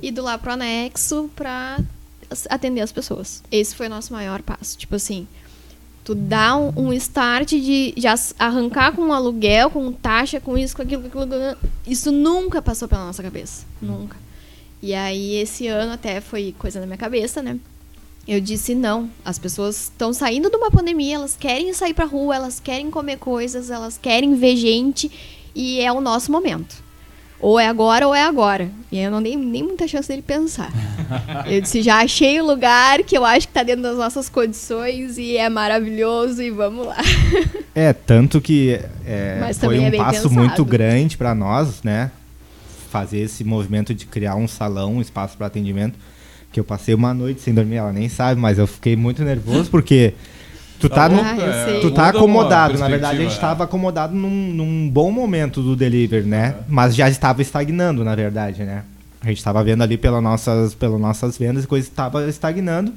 ido 0.00 0.22
lá 0.22 0.38
pro 0.38 0.52
anexo 0.52 1.30
pra 1.36 1.78
atender 2.48 2.80
as 2.80 2.92
pessoas. 2.92 3.42
Esse 3.50 3.74
foi 3.74 3.88
o 3.88 3.90
nosso 3.90 4.10
maior 4.12 4.40
passo. 4.40 4.78
Tipo 4.78 4.96
assim, 4.96 5.28
tu 6.02 6.14
dá 6.14 6.56
um, 6.56 6.72
um 6.86 6.92
start 6.94 7.50
de 7.50 7.92
já 7.96 8.14
arrancar 8.38 8.92
com 8.92 9.02
um 9.02 9.12
aluguel, 9.12 9.70
com 9.70 9.92
taxa, 9.92 10.40
com 10.40 10.56
isso, 10.56 10.74
com 10.74 10.80
aquilo. 10.80 11.10
com 11.10 11.20
aquilo. 11.20 11.58
Isso 11.86 12.10
nunca 12.10 12.62
passou 12.62 12.88
pela 12.88 13.04
nossa 13.04 13.22
cabeça. 13.22 13.66
Nunca. 13.82 14.16
E 14.82 14.94
aí, 14.94 15.36
esse 15.36 15.66
ano 15.66 15.92
até 15.92 16.20
foi 16.20 16.54
coisa 16.58 16.80
na 16.80 16.86
minha 16.86 16.98
cabeça, 16.98 17.42
né? 17.42 17.58
Eu 18.26 18.40
disse 18.40 18.74
não. 18.74 19.10
As 19.24 19.38
pessoas 19.38 19.84
estão 19.84 20.12
saindo 20.12 20.48
de 20.48 20.56
uma 20.56 20.70
pandemia, 20.70 21.16
elas 21.16 21.36
querem 21.38 21.72
sair 21.74 21.92
pra 21.92 22.06
rua, 22.06 22.36
elas 22.36 22.58
querem 22.58 22.90
comer 22.90 23.18
coisas, 23.18 23.70
elas 23.70 23.98
querem 24.00 24.34
ver 24.34 24.56
gente 24.56 25.10
e 25.54 25.80
é 25.80 25.92
o 25.92 26.00
nosso 26.00 26.32
momento. 26.32 26.82
Ou 27.38 27.60
é 27.60 27.68
agora 27.68 28.06
ou 28.08 28.14
é 28.14 28.22
agora. 28.22 28.70
E 28.90 28.98
aí 28.98 29.04
eu 29.04 29.10
não 29.10 29.22
dei 29.22 29.36
nem 29.36 29.62
muita 29.62 29.86
chance 29.86 30.08
dele 30.08 30.22
pensar. 30.22 30.72
Eu 31.44 31.60
disse, 31.60 31.82
já 31.82 31.98
achei 31.98 32.40
o 32.40 32.46
lugar 32.46 33.02
que 33.02 33.16
eu 33.16 33.24
acho 33.24 33.46
que 33.46 33.52
tá 33.52 33.62
dentro 33.62 33.82
das 33.82 33.98
nossas 33.98 34.30
condições 34.30 35.18
e 35.18 35.36
é 35.36 35.48
maravilhoso 35.50 36.40
e 36.40 36.50
vamos 36.50 36.86
lá. 36.86 36.96
é 37.74 37.92
tanto 37.92 38.40
que 38.40 38.80
é, 39.04 39.50
foi 39.60 39.78
um 39.78 39.86
é 39.86 39.90
passo 39.90 40.22
pensado. 40.22 40.34
muito 40.34 40.64
grande 40.64 41.18
para 41.18 41.34
nós 41.34 41.82
né 41.82 42.10
fazer 42.90 43.18
esse 43.18 43.44
movimento 43.44 43.92
de 43.92 44.06
criar 44.06 44.36
um 44.36 44.48
salão 44.48 44.94
um 44.94 45.00
espaço 45.02 45.36
para 45.36 45.48
atendimento 45.48 45.98
que 46.54 46.60
eu 46.60 46.64
passei 46.64 46.94
uma 46.94 47.12
noite 47.12 47.40
sem 47.40 47.52
dormir 47.52 47.76
ela 47.76 47.92
nem 47.92 48.08
sabe 48.08 48.40
mas 48.40 48.60
eu 48.60 48.66
fiquei 48.68 48.94
muito 48.94 49.24
nervoso 49.24 49.68
porque 49.68 50.14
tu 50.78 50.88
tá 50.88 51.08
no, 51.08 51.20
Ah. 51.20 51.34
Tu 51.80 51.90
tá 51.90 52.10
acomodado, 52.10 52.78
na 52.78 52.86
verdade 52.88 53.16
a 53.16 53.20
gente 53.22 53.32
é. 53.32 53.34
estava 53.34 53.64
acomodado 53.64 54.14
num, 54.14 54.52
num 54.52 54.88
bom 54.88 55.10
momento 55.10 55.60
do 55.60 55.74
delivery, 55.74 56.24
né? 56.24 56.54
Mas 56.68 56.94
já 56.94 57.08
estava 57.08 57.42
estagnando, 57.42 58.04
na 58.04 58.14
verdade, 58.14 58.62
né? 58.62 58.84
A 59.20 59.26
gente 59.26 59.38
estava 59.38 59.64
vendo 59.64 59.82
ali 59.82 59.96
pelas 59.96 60.22
nossas, 60.22 60.74
pelas 60.74 61.00
nossas 61.00 61.36
vendas 61.36 61.64
e 61.64 61.66
coisa 61.66 61.88
estava 61.88 62.28
estagnando. 62.28 62.92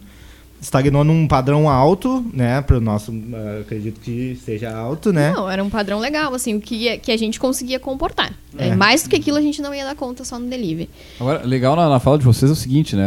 Estagnou 0.60 1.04
num 1.04 1.28
padrão 1.28 1.70
alto, 1.70 2.26
né? 2.34 2.62
Para 2.62 2.78
o 2.78 2.82
nosso, 2.82 3.12
eh, 3.12 3.62
acredito 3.62 4.00
que 4.00 4.36
seja 4.43 4.76
alto, 4.76 5.13
né? 5.13 5.32
Não, 5.32 5.48
era 5.50 5.63
um 5.63 5.70
padrão 5.70 6.00
legal, 6.00 6.34
assim, 6.34 6.56
o 6.56 6.60
que, 6.60 6.98
que 6.98 7.12
a 7.12 7.17
gente 7.17 7.39
conseguia 7.39 7.80
comportar. 7.80 8.34
É. 8.58 8.70
É. 8.70 8.76
Mais 8.76 9.04
do 9.04 9.10
que 9.10 9.15
aquilo 9.15 9.38
a 9.38 9.41
gente 9.41 9.62
não 9.62 9.72
ia 9.74 9.86
dar 9.86 9.96
conta 9.96 10.24
só 10.26 10.39
no 10.39 10.48
delivery. 10.50 10.89
Agora, 11.20 11.43
legal 11.46 11.76
na, 11.76 11.88
na 11.88 12.00
fala 12.00 12.17
de 12.17 12.26
vocês 12.26 12.50
é 12.50 12.54
o 12.54 12.56
seguinte, 12.58 12.96
né? 12.96 13.06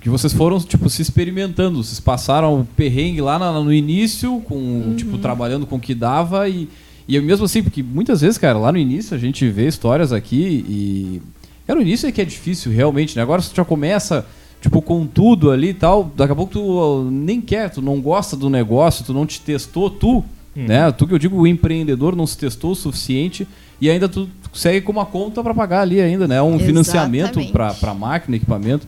Que 0.00 0.08
vocês 0.08 0.32
foram, 0.32 0.60
tipo, 0.60 0.88
se 0.88 1.02
experimentando. 1.02 1.82
Vocês 1.82 1.98
passaram 1.98 2.60
o 2.60 2.64
perrengue 2.64 3.20
lá 3.20 3.38
na- 3.40 3.52
no 3.60 3.72
início, 3.72 4.40
com, 4.46 4.94
tipo, 4.96 5.18
trabalhando 5.18 5.66
com 5.66 5.76
o 5.76 5.80
que 5.80 5.94
dava 5.96 6.48
e, 6.48 6.68
e 7.08 7.18
mesmo 7.20 7.44
assim, 7.46 7.60
porque 7.62 7.82
muitas 7.82 8.20
vezes, 8.20 8.38
cara, 8.38 8.56
lá 8.56 8.70
no 8.70 8.78
início 8.78 9.16
a 9.16 9.18
gente 9.18 9.48
vê 9.48 9.66
histórias 9.66 10.12
aqui 10.12 10.64
e... 10.68 11.22
É 11.66 11.74
no 11.74 11.82
início 11.82 12.08
é 12.08 12.12
que 12.12 12.20
é 12.20 12.24
difícil, 12.24 12.72
realmente, 12.72 13.14
né? 13.16 13.22
Agora 13.22 13.42
você 13.42 13.54
já 13.54 13.62
começa, 13.64 14.24
tipo, 14.60 14.82
com 14.82 15.06
tudo 15.06 15.50
ali 15.50 15.68
e 15.68 15.74
tal, 15.74 16.10
daqui 16.16 16.32
a 16.32 16.36
pouco 16.36 16.52
tu 16.52 17.08
nem 17.10 17.40
quer, 17.40 17.70
tu 17.70 17.80
não 17.82 18.00
gosta 18.00 18.36
do 18.36 18.48
negócio, 18.50 19.04
tu 19.04 19.12
não 19.14 19.24
te 19.26 19.40
testou, 19.40 19.88
tu, 19.90 20.24
né? 20.56 20.90
Tu 20.92 21.06
que 21.06 21.14
eu 21.14 21.18
digo, 21.18 21.36
o 21.36 21.46
empreendedor 21.46 22.16
não 22.16 22.26
se 22.26 22.36
testou 22.36 22.72
o 22.72 22.74
suficiente 22.74 23.46
e 23.80 23.88
ainda 23.88 24.08
tu 24.08 24.28
segue 24.52 24.80
com 24.80 24.90
uma 24.90 25.06
conta 25.06 25.42
para 25.42 25.54
pagar 25.54 25.82
ali 25.82 26.00
ainda, 26.00 26.26
né? 26.26 26.42
Um 26.42 26.58
financiamento 26.58 27.38
Exatamente. 27.38 27.52
para 27.52 27.74
para 27.74 27.94
máquina, 27.94 28.36
equipamento. 28.36 28.86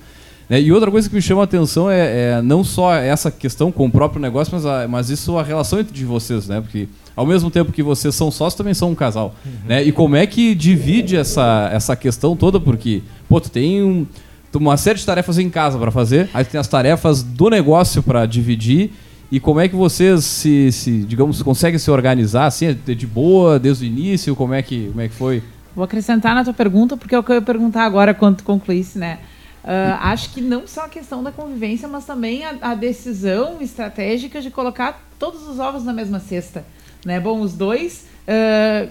Né? 0.48 0.60
E 0.60 0.72
outra 0.72 0.90
coisa 0.90 1.08
que 1.08 1.14
me 1.14 1.22
chama 1.22 1.42
a 1.42 1.44
atenção 1.44 1.88
é, 1.88 2.32
é 2.38 2.42
não 2.42 2.64
só 2.64 2.92
essa 2.94 3.30
questão 3.30 3.70
com 3.70 3.86
o 3.86 3.90
próprio 3.90 4.20
negócio, 4.20 4.52
mas, 4.52 4.66
a- 4.66 4.88
mas 4.88 5.08
isso 5.08 5.38
a 5.38 5.44
relação 5.44 5.78
entre 5.78 5.94
de 5.94 6.04
vocês, 6.04 6.48
né? 6.48 6.60
Porque 6.60 6.88
ao 7.14 7.24
mesmo 7.24 7.48
tempo 7.52 7.70
que 7.70 7.84
vocês 7.84 8.12
são 8.16 8.32
sócios, 8.32 8.56
também 8.56 8.74
são 8.74 8.90
um 8.90 8.94
casal. 8.96 9.32
Né? 9.68 9.84
E 9.84 9.92
como 9.92 10.16
é 10.16 10.26
que 10.26 10.56
divide 10.56 11.14
essa, 11.16 11.70
essa 11.72 11.94
questão 11.94 12.34
toda? 12.34 12.58
Porque, 12.58 13.02
pô, 13.28 13.40
tu 13.40 13.48
tem 13.48 13.80
um, 13.84 14.04
uma 14.54 14.76
série 14.76 14.98
de 14.98 15.06
tarefas 15.06 15.38
em 15.38 15.48
casa 15.48 15.78
para 15.78 15.90
fazer, 15.90 16.28
aí 16.34 16.44
tem 16.44 16.58
as 16.60 16.68
tarefas 16.68 17.22
do 17.22 17.48
negócio 17.48 18.02
para 18.02 18.26
dividir. 18.26 18.92
E 19.32 19.38
como 19.38 19.60
é 19.60 19.68
que 19.68 19.76
vocês 19.76 20.24
se, 20.24 20.72
se, 20.72 21.02
digamos, 21.02 21.40
conseguem 21.42 21.78
se 21.78 21.88
organizar 21.90 22.46
assim, 22.46 22.66
é 22.66 22.74
de 22.94 23.06
boa, 23.06 23.60
desde 23.60 23.84
o 23.84 23.86
início? 23.86 24.34
Como 24.34 24.52
é 24.54 24.60
que, 24.60 24.88
como 24.88 25.00
é 25.00 25.08
que 25.08 25.14
foi? 25.14 25.42
Vou 25.74 25.84
acrescentar 25.84 26.34
na 26.34 26.42
tua 26.42 26.52
pergunta, 26.52 26.96
porque 26.96 27.14
é 27.14 27.18
o 27.18 27.22
que 27.22 27.30
eu 27.30 27.36
ia 27.36 27.42
perguntar 27.42 27.84
agora 27.84 28.12
quando 28.12 28.38
tu 28.38 28.44
concluísse, 28.44 28.98
né? 28.98 29.18
Ah, 29.62 30.10
acho 30.10 30.30
que 30.30 30.40
não 30.40 30.66
só 30.66 30.86
a 30.86 30.88
questão 30.88 31.22
da 31.22 31.30
convivência, 31.30 31.86
mas 31.86 32.04
também 32.04 32.44
a, 32.44 32.56
a 32.60 32.74
decisão 32.74 33.58
estratégica 33.60 34.40
de 34.40 34.50
colocar 34.50 35.06
todos 35.18 35.46
os 35.46 35.60
ovos 35.60 35.84
na 35.84 35.92
mesma 35.92 36.18
cesta. 36.18 36.64
Né? 37.04 37.20
Bom, 37.20 37.40
os 37.40 37.52
dois 37.52 38.06
pa- 38.26 38.90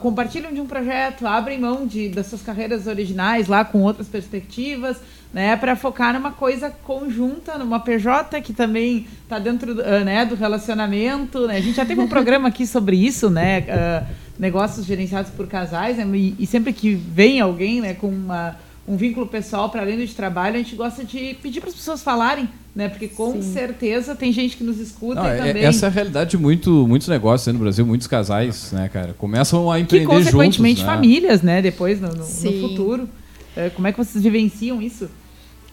compartilham 0.00 0.52
de 0.52 0.60
um 0.60 0.66
projeto, 0.66 1.26
abrem 1.26 1.60
mão 1.60 1.86
de, 1.86 2.08
das 2.08 2.26
suas 2.26 2.42
carreiras 2.42 2.86
originais 2.86 3.46
lá 3.46 3.64
com 3.64 3.82
outras 3.82 4.08
perspectivas, 4.08 4.96
né, 5.32 5.54
para 5.56 5.76
focar 5.76 6.14
numa 6.14 6.32
coisa 6.32 6.70
conjunta, 6.70 7.58
numa 7.58 7.78
PJ 7.78 8.40
que 8.40 8.52
também 8.54 9.06
está 9.22 9.38
dentro 9.38 9.74
do, 9.74 9.82
ah, 9.82 10.00
né, 10.00 10.24
do 10.24 10.34
relacionamento. 10.34 11.46
Né? 11.46 11.58
A 11.58 11.60
gente 11.60 11.76
já 11.76 11.84
teve 11.84 12.00
um 12.00 12.08
programa 12.08 12.48
aqui 12.48 12.66
sobre 12.66 12.96
isso, 12.96 13.28
né, 13.28 13.66
ah, 13.68 14.04
negócios 14.38 14.86
gerenciados 14.86 15.30
por 15.30 15.46
casais, 15.46 15.98
né, 15.98 16.06
e, 16.16 16.34
e 16.38 16.46
sempre 16.46 16.72
que 16.72 16.94
vem 16.94 17.40
alguém 17.40 17.80
né, 17.82 17.92
com 17.92 18.08
uma, 18.08 18.56
um 18.88 18.96
vínculo 18.96 19.26
pessoal 19.26 19.68
para 19.68 19.82
além 19.82 19.96
do 19.98 20.06
de 20.06 20.14
trabalho, 20.14 20.54
a 20.54 20.58
gente 20.58 20.76
gosta 20.76 21.04
de 21.04 21.34
pedir 21.42 21.60
para 21.60 21.70
as 21.70 21.74
pessoas 21.74 22.02
falarem, 22.02 22.48
né, 22.74 22.88
porque 22.88 23.08
com 23.08 23.32
Sim. 23.32 23.42
certeza 23.52 24.14
tem 24.14 24.32
gente 24.32 24.56
que 24.56 24.62
nos 24.62 24.78
escuta 24.78 25.22
Não, 25.22 25.26
e 25.28 25.32
é- 25.32 25.36
também 25.38 25.64
essa 25.64 25.86
é 25.86 25.88
a 25.88 25.92
realidade 25.92 26.30
de 26.30 26.38
muito, 26.38 26.86
muitos 26.86 27.08
negócios 27.08 27.46
né, 27.48 27.52
no 27.52 27.58
Brasil, 27.58 27.84
muitos 27.84 28.06
casais, 28.06 28.70
né, 28.72 28.88
cara? 28.92 29.14
Começam 29.18 29.70
a 29.70 29.76
que 29.76 29.82
empreender 29.82 30.06
consequentemente 30.06 30.80
juntos, 30.80 30.88
né? 30.88 30.94
famílias, 30.94 31.42
né, 31.42 31.60
depois 31.62 32.00
no, 32.00 32.08
no- 32.08 32.16
no 32.18 32.24
futuro. 32.60 33.08
É, 33.56 33.70
como 33.70 33.86
é 33.88 33.92
que 33.92 33.98
vocês 33.98 34.22
vivenciam 34.22 34.80
isso? 34.82 35.08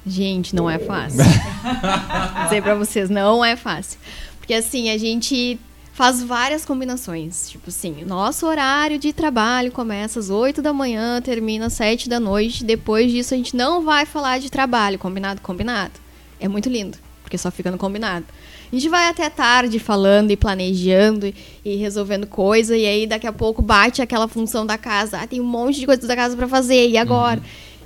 Gente, 0.06 0.56
não 0.56 0.70
é 0.70 0.80
fácil. 0.80 1.20
Dizer 2.46 2.62
pra 2.62 2.76
vocês, 2.76 3.10
não 3.10 3.44
é 3.44 3.56
fácil. 3.56 4.00
Porque 4.40 4.54
assim, 4.54 4.90
a 4.90 4.98
gente 4.98 5.60
faz 5.94 6.22
várias 6.22 6.66
combinações. 6.66 7.50
Tipo 7.50 7.70
assim, 7.70 8.04
nosso 8.04 8.46
horário 8.46 8.98
de 8.98 9.14
trabalho 9.14 9.72
começa 9.72 10.20
às 10.20 10.30
8 10.30 10.62
da 10.62 10.74
manhã, 10.74 11.22
termina 11.22 11.68
às 11.68 11.74
7 11.74 12.10
da 12.10 12.20
noite. 12.20 12.64
Depois 12.64 13.12
disso, 13.12 13.34
a 13.34 13.38
gente 13.38 13.56
não 13.56 13.82
vai 13.84 14.06
falar 14.06 14.40
de 14.40 14.50
trabalho. 14.50 15.00
Combinado? 15.00 15.40
Combinado. 15.40 15.94
É 16.40 16.48
muito 16.48 16.68
lindo, 16.68 16.98
porque 17.22 17.38
só 17.38 17.50
fica 17.50 17.72
no 17.72 17.78
combinado. 17.78 18.26
A 18.72 18.76
gente 18.76 18.90
vai 18.90 19.08
até 19.08 19.30
tarde 19.30 19.78
falando 19.78 20.32
e 20.32 20.36
planejando 20.36 21.32
e, 21.64 21.76
resolvendo 21.76 22.26
coisa, 22.26 22.76
e 22.76 22.88
aí 22.88 23.06
daqui 23.06 23.28
a 23.28 23.32
pouco 23.32 23.62
bate 23.62 24.02
aquela 24.02 24.28
função 24.28 24.66
da 24.66 24.80
casa. 24.80 25.20
Ah, 25.20 25.28
tem 25.28 25.40
um 25.40 25.46
monte 25.46 25.80
de 25.80 25.86
coisa 25.86 26.08
da 26.08 26.16
casa 26.16 26.36
pra 26.36 26.48
fazer, 26.48 26.90
e 26.90 26.98
agora? 26.98 27.40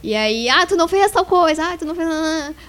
E 0.08 0.16
aí, 0.16 0.48
ah, 0.48 0.66
tu 0.66 0.78
não 0.78 0.88
fez 0.88 1.12
tal 1.12 1.26
coisa, 1.26 1.62
ah, 1.62 1.78
tu 1.78 1.84
não 1.84 1.94
fez. 1.94 2.08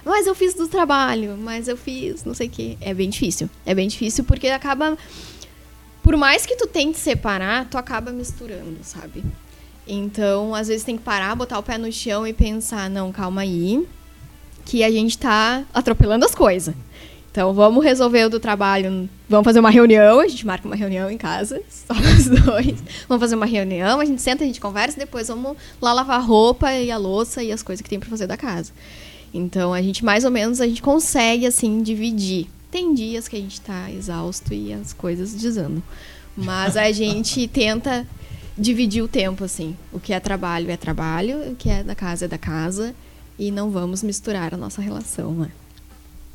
Mas 0.03 0.27
eu 0.27 0.35
fiz 0.35 0.55
do 0.55 0.67
trabalho, 0.67 1.37
mas 1.37 1.69
eu 1.69 1.77
fiz 1.77 2.25
não 2.25 2.33
sei 2.33 2.47
o 2.47 2.49
quê. 2.49 2.77
É 2.81 2.93
bem 2.93 3.09
difícil. 3.09 3.49
É 3.65 3.73
bem 3.73 3.87
difícil 3.87 4.25
porque 4.25 4.47
acaba. 4.49 4.97
Por 6.03 6.17
mais 6.17 6.45
que 6.45 6.57
tu 6.57 6.67
tente 6.67 6.97
separar, 6.97 7.63
tu 7.69 7.77
acaba 7.77 8.11
misturando, 8.11 8.79
sabe? 8.81 9.23
Então, 9.87 10.53
às 10.53 10.67
vezes 10.67 10.83
tem 10.83 10.97
que 10.97 11.03
parar, 11.03 11.33
botar 11.33 11.57
o 11.57 11.63
pé 11.63 11.77
no 11.77 11.89
chão 11.93 12.27
e 12.27 12.33
pensar, 12.33 12.89
não, 12.89 13.09
calma 13.09 13.39
aí, 13.39 13.87
que 14.65 14.83
a 14.83 14.91
gente 14.91 15.17
tá 15.17 15.63
atropelando 15.73 16.25
as 16.25 16.35
coisas. 16.35 16.75
Então, 17.39 17.53
vamos 17.53 17.85
resolver 17.85 18.25
o 18.25 18.29
do 18.29 18.37
trabalho. 18.37 19.09
Vamos 19.29 19.45
fazer 19.45 19.61
uma 19.61 19.69
reunião, 19.69 20.19
a 20.19 20.27
gente 20.27 20.45
marca 20.45 20.67
uma 20.67 20.75
reunião 20.75 21.09
em 21.09 21.17
casa, 21.17 21.61
só 21.71 21.93
nós 21.93 22.27
dois. 22.27 22.83
Vamos 23.07 23.21
fazer 23.21 23.35
uma 23.35 23.45
reunião, 23.45 24.01
a 24.01 24.03
gente 24.03 24.21
senta, 24.21 24.43
a 24.43 24.45
gente 24.45 24.59
conversa, 24.59 24.99
depois 24.99 25.29
vamos 25.29 25.55
lá 25.81 25.93
lavar 25.93 26.19
a 26.19 26.21
roupa 26.21 26.69
e 26.73 26.91
a 26.91 26.97
louça 26.97 27.41
e 27.41 27.53
as 27.53 27.63
coisas 27.63 27.81
que 27.81 27.89
tem 27.89 27.97
pra 27.97 28.09
fazer 28.09 28.27
da 28.27 28.35
casa. 28.35 28.73
Então, 29.33 29.73
a 29.73 29.81
gente 29.81 30.03
mais 30.03 30.25
ou 30.25 30.31
menos 30.31 30.59
a 30.59 30.67
gente 30.67 30.81
consegue 30.81 31.47
assim 31.47 31.81
dividir. 31.81 32.49
Tem 32.69 32.93
dias 32.93 33.29
que 33.29 33.37
a 33.37 33.39
gente 33.39 33.61
tá 33.61 33.89
exausto 33.89 34.53
e 34.53 34.73
as 34.73 34.91
coisas 34.91 35.33
desandam. 35.33 35.81
Mas 36.35 36.75
a 36.75 36.91
gente 36.91 37.47
tenta 37.47 38.05
dividir 38.57 39.01
o 39.01 39.07
tempo 39.07 39.45
assim. 39.45 39.77
O 39.93 39.99
que 40.01 40.11
é 40.11 40.19
trabalho 40.19 40.69
é 40.69 40.75
trabalho, 40.75 41.53
o 41.53 41.55
que 41.55 41.69
é 41.69 41.83
da 41.85 41.95
casa 41.95 42.25
é 42.25 42.27
da 42.27 42.37
casa 42.37 42.93
e 43.37 43.49
não 43.49 43.71
vamos 43.71 44.03
misturar 44.03 44.53
a 44.53 44.57
nossa 44.57 44.81
relação, 44.81 45.31
né? 45.31 45.49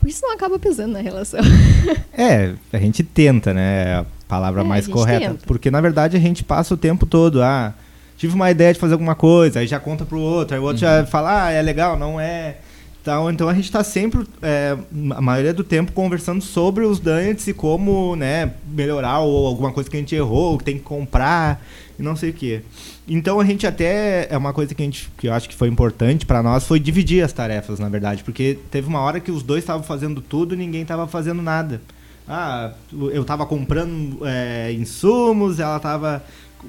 Isso 0.05 0.21
não 0.23 0.33
acaba 0.33 0.59
pesando 0.59 0.93
na 0.93 1.01
relação. 1.01 1.41
É, 2.17 2.53
a 2.73 2.79
gente 2.79 3.03
tenta, 3.03 3.53
né? 3.53 3.85
É 3.89 3.95
a 3.97 4.07
palavra 4.29 4.61
É, 4.61 4.65
a 4.65 4.67
mais 4.67 4.85
gente 4.85 4.95
correta. 4.95 5.27
tenta. 5.31 5.47
Porque 5.47 5.71
na 5.71 5.81
verdade 5.81 6.17
a 6.17 6.21
gente 6.21 6.45
passa 6.45 6.73
o 6.75 6.77
tempo 6.77 7.05
todo, 7.07 7.43
ah, 7.43 7.75
tive 8.17 8.35
uma 8.35 8.51
ideia 8.51 8.73
de 8.73 8.79
fazer 8.79 8.93
alguma 8.95 9.15
coisa, 9.17 9.59
aí 9.61 9.67
já 9.67 9.81
conta 9.81 10.05
pro 10.05 10.19
outro, 10.21 10.55
aí 10.55 10.61
o 10.61 10.65
outro 10.65 10.85
Uhum. 10.87 10.93
já 10.93 11.07
fala, 11.07 11.47
ah, 11.47 11.51
é 11.51 11.61
legal, 11.61 11.99
não 11.99 12.21
é. 12.21 12.57
Então, 13.03 13.31
então 13.31 13.49
a 13.49 13.55
gente 13.55 13.71
tá 13.71 13.85
sempre, 13.85 14.25
é, 14.41 14.77
a 15.15 15.21
maioria 15.21 15.53
do 15.53 15.63
tempo, 15.63 15.93
conversando 15.93 16.41
sobre 16.43 16.85
os 16.85 16.99
donuts 16.99 17.47
e 17.49 17.53
como, 17.53 18.17
né, 18.17 18.53
melhorar 18.67 19.19
ou 19.19 19.47
alguma 19.47 19.73
coisa 19.73 19.91
que 19.91 19.97
a 19.97 20.01
gente 20.01 20.15
errou, 20.15 20.53
ou 20.53 20.59
que 20.59 20.65
tem 20.65 20.79
que 20.79 20.85
comprar 20.85 21.63
e 21.99 22.03
não 22.03 22.17
sei 22.17 22.31
o 22.31 22.33
quê. 22.33 22.63
Então 23.09 23.41
a 23.41 23.45
gente 23.45 23.67
até 23.67 24.27
é 24.31 24.37
uma 24.37 24.53
coisa 24.53 24.75
que 24.75 24.83
a 24.83 24.85
gente 24.85 25.11
que 25.17 25.29
eu 25.29 25.33
acho 25.33 25.49
que 25.49 25.55
foi 25.55 25.69
importante 25.69 26.27
pra 26.27 26.43
nós 26.43 26.67
foi 26.67 26.81
dividir 26.81 27.23
as 27.25 27.33
tarefas, 27.33 27.79
na 27.79 27.89
verdade, 27.89 28.25
porque 28.25 28.59
teve 28.71 28.89
uma 28.89 29.01
hora 29.01 29.21
que 29.21 29.31
os 29.31 29.43
dois 29.43 29.63
estavam 29.63 29.83
fazendo 29.83 30.21
tudo 30.21 30.55
e 30.55 30.57
ninguém 30.57 30.85
tava 30.85 31.07
fazendo 31.07 31.43
nada. 31.43 31.81
Ah, 32.27 32.73
eu 33.13 33.25
tava 33.25 33.45
comprando 33.45 34.19
é, 34.27 34.73
insumos, 34.73 35.61
ela 35.61 35.79
tava 35.79 36.25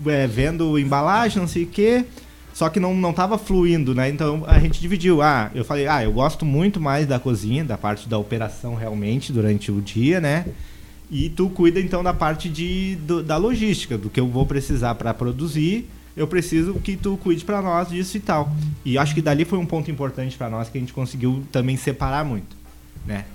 é, 0.06 0.28
vendo 0.28 0.78
embalagem, 0.78 1.40
não 1.40 1.48
sei 1.48 1.64
o 1.64 1.68
quê. 1.68 2.06
Só 2.54 2.70
que 2.70 2.80
não, 2.80 2.96
não 2.96 3.14
fluindo, 3.38 3.94
né? 3.94 4.08
Então 4.08 4.44
a 4.48 4.58
gente 4.60 4.80
dividiu. 4.80 5.22
Ah, 5.22 5.52
eu 5.54 5.66
falei, 5.66 5.88
ah, 5.88 6.02
eu 6.04 6.14
gosto 6.14 6.46
muito 6.46 6.80
mais 6.80 7.06
da 7.06 7.20
cozinha, 7.20 7.66
da 7.66 7.78
parte 7.78 8.08
da 8.08 8.18
operação 8.18 8.76
realmente 8.76 9.34
durante 9.34 9.72
o 9.72 9.82
dia, 9.82 10.22
né? 10.22 10.46
E 11.12 11.30
tu 11.30 11.50
cuida 11.50 11.80
então 11.80 12.04
da 12.04 12.14
parte 12.14 12.50
de, 12.50 12.96
do- 12.98 13.22
da 13.24 13.38
logística, 13.38 13.98
do 13.98 14.10
que 14.10 14.20
eu 14.20 14.28
vou 14.28 14.46
precisar 14.46 14.96
para 14.96 15.14
produzir. 15.14 15.88
Eu 16.18 16.28
preciso 16.28 16.76
que 16.76 16.96
tu 16.96 17.18
cuide 17.18 17.44
para 17.44 17.62
nós 17.62 17.90
disso 17.90 18.16
e 18.18 18.20
tal. 18.22 18.50
E 18.86 18.98
acho 18.98 19.14
que 19.14 19.22
dali 19.22 19.44
foi 19.46 19.60
um 19.60 19.66
ponto 19.66 19.92
importante 19.92 20.38
para 20.38 20.50
nós 20.50 20.70
que 20.70 20.78
a 20.78 20.82
gente 20.82 20.94
conseguiu 20.94 21.44
também 21.52 21.76
separar 21.78 22.24
muito, 22.26 22.56
né? 23.06 23.26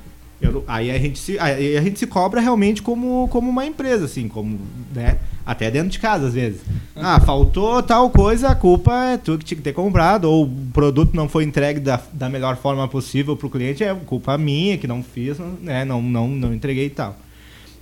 Eu- 0.41 0.65
aí 0.67 0.91
a 0.91 0.99
gente 0.99 1.19
se 1.19 1.39
aí 1.39 1.77
a 1.77 1.83
gente 1.83 1.99
se 1.99 2.07
cobra 2.07 2.41
realmente 2.41 2.81
como, 2.81 3.29
como 3.29 3.51
uma 3.51 3.67
empresa 3.67 4.07
assim, 4.07 4.27
como, 4.27 4.59
né? 4.95 5.19
Até 5.45 5.71
dentro 5.71 5.91
de 5.91 5.99
casa 5.99 6.27
às 6.29 6.35
vezes. 6.35 6.61
Ah, 7.03 7.19
faltou 7.19 7.83
tal 7.83 8.11
coisa, 8.11 8.49
a 8.49 8.55
culpa 8.55 8.93
é 9.13 9.17
tu 9.17 9.39
que 9.39 9.45
tinha 9.45 9.57
que 9.57 9.63
ter 9.65 9.73
comprado 9.73 10.25
ou 10.25 10.45
o 10.45 10.51
produto 10.73 11.15
não 11.15 11.29
foi 11.31 11.45
entregue 11.45 11.81
da, 11.81 11.99
da 12.13 12.29
melhor 12.29 12.57
forma 12.59 12.87
possível 12.89 13.35
pro 13.37 13.49
cliente, 13.49 13.83
é 13.83 13.95
culpa 13.95 14.37
minha 14.37 14.77
que 14.77 14.87
não 14.87 15.03
fiz, 15.03 15.39
né? 15.63 15.83
Não 15.85 16.03
não 16.03 16.29
não 16.29 16.53
entreguei 16.53 16.87
e 16.87 16.91
tal. 16.91 17.17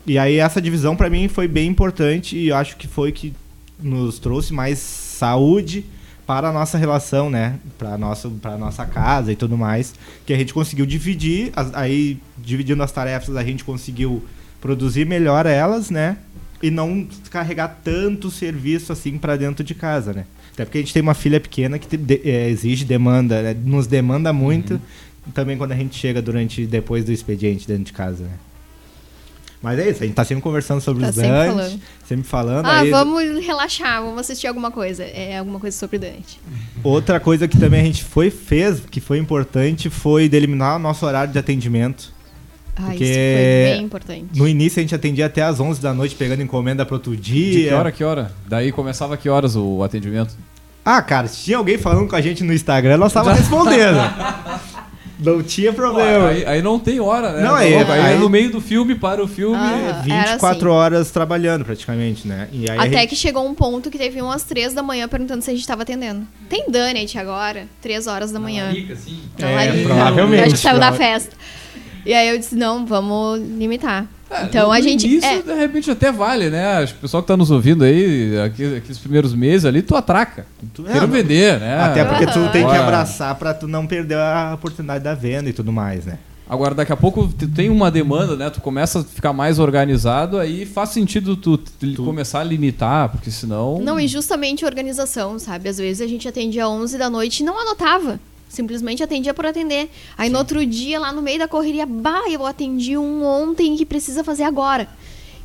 E 0.09 0.19
aí 0.19 0.37
essa 0.39 0.61
divisão 0.61 0.97
para 0.97 1.11
mim 1.11 1.29
foi 1.29 1.47
bem 1.47 1.69
importante 1.69 2.37
e 2.37 2.49
eu 2.49 2.57
acho 2.57 2.77
que 2.77 2.89
foi 2.89 3.13
que 3.13 3.33
nos 3.81 4.19
trouxe 4.19 4.53
mais 4.55 4.79
saúde 4.79 5.85
para 6.27 6.49
a 6.49 6.53
nossa 6.53 6.77
relação, 6.79 7.31
né? 7.31 7.57
Para 7.79 7.97
nossa 7.99 8.29
para 8.29 8.57
nossa 8.59 8.85
casa 8.87 9.31
e 9.33 9.37
tudo 9.37 9.57
mais, 9.57 9.95
que 10.27 10.33
a 10.33 10.37
gente 10.37 10.53
conseguiu 10.55 10.85
dividir, 10.87 11.53
aí 11.75 12.19
dividindo 12.39 12.83
as 12.83 12.91
tarefas 12.93 13.37
a 13.37 13.45
gente 13.45 13.63
conseguiu 13.65 14.25
produzir 14.61 15.07
melhor 15.07 15.47
elas, 15.47 15.91
né? 15.91 16.17
E 16.63 16.71
não 16.71 17.07
carregar 17.31 17.81
tanto 17.85 18.31
serviço 18.31 18.93
assim 18.93 19.17
para 19.17 19.37
dentro 19.37 19.63
de 19.63 19.75
casa, 19.75 20.13
né? 20.13 20.25
Até 20.53 20.65
porque 20.65 20.79
a 20.79 20.81
gente 20.81 20.93
tem 20.93 21.03
uma 21.03 21.15
filha 21.15 21.39
pequena 21.39 21.79
que 21.79 21.87
te- 21.87 21.97
de- 21.97 22.21
é, 22.29 22.49
exige 22.51 22.85
demanda, 22.85 23.41
né? 23.43 23.57
nos 23.65 23.87
demanda 23.87 24.33
muito. 24.33 24.81
Também 25.35 25.57
quando 25.57 25.73
a 25.73 25.77
gente 25.77 25.97
chega 25.97 26.21
durante 26.21 26.67
depois 26.67 27.05
do 27.05 27.13
expediente 27.13 27.69
dentro 27.69 27.85
de 27.85 27.93
casa, 27.93 28.25
né? 28.25 28.31
Mas 29.61 29.79
é 29.79 29.91
isso, 29.91 30.03
a 30.03 30.07
gente 30.07 30.15
tá 30.15 30.25
sempre 30.25 30.43
conversando 30.43 30.81
sobre 30.81 31.03
Tá 31.03 31.09
os 31.11 31.15
sempre 31.17 31.31
Dante, 31.31 31.49
falando. 31.57 31.81
sempre 32.07 32.29
falando. 32.29 32.67
Ah, 32.67 32.79
aí- 32.81 32.91
vamos 32.91 33.45
relaxar, 33.45 34.01
vamos 34.03 34.21
assistir 34.21 34.47
alguma 34.47 34.71
coisa. 34.71 35.03
É 35.03 35.39
alguma 35.39 35.59
coisa 35.59 35.77
sobre 35.77 35.99
Dante. 35.99 36.41
Outra 36.85 37.19
coisa 37.19 37.49
que 37.49 37.59
também 37.59 37.81
a 37.81 37.85
gente 37.85 38.05
foi 38.05 38.31
fez, 38.31 38.81
que 38.89 39.01
foi 39.01 39.19
importante, 39.19 39.91
foi 39.91 40.29
deliminar 40.29 40.77
o 40.77 40.79
nosso 40.79 41.05
horário 41.05 41.33
de 41.33 41.39
atendimento. 41.39 42.13
Ah, 42.77 42.83
Porque 42.91 43.03
isso 43.03 43.13
foi 43.15 43.73
bem 43.75 43.85
importante. 43.85 44.39
No 44.39 44.47
início 44.47 44.79
a 44.79 44.83
gente 44.83 44.95
atendia 44.95 45.27
até 45.27 45.43
às 45.43 45.59
11 45.59 45.81
da 45.81 45.93
noite, 45.93 46.15
pegando 46.15 46.41
encomenda 46.41 46.87
para 46.87 46.95
outro 46.95 47.17
dia. 47.17 47.53
De 47.63 47.69
que 47.69 47.75
hora, 47.75 47.91
que 47.91 48.05
hora? 48.05 48.31
Daí 48.47 48.71
começava 48.71 49.17
que 49.17 49.29
horas 49.29 49.57
o 49.57 49.83
atendimento? 49.83 50.37
Ah, 50.85 51.03
cara, 51.03 51.27
se 51.27 51.45
tinha 51.45 51.59
alguém 51.59 51.77
falando 51.77 52.09
com 52.09 52.15
a 52.17 52.21
gente 52.21 52.43
no 52.45 52.55
Instagram, 52.55 52.97
nós 52.97 53.13
tava 53.13 53.35
respondendo. 53.35 53.99
Não 55.19 55.43
tinha 55.43 55.73
problema. 55.73 56.29
Aí, 56.29 56.45
aí 56.47 56.63
não 56.63 56.79
tem 56.79 57.01
hora, 57.01 57.33
né? 57.33 57.43
Não, 57.43 57.55
aí- 57.55 57.75
louco? 57.75 57.91
aí, 57.91 58.01
aí- 58.01 58.15
é 58.15 58.19
no 58.19 58.29
meio 58.29 58.51
do 58.53 58.61
filme, 58.61 58.95
para 58.95 59.23
o 59.23 59.27
filme. 59.27 59.57
Ah, 59.59 59.77
É 59.77 59.85
era 59.89 59.93
24 60.29 60.57
assim. 60.71 60.79
horas 60.79 61.11
trabalhando 61.11 61.65
praticamente, 61.65 62.27
né? 62.29 62.49
E 62.53 62.71
aí 62.71 62.79
Até 62.79 63.01
gente- 63.01 63.09
que 63.11 63.17
chegou 63.17 63.45
um 63.47 63.53
ponto 63.55 63.91
que 63.91 63.99
teve 63.99 64.23
umas 64.23 64.45
três 64.45 64.73
da 64.73 64.83
manhã 64.83 65.09
perguntando 65.09 65.43
se 65.43 65.51
a 65.51 65.55
gente 65.55 65.67
tava 65.67 65.83
atendendo. 65.83 66.27
Tem 66.49 66.71
Donut 66.71 67.19
agora, 67.19 67.67
três 67.83 68.07
horas 68.07 68.31
da 68.31 68.39
manhã. 68.39 68.71
Rica, 68.71 68.93
assim. 68.93 69.21
Na 69.39 69.49
É, 69.51 69.55
larica. 69.57 69.85
provavelmente, 69.89 70.43
Acho 70.45 70.55
que 70.55 70.61
saiu 70.61 70.79
da 70.79 70.93
festa. 70.93 71.37
E 72.07 72.15
aí 72.15 72.29
eu 72.29 72.39
disse, 72.39 72.55
não, 72.55 72.87
vamos 72.87 73.41
limitar. 73.41 74.07
É, 74.31 74.43
então 74.45 74.67
no 74.67 74.73
a 74.73 74.81
gente. 74.81 75.07
início, 75.07 75.29
é, 75.29 75.41
de 75.43 75.55
repente, 75.55 75.91
até 75.91 76.13
vale, 76.13 76.51
né? 76.51 76.79
Acho 76.79 76.93
que 76.95 76.99
o 76.99 77.03
pessoal 77.03 77.23
que 77.23 77.27
tá 77.29 77.37
nos 77.37 77.51
ouvindo 77.51 77.83
aí, 77.85 78.39
aqui- 78.41 78.77
aqueles 78.77 78.99
primeiros 78.99 79.35
meses 79.35 79.65
ali, 79.65 79.81
tu 79.83 79.97
atraca. 79.97 80.47
Tu- 80.75 80.83
Quero 80.83 80.97
é, 80.99 81.01
não- 81.01 81.09
vender, 81.09 81.59
né? 81.61 81.81
Até 81.81 82.05
porque 82.05 82.27
tu 82.27 82.39
Aham. 82.39 82.53
tem 82.53 82.67
que 82.67 82.75
abraçar 82.77 83.35
pra 83.37 83.55
tu 83.55 83.67
não 83.67 83.87
perder 83.87 84.17
a 84.19 84.53
oportunidade 84.55 85.03
da 85.03 85.15
venda 85.15 85.49
e 85.49 85.53
tudo 85.53 85.73
mais, 85.73 86.05
né? 86.05 86.19
Agora, 86.51 86.75
daqui 86.75 86.91
a 86.91 86.97
pouco 86.97 87.29
tu 87.29 87.47
tem 87.47 87.69
uma 87.69 87.91
demanda, 87.91 88.35
né? 88.35 88.49
Tu 88.49 88.61
começa 88.63 89.01
a 89.01 89.05
ficar 89.05 89.35
mais 89.35 89.59
organizado, 89.59 90.39
aí 90.39 90.65
faz 90.65 90.89
sentido 90.91 91.37
tu, 91.37 91.59
tu 91.59 92.03
começar 92.03 92.41
a 92.41 92.45
limitar, 92.45 93.11
porque 93.11 93.31
senão. 93.31 93.79
Não, 93.83 94.01
e 94.01 94.09
justamente 94.09 94.65
organização, 94.65 95.39
sabe? 95.39 95.69
Às 95.69 95.77
vezes 95.77 96.01
a 96.01 96.07
gente 96.07 96.27
atendia 96.27 96.67
11 96.67 96.97
da 96.97 97.11
noite 97.11 97.41
e 97.41 97.45
não 97.45 97.61
anotava. 97.61 98.19
Simplesmente 98.49 99.03
atendia 99.03 99.35
por 99.35 99.45
atender. 99.47 99.91
Aí 100.17 100.31
no 100.31 100.39
outro 100.39 100.65
dia, 100.65 100.99
lá 100.99 101.13
no 101.13 101.21
meio 101.23 101.39
da 101.39 101.47
correria, 101.49 101.85
bah, 101.85 102.23
eu 102.31 102.47
atendi 102.47 102.97
um 102.97 103.23
ontem 103.25 103.77
que 103.77 103.85
precisa 103.85 104.25
fazer 104.25 104.45
agora. 104.45 104.89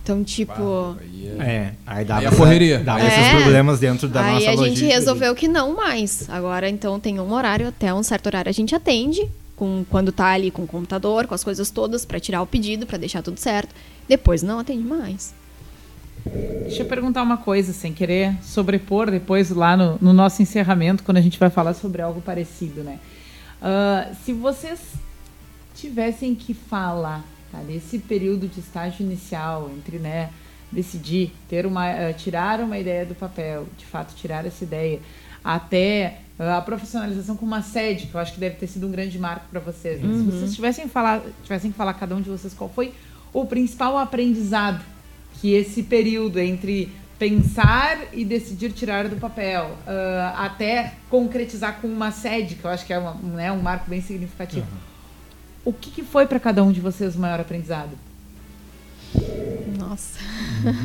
Então, 0.01 0.23
tipo. 0.23 0.97
É, 1.39 1.71
aí 1.87 2.03
dava, 2.03 2.19
Aí 2.21 2.25
a 2.27 2.31
correria. 2.31 2.79
dava 2.79 3.01
É. 3.01 3.07
esses 3.07 3.41
problemas 3.41 3.79
dentro 3.79 4.07
da 4.09 4.21
aí 4.23 4.33
nossa 4.33 4.47
a 4.47 4.51
gente 4.51 4.59
logística. 4.69 4.93
resolveu 4.93 5.33
que 5.35 5.47
não 5.47 5.75
mais. 5.75 6.29
Agora, 6.29 6.67
então, 6.69 6.99
tem 6.99 7.19
um 7.19 7.31
horário, 7.33 7.67
até 7.69 7.93
um 7.93 8.03
certo 8.03 8.27
horário 8.27 8.49
a 8.49 8.53
gente 8.53 8.75
atende, 8.75 9.29
com, 9.55 9.85
quando 9.89 10.11
tá 10.11 10.27
ali 10.27 10.51
com 10.51 10.63
o 10.63 10.67
computador, 10.67 11.25
com 11.25 11.33
as 11.33 11.43
coisas 11.43 11.69
todas, 11.71 12.03
pra 12.03 12.19
tirar 12.19 12.41
o 12.41 12.45
pedido, 12.47 12.85
pra 12.85 12.97
deixar 12.97 13.21
tudo 13.21 13.39
certo. 13.39 13.73
Depois 14.07 14.43
não 14.43 14.59
atende 14.59 14.83
mais. 14.83 15.33
Deixa 16.25 16.83
eu 16.83 16.87
perguntar 16.87 17.21
uma 17.21 17.37
coisa, 17.37 17.73
sem 17.73 17.93
querer 17.93 18.35
sobrepor 18.41 19.11
depois 19.11 19.49
lá 19.49 19.75
no, 19.75 19.97
no 20.01 20.13
nosso 20.13 20.41
encerramento, 20.41 21.03
quando 21.03 21.17
a 21.17 21.21
gente 21.21 21.37
vai 21.37 21.49
falar 21.49 21.73
sobre 21.73 22.01
algo 22.01 22.21
parecido, 22.21 22.83
né? 22.83 22.99
Ah, 23.61 24.11
se 24.25 24.33
vocês 24.33 24.79
tivessem 25.75 26.33
que 26.35 26.53
falar, 26.53 27.23
tá, 27.51 27.59
desse 27.59 27.99
período 27.99 28.47
de 28.47 28.59
estágio 28.59 29.05
inicial, 29.05 29.69
entre, 29.75 29.99
né, 29.99 30.29
decidir, 30.71 31.31
ter 31.47 31.65
uma, 31.65 31.89
ah, 31.89 32.13
tirar 32.13 32.59
uma 32.59 32.77
ideia 32.77 33.05
do 33.05 33.15
papel, 33.15 33.67
de 33.77 33.85
fato 33.85 34.15
tirar 34.15 34.45
essa 34.45 34.63
ideia, 34.63 34.99
até 35.43 36.19
ah, 36.39 36.57
a 36.57 36.61
profissionalização 36.61 37.37
com 37.37 37.45
uma 37.45 37.61
sede, 37.61 38.07
que 38.07 38.15
eu 38.15 38.19
acho 38.19 38.33
que 38.33 38.39
deve 38.39 38.55
ter 38.55 38.67
sido 38.67 38.87
um 38.87 38.91
grande 38.91 39.19
marco 39.19 39.45
para 39.51 39.59
vocês. 39.59 40.01
né? 40.01 40.13
Se 40.13 40.23
vocês 40.31 40.55
tivessem, 40.55 40.87
falar, 40.87 41.21
tivessem 41.43 41.71
que 41.71 41.77
falar, 41.77 41.93
cada 41.93 42.15
um 42.15 42.21
de 42.21 42.29
vocês, 42.29 42.53
qual 42.53 42.69
foi 42.69 42.93
o 43.31 43.45
principal 43.45 43.97
aprendizado 43.97 44.92
que 45.43 45.53
esse 45.53 45.83
período 45.83 46.39
entre 46.39 46.89
pensar 47.19 47.97
e 48.13 48.23
decidir 48.23 48.71
tirar 48.71 49.09
do 49.09 49.17
papel 49.17 49.77
ah, 49.85 50.35
até 50.45 50.93
concretizar 51.09 51.81
com 51.81 51.87
uma 51.89 52.11
sede, 52.11 52.55
que 52.55 52.63
eu 52.63 52.71
acho 52.71 52.85
que 52.85 52.93
é 52.93 52.97
uma- 52.97 53.11
um, 53.21 53.33
né, 53.33 53.51
um 53.51 53.61
marco 53.61 53.89
bem 53.89 54.01
significativo. 54.01 54.65
O 55.65 55.73
que, 55.73 55.91
que 55.91 56.01
foi 56.01 56.25
para 56.25 56.39
cada 56.39 56.63
um 56.63 56.71
de 56.71 56.79
vocês 56.79 57.17
o 57.17 57.19
maior 57.19 57.41
aprendizado? 57.41 57.91
Nossa. 59.77 60.17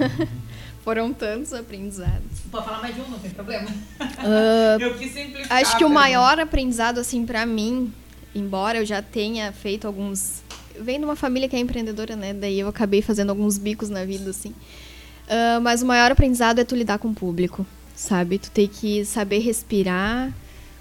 Foram 0.83 1.13
tantos 1.13 1.53
aprendizados. 1.53 2.41
Pode 2.51 2.65
falar 2.65 2.81
mais 2.83 2.97
de 2.97 3.01
um, 3.01 3.09
não 3.11 3.19
tem 3.21 3.31
problema. 3.31 3.69
Ah, 4.01 4.77
eu 4.83 4.99
quis 4.99 5.13
simplificar. 5.13 5.59
Acho 5.59 5.77
que 5.79 5.85
o 5.85 5.89
maior 5.91 6.41
aprendizado, 6.41 6.99
assim, 6.99 7.25
pra 7.25 7.47
mim, 7.47 7.93
embora 8.35 8.79
eu 8.79 8.85
já 8.85 9.01
tenha 9.03 9.53
feito 9.53 9.87
alguns. 9.87 10.43
Vem 10.81 10.99
de 10.99 11.05
uma 11.05 11.17
família 11.17 11.49
que 11.49 11.57
é 11.57 11.59
empreendedora, 11.59 12.17
né? 12.17 12.33
Daí 12.33 12.61
eu 12.61 12.69
acabei 12.69 13.03
fazendo 13.03 13.31
alguns 13.31 13.59
bicos 13.59 13.89
na 13.89 14.05
vida, 14.05 14.31
assim. 14.31 14.55
Ah, 15.29 15.61
mas 15.61 15.83
o 15.83 15.87
maior 15.87 16.11
aprendizado 16.11 16.59
é 16.59 16.65
tu 16.65 16.75
lidar 16.75 16.99
com 16.99 17.09
o 17.09 17.15
público, 17.15 17.67
sabe? 17.95 18.39
Tu 18.39 18.51
tem 18.51 18.67
que 18.67 19.05
saber 19.05 19.41
respirar, 19.41 20.33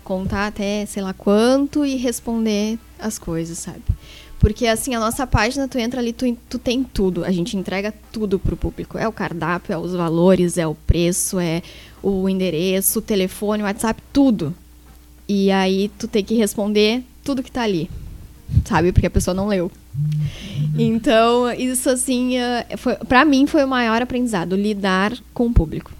contar 0.03 0.47
até 0.47 0.85
sei 0.85 1.03
lá 1.03 1.13
quanto 1.13 1.85
e 1.85 1.97
responder 1.97 2.79
as 2.97 3.19
coisas, 3.19 3.57
sabe? 3.57 3.83
Porque 4.39 4.67
assim, 4.67 4.93
a 4.93 4.99
nossa 4.99 5.25
página, 5.25 5.67
tu 5.67 5.77
entra 5.79 5.99
ali, 5.99 6.13
tu, 6.13 6.37
tu 6.47 6.59
tem 6.59 6.83
tudo. 6.83 7.25
A 7.25 7.31
gente 7.31 7.57
entrega 7.57 7.93
tudo 8.11 8.39
pro 8.39 8.55
público. 8.55 8.97
É 8.97 9.07
o 9.07 9.11
cardápio, 9.11 9.73
é 9.73 9.77
os 9.77 9.93
valores, 9.93 10.57
é 10.57 10.67
o 10.67 10.75
preço, 10.75 11.39
é 11.39 11.61
o 12.03 12.29
endereço, 12.29 12.99
o 12.99 13.01
telefone, 13.01 13.63
o 13.63 13.65
WhatsApp, 13.65 14.01
tudo. 14.13 14.55
E 15.27 15.51
aí 15.51 15.89
tu 15.97 16.07
tem 16.07 16.23
que 16.23 16.35
responder 16.35 17.03
tudo 17.23 17.43
que 17.43 17.51
tá 17.51 17.63
ali. 17.63 17.89
Sabe? 18.63 18.91
Porque 18.93 19.07
a 19.07 19.11
pessoa 19.11 19.33
não 19.33 19.47
leu. 19.47 19.71
Então, 20.77 21.51
isso 21.51 21.89
assim, 21.89 22.37
eh, 22.37 22.77
foi, 22.77 22.95
pra 22.95 23.25
mim 23.25 23.47
foi 23.47 23.63
o 23.63 23.67
maior 23.67 24.01
aprendizado, 24.01 24.55
lidar 24.55 25.17
com 25.33 25.47
o 25.47 25.53
público. 25.53 25.91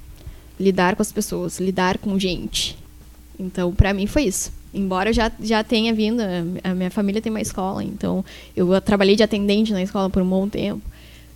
Lidar 0.60 0.96
com 0.96 1.02
as 1.02 1.12
pessoas, 1.12 1.60
lidar 1.60 1.98
com 1.98 2.18
gente. 2.20 2.78
Então, 3.40 3.74
pra 3.74 3.94
mim 3.94 4.08
foi 4.08 4.24
isso. 4.24 4.52
Embora 4.74 5.10
eu 5.10 5.14
já, 5.14 5.32
já 5.40 5.64
tenha 5.64 5.94
vindo, 5.94 6.22
a 6.64 6.74
minha 6.74 6.92
família 6.92 7.22
tem 7.22 7.32
uma 7.32 7.42
escola, 7.42 7.84
então 7.84 8.24
eu 8.56 8.80
trabalhei 8.82 9.16
de 9.16 9.24
atendente 9.24 9.72
na 9.72 9.82
escola 9.82 10.10
por 10.10 10.22
um 10.22 10.30
bom 10.30 10.48
tempo. 10.48 10.82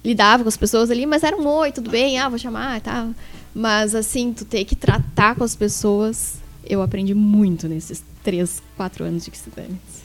Lidava 0.03 0.43
com 0.43 0.49
as 0.49 0.57
pessoas 0.57 0.91
ali, 0.91 1.05
mas 1.05 1.23
era 1.23 1.35
um 1.37 1.47
oi, 1.47 1.71
tudo 1.71 1.89
bem, 1.89 2.19
ah, 2.19 2.27
vou 2.27 2.37
chamar 2.37 2.77
e 2.77 2.81
tal. 2.81 3.09
Mas 3.53 3.95
assim, 3.95 4.33
tu 4.33 4.45
ter 4.45 4.65
que 4.65 4.75
tratar 4.75 5.35
com 5.35 5.43
as 5.43 5.55
pessoas, 5.55 6.35
eu 6.67 6.81
aprendi 6.81 7.13
muito 7.13 7.67
nesses 7.67 8.03
três, 8.23 8.61
quatro 8.75 9.03
anos 9.03 9.25
de 9.25 9.31
estudantes. 9.31 10.00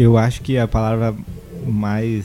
Eu 0.00 0.16
acho 0.16 0.42
que 0.42 0.56
a 0.56 0.68
palavra 0.68 1.12
mais, 1.66 2.24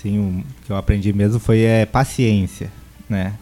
sim, 0.00 0.42
que 0.64 0.72
eu 0.72 0.76
aprendi 0.76 1.12
mesmo 1.12 1.38
foi 1.38 1.60
é, 1.60 1.84
paciência, 1.84 2.70
né? 3.06 3.34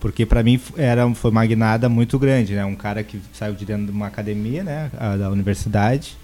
Porque 0.00 0.24
pra 0.24 0.42
mim 0.42 0.58
era 0.78 1.06
foi 1.14 1.30
uma 1.30 1.44
guinada 1.44 1.86
muito 1.86 2.18
grande, 2.18 2.54
né? 2.54 2.64
Um 2.64 2.74
cara 2.74 3.04
que 3.04 3.20
saiu 3.34 3.52
de 3.54 3.66
dentro 3.66 3.84
de 3.84 3.90
uma 3.92 4.06
academia, 4.06 4.64
né, 4.64 4.90
a- 4.98 5.16
da 5.18 5.28
universidade, 5.30 6.16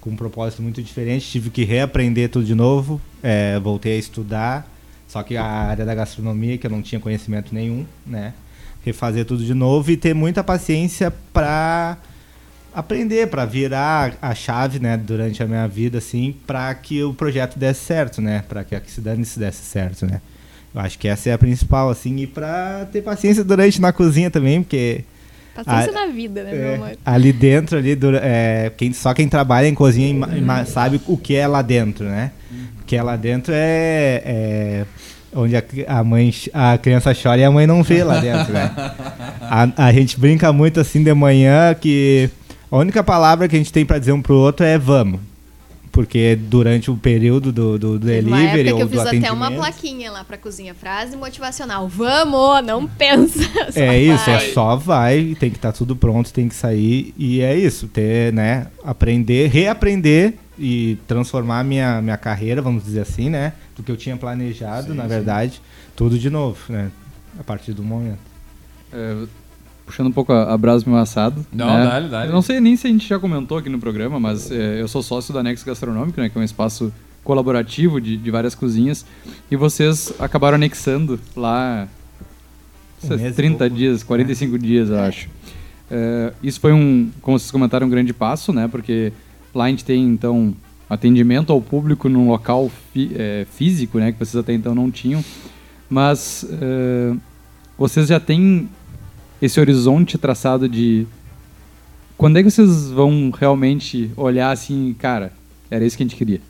com 0.00 0.08
um 0.08 0.16
propósito 0.16 0.62
muito 0.62 0.82
diferente, 0.82 1.30
tive 1.30 1.50
que 1.50 1.62
reaprender 1.62 2.30
tudo 2.30 2.46
de 2.46 2.54
novo, 2.54 2.98
é, 3.22 3.60
voltei 3.60 3.96
a 3.96 3.98
estudar, 3.98 4.66
só 5.06 5.22
que 5.22 5.36
a 5.36 5.44
área 5.44 5.84
da 5.84 5.94
gastronomia 5.94 6.56
que 6.56 6.66
eu 6.66 6.70
não 6.70 6.80
tinha 6.80 6.98
conhecimento 6.98 7.54
nenhum, 7.54 7.84
né? 8.06 8.32
Refazer 8.82 9.26
tudo 9.26 9.44
de 9.44 9.52
novo 9.52 9.90
e 9.90 9.96
ter 9.98 10.14
muita 10.14 10.42
paciência 10.42 11.12
pra 11.34 11.98
aprender 12.74 13.26
para 13.28 13.44
virar 13.44 14.14
a 14.22 14.34
chave, 14.34 14.78
né, 14.78 14.96
durante 14.96 15.42
a 15.42 15.46
minha 15.46 15.66
vida, 15.66 15.98
assim, 15.98 16.34
para 16.46 16.72
que 16.74 17.02
o 17.02 17.12
projeto 17.14 17.58
desse 17.58 17.80
certo, 17.84 18.20
né, 18.22 18.44
para 18.48 18.62
que 18.64 18.74
a 18.74 18.80
que 18.80 18.90
se 18.90 19.00
dane 19.00 19.24
se 19.24 19.38
desse 19.38 19.62
certo, 19.64 20.06
né. 20.06 20.20
Eu 20.74 20.80
acho 20.80 20.98
que 20.98 21.08
essa 21.08 21.28
é 21.28 21.32
a 21.32 21.38
principal, 21.38 21.90
assim, 21.90 22.16
e 22.18 22.26
para 22.26 22.86
ter 22.92 23.02
paciência 23.02 23.42
durante 23.42 23.80
na 23.80 23.92
cozinha 23.92 24.30
também, 24.30 24.62
porque 24.62 25.04
Paciência 25.52 25.92
Ah, 25.94 26.06
na 26.06 26.12
vida, 26.12 26.44
né, 26.44 26.50
é, 26.52 26.54
meu 26.54 26.74
amor? 26.76 26.96
ali 27.04 27.32
dentro, 27.32 27.76
ali, 27.76 27.98
é, 28.22 28.70
quem, 28.76 28.92
só 28.92 29.12
quem 29.12 29.28
trabalha 29.28 29.66
em 29.66 29.74
cozinha 29.74 30.08
ima- 30.08 30.64
sabe 30.64 31.00
o 31.08 31.16
que 31.18 31.34
é 31.34 31.46
lá 31.46 31.60
dentro, 31.60 32.04
né? 32.06 32.30
O 32.80 32.84
que 32.84 32.94
é 32.96 33.02
lá 33.02 33.16
dentro 33.16 33.52
é, 33.54 34.22
é 34.24 34.84
onde 35.34 35.56
a, 35.56 35.62
a 35.88 36.04
mãe, 36.04 36.32
a 36.54 36.78
criança 36.78 37.12
chora 37.20 37.40
e 37.40 37.44
a 37.44 37.50
mãe 37.50 37.66
não 37.66 37.82
vê 37.82 38.04
lá 38.04 38.20
dentro, 38.20 38.52
né? 38.52 38.70
A, 39.52 39.86
a 39.88 39.92
gente 39.92 40.18
brinca 40.20 40.52
muito 40.52 40.78
assim 40.78 41.02
de 41.02 41.12
manhã 41.12 41.74
que 41.74 42.30
a 42.70 42.76
única 42.76 43.02
palavra 43.02 43.48
que 43.48 43.56
a 43.56 43.58
gente 43.58 43.72
tem 43.72 43.84
para 43.84 43.98
dizer 43.98 44.12
um 44.12 44.22
pro 44.22 44.36
outro 44.36 44.64
é 44.64 44.78
vamos. 44.78 45.20
Porque 45.92 46.36
durante 46.36 46.88
o 46.88 46.96
período 46.96 47.50
do, 47.50 47.76
do 47.76 47.98
delivery 47.98 48.70
ou 48.70 48.76
que 48.76 48.82
eu 48.84 48.86
do 48.86 48.90
fiz 48.92 49.00
atendimento... 49.00 49.24
até 49.24 49.32
uma 49.32 49.50
plaquinha 49.50 50.12
lá 50.12 50.22
pra 50.22 50.38
cozinha. 50.38 50.72
Frase 50.72 51.16
motivacional. 51.16 51.88
Vamos, 51.88 52.64
não 52.64 52.86
pensa. 52.86 53.40
É 53.74 53.98
isso, 53.98 54.24
vai. 54.24 54.34
é 54.34 54.52
só 54.52 54.76
vai, 54.76 55.36
tem 55.38 55.50
que 55.50 55.56
estar 55.56 55.72
tudo 55.72 55.96
pronto, 55.96 56.32
tem 56.32 56.48
que 56.48 56.54
sair 56.54 57.12
e 57.16 57.40
é 57.40 57.56
isso, 57.56 57.88
ter, 57.88 58.32
né, 58.32 58.66
aprender, 58.84 59.48
reaprender 59.48 60.34
e 60.58 60.98
transformar 61.06 61.64
minha, 61.64 62.02
minha 62.02 62.16
carreira, 62.16 62.60
vamos 62.60 62.84
dizer 62.84 63.00
assim, 63.00 63.30
né, 63.30 63.52
do 63.76 63.82
que 63.82 63.90
eu 63.90 63.96
tinha 63.96 64.16
planejado, 64.16 64.94
na 64.94 65.06
verdade, 65.06 65.62
tudo 65.94 66.18
de 66.18 66.28
novo, 66.28 66.58
né, 66.68 66.90
a 67.38 67.44
partir 67.44 67.72
do 67.72 67.82
momento. 67.82 68.18
É, 68.92 69.24
puxando 69.90 70.06
um 70.06 70.12
pouco 70.12 70.32
a, 70.32 70.52
a 70.54 70.56
brasa 70.56 70.84
meu 70.88 70.96
assado. 70.96 71.44
Não, 71.52 71.66
né? 71.66 71.84
dá-lhe, 71.84 72.08
dá-lhe. 72.08 72.28
Eu 72.30 72.32
não 72.32 72.42
sei 72.42 72.60
nem 72.60 72.76
se 72.76 72.86
a 72.86 72.90
gente 72.90 73.08
já 73.08 73.18
comentou 73.18 73.58
aqui 73.58 73.68
no 73.68 73.78
programa, 73.80 74.20
mas 74.20 74.50
é, 74.50 74.80
eu 74.80 74.86
sou 74.86 75.02
sócio 75.02 75.34
da 75.34 75.40
Anexo 75.40 75.66
Gastronômico, 75.66 76.20
né, 76.20 76.28
que 76.28 76.38
é 76.38 76.40
um 76.40 76.44
espaço 76.44 76.92
colaborativo 77.24 78.00
de, 78.00 78.16
de 78.16 78.30
várias 78.30 78.54
cozinhas. 78.54 79.04
E 79.50 79.56
vocês 79.56 80.12
acabaram 80.20 80.54
anexando 80.54 81.18
lá 81.36 81.88
Um 83.02 83.08
sei, 83.08 83.16
mês 83.16 83.32
e 83.32 83.36
30 83.36 83.58
pouco. 83.58 83.74
dias, 83.74 84.02
45 84.04 84.58
dias, 84.58 84.90
eu 84.90 85.00
acho. 85.00 85.28
É, 85.90 86.32
isso 86.40 86.60
foi 86.60 86.72
um, 86.72 87.10
como 87.20 87.36
vocês 87.36 87.50
comentaram, 87.50 87.88
um 87.88 87.90
grande 87.90 88.12
passo, 88.12 88.52
né? 88.52 88.68
Porque 88.68 89.12
lá 89.52 89.64
a 89.64 89.68
gente 89.68 89.84
tem, 89.84 90.04
então, 90.04 90.54
atendimento 90.88 91.52
ao 91.52 91.60
público 91.60 92.08
num 92.08 92.28
local 92.28 92.70
fi- 92.92 93.10
é, 93.16 93.44
físico, 93.52 93.98
né? 93.98 94.12
Que 94.12 94.18
vocês 94.20 94.36
até 94.36 94.52
então 94.52 94.72
não 94.72 94.88
tinham. 94.88 95.22
Mas 95.90 96.46
é, 96.48 97.12
vocês 97.76 98.06
já 98.06 98.20
têm 98.20 98.68
esse 99.40 99.58
horizonte 99.58 100.18
traçado 100.18 100.68
de 100.68 101.06
quando 102.16 102.38
é 102.38 102.42
que 102.42 102.50
vocês 102.50 102.90
vão 102.90 103.30
realmente 103.30 104.10
olhar 104.16 104.50
assim, 104.50 104.94
cara, 104.98 105.32
era 105.70 105.84
isso 105.84 105.96
que 105.96 106.02
a 106.02 106.06
gente 106.06 106.16
queria? 106.16 106.40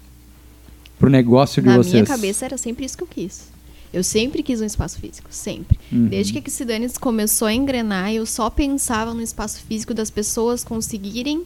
Pro 0.99 1.09
negócio 1.09 1.63
de 1.63 1.69
Na 1.69 1.77
vocês. 1.77 1.95
minha 1.95 2.07
cabeça 2.07 2.45
era 2.45 2.59
sempre 2.59 2.85
isso 2.85 2.97
que 2.97 3.03
eu 3.03 3.09
quis. 3.09 3.49
Eu 3.93 4.05
sempre 4.05 4.43
quis 4.43 4.61
um 4.61 4.65
espaço 4.65 4.99
físico, 4.99 5.29
sempre. 5.31 5.79
Uhum. 5.91 6.07
Desde 6.07 6.33
que 6.33 6.39
a 6.39 6.51
Xidanes 6.53 6.97
começou 6.97 7.49
a 7.49 7.53
engrenar, 7.53 8.13
eu 8.13 8.25
só 8.25 8.49
pensava 8.49 9.15
no 9.15 9.23
espaço 9.23 9.61
físico 9.63 9.93
das 9.93 10.11
pessoas 10.11 10.63
conseguirem 10.63 11.45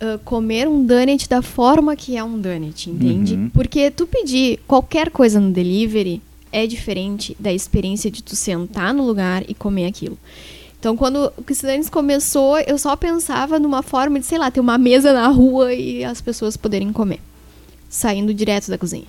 ah, 0.00 0.18
comer 0.24 0.68
um 0.68 0.84
donut 0.84 1.28
da 1.28 1.40
forma 1.40 1.96
que 1.96 2.16
é 2.16 2.22
um 2.22 2.38
donut, 2.38 2.90
entende? 2.90 3.34
Uhum. 3.34 3.48
Porque 3.50 3.90
tu 3.90 4.06
pedir 4.06 4.60
qualquer 4.66 5.10
coisa 5.10 5.40
no 5.40 5.50
delivery 5.50 6.20
é 6.52 6.66
diferente 6.66 7.36
da 7.38 7.52
experiência 7.52 8.10
de 8.10 8.22
tu 8.22 8.36
sentar 8.36 8.94
no 8.94 9.04
lugar 9.04 9.44
e 9.48 9.54
comer 9.54 9.86
aquilo. 9.86 10.18
Então, 10.78 10.96
quando 10.96 11.32
o 11.36 11.54
Xidanes 11.54 11.90
começou, 11.90 12.58
eu 12.60 12.78
só 12.78 12.94
pensava 12.94 13.58
numa 13.58 13.82
forma 13.82 14.20
de, 14.20 14.26
sei 14.26 14.38
lá, 14.38 14.50
ter 14.50 14.60
uma 14.60 14.78
mesa 14.78 15.12
na 15.12 15.28
rua 15.28 15.72
e 15.72 16.04
as 16.04 16.20
pessoas 16.20 16.56
poderem 16.56 16.92
comer. 16.92 17.20
Saindo 17.88 18.34
direto 18.34 18.70
da 18.70 18.78
cozinha 18.78 19.06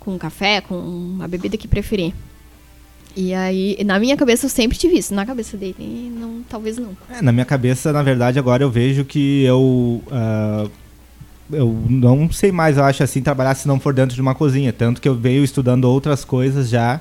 com 0.00 0.14
um 0.14 0.18
café, 0.18 0.60
com 0.60 0.74
uma 0.74 1.28
bebida 1.28 1.56
que 1.56 1.68
preferir. 1.68 2.12
E 3.14 3.34
aí, 3.34 3.76
na 3.84 3.98
minha 3.98 4.16
cabeça 4.16 4.46
eu 4.46 4.50
sempre 4.50 4.78
tive 4.78 4.96
isso, 4.96 5.12
na 5.12 5.26
cabeça 5.26 5.56
dele, 5.56 6.10
não, 6.16 6.42
talvez 6.48 6.78
não. 6.78 6.96
É, 7.10 7.20
na 7.20 7.32
minha 7.32 7.44
cabeça, 7.44 7.92
na 7.92 8.02
verdade, 8.02 8.38
agora 8.38 8.62
eu 8.62 8.70
vejo 8.70 9.04
que 9.04 9.42
eu. 9.42 10.02
ah, 10.10 10.66
eu 11.52 11.84
não 11.88 12.30
sei 12.30 12.50
mais, 12.52 12.76
eu 12.76 12.84
acho 12.84 13.02
assim, 13.02 13.20
trabalhar 13.22 13.54
se 13.54 13.66
não 13.68 13.78
for 13.80 13.92
dentro 13.94 14.14
de 14.14 14.20
uma 14.20 14.34
cozinha. 14.34 14.72
Tanto 14.72 15.00
que 15.00 15.08
eu 15.08 15.14
venho 15.14 15.42
estudando 15.44 15.84
outras 15.84 16.24
coisas 16.24 16.68
já 16.68 17.00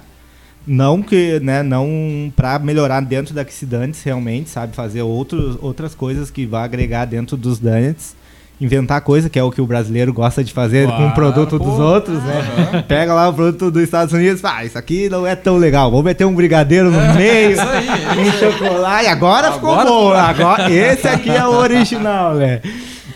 Não 0.68 1.02
que, 1.02 1.39
né, 1.39 1.64
não 1.64 2.32
para 2.36 2.60
melhorar 2.60 3.00
dentro 3.02 3.34
da 3.34 3.43
Xidantes 3.45 4.04
realmente, 4.04 4.50
sabe, 4.50 4.76
fazer 4.76 5.02
outros, 5.02 5.58
outras 5.62 5.95
coisas 5.95 6.30
que 6.30 6.45
vá 6.45 6.64
agregar 6.64 7.06
dentro 7.06 7.36
dos 7.38 7.58
Donuts. 7.60 8.16
Inventar 8.62 9.00
coisa, 9.00 9.30
que 9.30 9.39
é 9.39 9.43
o 9.43 9.50
que 9.50 9.62
o 9.62 9.66
brasileiro 9.66 10.12
gosta 10.12 10.43
de 10.43 10.52
fazer 10.52 10.86
com 10.86 10.93
o 10.93 10.97
Claro, 10.97 11.16
produto 11.16 11.58
dos 11.58 11.76
pô. 11.76 11.82
outros, 11.82 12.22
né? 12.22 12.84
Pega 12.89 13.14
lá 13.14 13.30
o 13.30 13.34
produto 13.34 13.72
dos 13.72 13.82
Estados 13.82 14.14
Unidos, 14.14 14.43
ah, 14.43 14.66
isso 14.66 14.78
aqui 14.78 15.08
não 15.10 15.26
é 15.26 15.34
tão 15.34 15.56
legal. 15.56 15.89
Vamos 15.89 16.04
meter 16.06 16.26
um 16.26 16.36
brigadeiro 16.36 16.91
no 16.91 17.14
meio, 17.16 17.52
isso 17.54 17.62
aí, 17.62 18.20
um 18.20 18.32
chocolate. 18.34 19.08
Agora, 19.08 19.54
ficou 19.54 19.72
Agora 19.72 19.89
bom. 19.89 20.12
Agora, 20.12 20.70
esse 20.70 21.08
aqui 21.08 21.30
é 21.30 21.47
o 21.47 21.52
original, 21.52 22.36
né? 22.36 22.60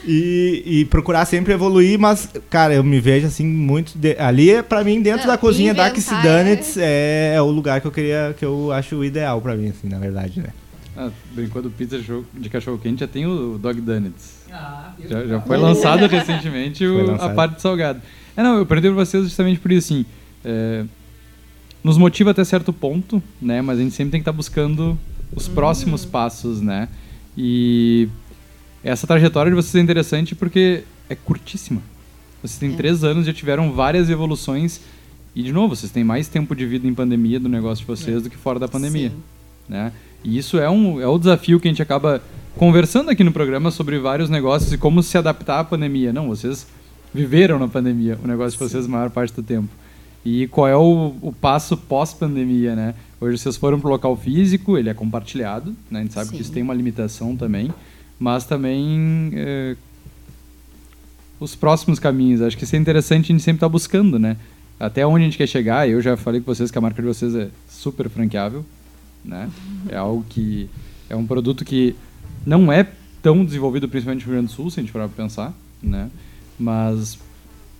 E, 0.05 0.63
e 0.65 0.85
procurar 0.85 1.23
sempre 1.25 1.53
evoluir, 1.53 1.97
mas, 1.97 2.29
cara, 2.49 2.73
eu 2.73 2.83
me 2.83 2.99
vejo 2.99 3.25
assim 3.27 3.45
muito. 3.45 3.97
de- 3.97 4.17
ali, 4.19 4.49
é, 4.49 4.61
pra 4.61 4.83
mim, 4.83 5.01
dentro 5.01 5.21
Não, 5.21 5.27
da 5.27 5.37
cozinha 5.37 5.73
da 5.73 5.87
inventar 5.87 5.93
Kissidanets, 5.95 6.75
é... 6.77 7.35
é 7.35 7.41
o 7.41 7.49
lugar 7.49 7.79
que 7.79 7.87
eu 7.87 7.91
queria, 7.91 8.35
que 8.37 8.43
eu 8.43 8.71
acho 8.73 8.97
o 8.97 9.05
ideal 9.05 9.39
pra 9.41 9.55
mim, 9.55 9.69
assim, 9.69 9.87
na 9.87 9.97
verdade, 9.99 10.41
né? 10.41 10.49
Ah, 10.97 11.09
brincou 11.33 11.61
do 11.61 11.69
pizza 11.71 11.97
de 12.33 12.49
cachorro 12.49 12.77
quente, 12.77 12.99
já 12.99 13.07
tem 13.07 13.25
o 13.25 13.57
Dog 13.57 13.79
Donuts. 13.79 14.43
Ah? 14.51 14.91
Já, 15.09 15.25
já 15.25 15.39
foi 15.41 15.57
lançado 15.57 16.05
recentemente 16.07 16.85
o- 16.85 16.93
Foi 16.93 17.01
a 17.01 17.11
lançado. 17.13 17.35
parte 17.35 17.55
de 17.55 17.61
salgado. 17.61 18.01
É, 18.35 18.43
não, 18.43 18.57
eu 18.57 18.65
perguntei 18.65 18.91
pra 18.91 19.03
vocês 19.05 19.23
justamente 19.23 19.59
por 19.59 19.71
isso, 19.71 19.93
assim. 19.93 20.05
é, 20.43 20.83
nos 21.83 21.97
motiva 21.97 22.31
até 22.31 22.43
certo 22.43 22.71
ponto, 22.73 23.21
né? 23.41 23.61
Mas 23.61 23.79
a 23.79 23.81
gente 23.81 23.93
sempre 23.95 24.11
tem 24.11 24.19
que 24.19 24.23
estar 24.23 24.31
buscando 24.33 24.97
os 25.35 25.47
próximos 25.47 26.05
passos, 26.05 26.61
né? 26.61 26.87
E 27.37 28.07
essa 28.83 29.07
trajetória 29.07 29.49
de 29.51 29.55
vocês 29.55 29.75
é 29.75 29.79
interessante 29.79 30.35
porque 30.35 30.83
é 31.09 31.15
curtíssima. 31.15 31.81
Vocês 32.41 32.57
têm 32.59 32.73
É. 32.73 32.75
três 32.75 33.03
anos, 33.03 33.25
já 33.25 33.33
tiveram 33.33 33.71
várias 33.71 34.09
evoluções. 34.09 34.81
E, 35.35 35.41
de 35.41 35.51
novo, 35.51 35.75
vocês 35.75 35.91
têm 35.91 36.03
mais 36.03 36.27
tempo 36.27 36.55
de 36.55 36.65
vida 36.65 36.87
em 36.87 36.93
pandemia 36.93 37.39
do 37.39 37.49
negócio 37.49 37.83
de 37.83 37.87
vocês 37.87 38.21
do 38.21 38.29
que 38.29 38.37
fora 38.37 38.59
da 38.59 38.67
pandemia 38.67 39.09
Sim. 39.09 39.15
né? 39.67 39.91
E 40.23 40.37
isso 40.37 40.57
é 40.59 40.69
um 40.69 41.01
é 41.01 41.07
o 41.07 41.17
desafio 41.17 41.59
que 41.59 41.67
a 41.67 41.71
gente 41.71 41.81
acaba 41.81 42.21
conversando 42.55 43.09
aqui 43.09 43.23
no 43.23 43.31
programa 43.31 43.71
sobre 43.71 43.97
vários 43.97 44.29
negócios 44.29 44.71
e 44.71 44.77
como 44.77 45.01
se 45.01 45.17
adaptar 45.17 45.59
à 45.59 45.63
pandemia. 45.63 46.13
Não, 46.13 46.27
vocês 46.27 46.67
viveram 47.13 47.57
na 47.59 47.67
pandemia, 47.67 48.17
o 48.23 48.27
negócio 48.27 48.57
de 48.57 48.63
vocês 48.63 48.85
a 48.85 48.87
maior 48.87 49.09
parte 49.09 49.33
do 49.33 49.41
tempo. 49.43 49.69
E 50.25 50.47
qual 50.47 50.67
é 50.67 50.75
o, 50.75 51.13
o 51.21 51.33
passo 51.33 51.75
pós-pandemia, 51.75 52.75
né? 52.75 52.93
Hoje 53.19 53.37
vocês 53.37 53.57
foram 53.57 53.79
para 53.79 53.87
o 53.89 53.91
local 53.91 54.15
físico, 54.15 54.77
ele 54.77 54.89
é 54.89 54.93
compartilhado, 54.93 55.75
né? 55.91 55.99
A 55.99 56.01
gente 56.03 56.13
sabe 56.13 56.29
Sim. 56.29 56.35
que 56.35 56.41
isso 56.41 56.51
tem 56.51 56.63
uma 56.63 56.73
limitação 56.73 57.35
também, 57.35 57.73
mas 58.23 58.45
também 58.45 59.31
é, 59.35 59.75
os 61.41 61.55
próximos 61.55 61.99
caminhos. 61.99 62.41
Acho 62.41 62.57
que 62.57 62.63
isso 62.63 62.73
é 62.73 62.79
interessante 62.79 63.25
a 63.25 63.27
gente 63.35 63.43
sempre 63.43 63.57
estar 63.57 63.67
buscando, 63.67 64.17
né? 64.17 64.37
Até 64.79 65.05
onde 65.05 65.23
a 65.23 65.25
gente 65.25 65.37
quer 65.37 65.47
chegar. 65.47 65.89
Eu 65.89 66.01
já 66.01 66.15
falei 66.15 66.39
com 66.39 66.45
vocês 66.53 66.71
que 66.71 66.77
a 66.77 66.81
marca 66.81 67.01
de 67.01 67.07
vocês 67.07 67.35
é 67.35 67.49
super 67.69 68.09
franqueável, 68.09 68.65
né? 69.25 69.49
É 69.89 69.97
algo 69.97 70.25
que 70.29 70.69
é 71.09 71.15
um 71.17 71.27
produto 71.27 71.65
que 71.65 71.95
não 72.45 72.71
é 72.71 72.87
tão 73.21 73.43
desenvolvido, 73.43 73.89
principalmente 73.89 74.21
no 74.21 74.27
Rio 74.31 74.35
Grande 74.39 74.53
do 74.53 74.55
Sul, 74.55 74.71
se 74.71 74.79
a 74.79 74.83
gente 74.83 74.91
pra 74.93 75.07
pensar, 75.09 75.53
né? 75.81 76.09
Mas 76.57 77.17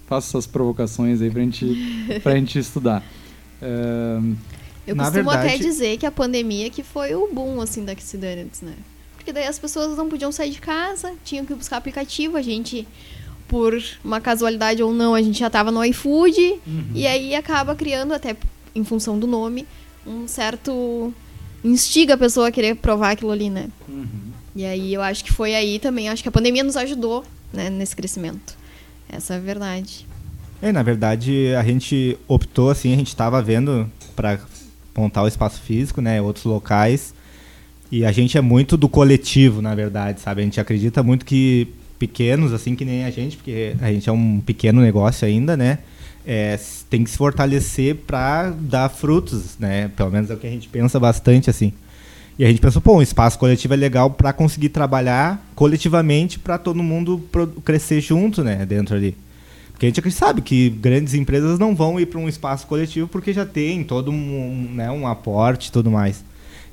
faço 0.08 0.28
essas 0.38 0.46
provocações 0.46 1.22
aí 1.22 1.32
pra 1.32 1.42
gente, 1.42 2.20
pra 2.22 2.36
gente 2.36 2.60
estudar. 2.60 3.02
Ahn, 3.62 4.36
Eu 4.86 4.94
costumo 4.98 5.30
até 5.32 5.42
verdade- 5.48 5.64
dizer 5.64 5.98
que 5.98 6.06
a 6.06 6.12
pandemia 6.12 6.70
que 6.70 6.84
foi 6.84 7.16
o 7.16 7.30
boom, 7.34 7.62
assim, 7.62 7.86
da 7.86 7.96
Kissidonuts, 7.96 8.62
né? 8.62 8.74
Porque 9.24 9.32
daí 9.32 9.48
as 9.48 9.58
pessoas 9.58 9.96
não 9.98 10.10
podiam 10.10 10.34
sair 10.34 10.50
de 10.50 10.60
casa, 10.60 11.14
tinham 11.24 11.46
que 11.46 11.54
buscar 11.56 11.78
aplicativo, 11.78 12.36
a 12.36 12.42
gente, 12.42 12.86
por 13.48 13.82
uma 14.04 14.20
casualidade 14.20 14.84
ou 14.84 14.94
não, 14.94 15.16
a 15.16 15.22
gente 15.22 15.40
já 15.40 15.50
tava 15.50 15.72
no 15.72 15.82
iFood, 15.86 16.60
Uhum. 16.68 16.84
e 16.94 17.08
aí 17.08 17.34
acaba 17.34 17.74
criando, 17.74 18.14
até 18.14 18.36
em 18.76 18.84
função 18.84 19.18
do 19.18 19.26
nome, 19.26 19.66
um 20.06 20.28
certo... 20.28 21.14
instiga 21.64 22.16
a 22.16 22.18
pessoa 22.18 22.50
a 22.50 22.52
querer 22.52 22.76
provar 22.76 23.12
aquilo 23.12 23.32
ali, 23.32 23.50
né? 23.50 23.70
E 24.54 24.66
aí 24.66 24.94
eu 24.94 25.02
acho 25.02 25.24
que 25.24 25.32
foi 25.32 25.56
aí 25.56 25.80
também, 25.80 26.10
acho 26.10 26.22
que 26.22 26.28
a 26.28 26.32
pandemia 26.32 26.64
nos 26.66 26.76
ajudou, 26.76 27.24
né, 27.54 27.70
nesse 27.70 27.96
crescimento. 27.96 28.58
Essa 29.08 29.36
é 29.36 29.38
a 29.38 29.40
verdade. 29.40 30.06
É, 30.62 30.74
na 30.74 30.84
verdade, 30.84 31.56
a 31.58 31.64
gente 31.64 32.18
optou 32.28 32.70
assim, 32.70 32.92
a 32.94 32.98
gente 32.98 33.08
estava 33.08 33.42
vendo 33.42 33.90
para 34.18 34.38
montar 34.98 35.24
o 35.24 35.28
espaço 35.30 35.62
físico, 35.62 36.02
né, 36.02 36.22
outros 36.22 36.44
locais. 36.44 37.14
E 37.94 38.06
a 38.06 38.12
gente 38.12 38.38
é 38.38 38.42
muito 38.42 38.76
do 38.76 38.90
coletivo, 38.90 39.62
na 39.62 39.76
verdade, 39.76 40.20
sabe? 40.20 40.42
A 40.42 40.44
gente 40.44 40.60
acredita 40.60 41.04
muito 41.04 41.26
que 41.26 41.68
pequenos, 42.00 42.52
assim 42.52 42.76
que 42.76 42.84
nem 42.84 43.06
a 43.06 43.12
gente, 43.12 43.38
porque 43.38 43.76
a 43.80 43.92
gente 43.92 44.10
é 44.10 44.12
um 44.12 44.42
pequeno 44.42 44.82
negócio 44.82 45.28
ainda, 45.28 45.56
né? 45.56 45.80
é, 46.26 46.58
tem 46.90 47.04
que 47.04 47.10
se 47.10 47.18
fortalecer 47.18 47.96
para 47.96 48.50
dar 48.52 48.90
frutos, 48.90 49.58
né? 49.60 49.90
Pelo 49.90 50.12
menos 50.12 50.30
é 50.30 50.34
o 50.34 50.38
que 50.38 50.48
a 50.48 50.50
gente 50.50 50.68
pensa 50.70 51.00
bastante, 51.00 51.50
assim. 51.50 51.74
E 52.40 52.44
a 52.44 52.48
gente 52.48 52.62
pensou, 52.62 52.82
pô, 52.82 52.98
um 52.98 53.02
espaço 53.02 53.38
coletivo 53.38 53.74
é 53.74 53.78
legal 53.78 54.10
para 54.10 54.34
conseguir 54.34 54.70
trabalhar 54.70 55.46
coletivamente 55.54 56.40
para 56.40 56.58
todo 56.58 56.82
mundo 56.82 57.22
crescer 57.64 58.02
junto, 58.02 58.44
né? 58.44 58.66
Dentro 58.66 58.96
ali. 58.96 59.16
Porque 59.72 59.86
a 59.86 59.90
gente 59.90 60.12
sabe 60.12 60.42
que 60.42 60.70
grandes 60.70 61.14
empresas 61.14 61.60
não 61.60 61.76
vão 61.76 62.00
ir 62.00 62.06
para 62.06 62.20
um 62.20 62.30
espaço 62.30 62.66
coletivo 62.66 63.08
porque 63.08 63.34
já 63.34 63.46
tem 63.46 63.84
todo 63.84 64.12
um, 64.12 64.72
né, 64.74 64.90
um 64.90 65.06
aporte 65.06 65.68
e 65.68 65.72
tudo 65.72 65.92
mais. 65.92 66.24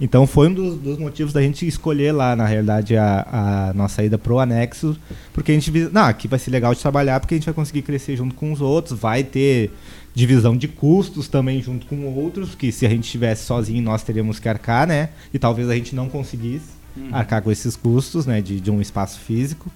Então 0.01 0.27
foi 0.27 0.49
um 0.49 0.55
dos, 0.55 0.79
dos 0.79 0.99
motivos 0.99 1.33
da 1.33 1.43
gente 1.43 1.67
escolher 1.67 2.13
lá, 2.13 2.35
na 2.35 2.47
realidade, 2.47 2.97
a, 2.97 3.69
a 3.69 3.75
nossa 3.75 4.03
ida 4.03 4.17
pro 4.17 4.39
anexo, 4.39 4.97
porque 5.33 5.53
a 5.53 5.55
gente 5.55 5.71
viu, 5.71 5.91
não, 5.93 6.05
aqui 6.05 6.27
vai 6.27 6.39
ser 6.39 6.51
legal 6.51 6.75
de 6.75 6.81
trabalhar 6.81 7.21
porque 7.21 7.35
a 7.35 7.37
gente 7.37 7.45
vai 7.45 7.55
conseguir 7.55 7.83
crescer 7.83 8.17
junto 8.17 8.35
com 8.35 8.51
os 8.51 8.63
outros, 8.63 8.99
vai 8.99 9.23
ter 9.23 9.71
divisão 10.15 10.57
de 10.57 10.67
custos 10.67 11.29
também 11.29 11.63
junto 11.63 11.87
com 11.87 12.07
outros, 12.07 12.55
que 12.55 12.73
se 12.73 12.87
a 12.87 12.89
gente 12.89 13.05
estivesse 13.05 13.45
sozinho 13.45 13.83
nós 13.83 14.03
teríamos 14.03 14.39
que 14.39 14.49
arcar, 14.49 14.87
né? 14.87 15.11
E 15.33 15.39
talvez 15.39 15.69
a 15.69 15.75
gente 15.75 15.95
não 15.95 16.09
conseguisse 16.09 16.81
arcar 17.13 17.43
com 17.43 17.51
esses 17.51 17.77
custos, 17.77 18.27
né, 18.27 18.41
de, 18.41 18.61
de 18.61 18.71
um 18.71 18.81
espaço 18.81 19.21
físico. 19.21 19.71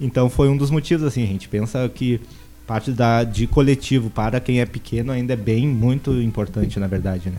Então 0.00 0.28
foi 0.28 0.48
um 0.48 0.56
dos 0.56 0.70
motivos, 0.70 1.06
assim, 1.06 1.22
a 1.22 1.26
gente 1.26 1.48
pensa 1.48 1.88
que 1.88 2.20
parte 2.66 2.90
da, 2.90 3.24
de 3.24 3.46
coletivo 3.46 4.10
para 4.10 4.40
quem 4.40 4.60
é 4.60 4.66
pequeno 4.66 5.12
ainda 5.12 5.34
é 5.34 5.36
bem 5.36 5.66
muito 5.68 6.12
importante, 6.20 6.80
na 6.80 6.86
verdade, 6.86 7.30
né? 7.30 7.38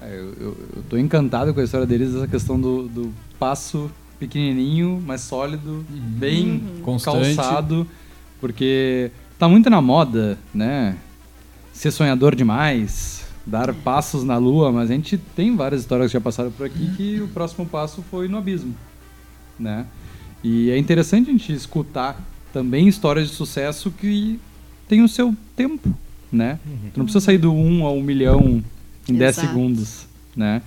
É, 0.00 0.16
eu, 0.16 0.56
tô 0.88 0.96
encantado 0.96 1.52
com 1.52 1.60
a 1.60 1.64
história 1.64 1.86
deles, 1.86 2.14
essa 2.14 2.28
questão 2.28 2.60
do, 2.60 2.88
do 2.88 3.12
passo 3.38 3.90
pequenininho, 4.18 5.02
mas 5.04 5.22
sólido, 5.22 5.84
bem 5.88 6.62
Constante. 6.82 7.34
calçado, 7.34 7.86
porque 8.40 9.10
tá 9.38 9.48
muito 9.48 9.68
na 9.68 9.80
moda, 9.80 10.38
né? 10.54 10.96
Ser 11.72 11.90
sonhador 11.90 12.34
demais, 12.34 13.26
dar 13.44 13.72
passos 13.74 14.24
na 14.24 14.36
lua, 14.36 14.70
mas 14.70 14.90
a 14.90 14.94
gente 14.94 15.18
tem 15.18 15.56
várias 15.56 15.80
histórias 15.80 16.10
que 16.10 16.14
já 16.14 16.20
passaram 16.20 16.50
por 16.50 16.66
aqui 16.66 16.90
que 16.96 17.20
o 17.20 17.28
próximo 17.28 17.66
passo 17.66 18.02
foi 18.10 18.28
no 18.28 18.38
abismo, 18.38 18.74
né? 19.58 19.86
E 20.42 20.70
é 20.70 20.78
interessante 20.78 21.28
a 21.28 21.32
gente 21.32 21.52
escutar 21.52 22.20
também 22.52 22.86
histórias 22.86 23.28
de 23.28 23.34
sucesso 23.34 23.90
que 23.90 24.38
tem 24.88 25.02
o 25.02 25.08
seu 25.08 25.34
tempo, 25.56 25.92
né? 26.30 26.58
Tu 26.94 26.98
não 26.98 27.04
precisa 27.04 27.24
sair 27.24 27.38
do 27.38 27.52
1 27.52 27.84
ao 27.84 27.96
1 27.96 28.02
milhão 28.02 28.62
em 29.08 29.14
10 29.14 29.38
Exato. 29.38 29.48
segundos, 29.48 30.06
né? 30.36 30.62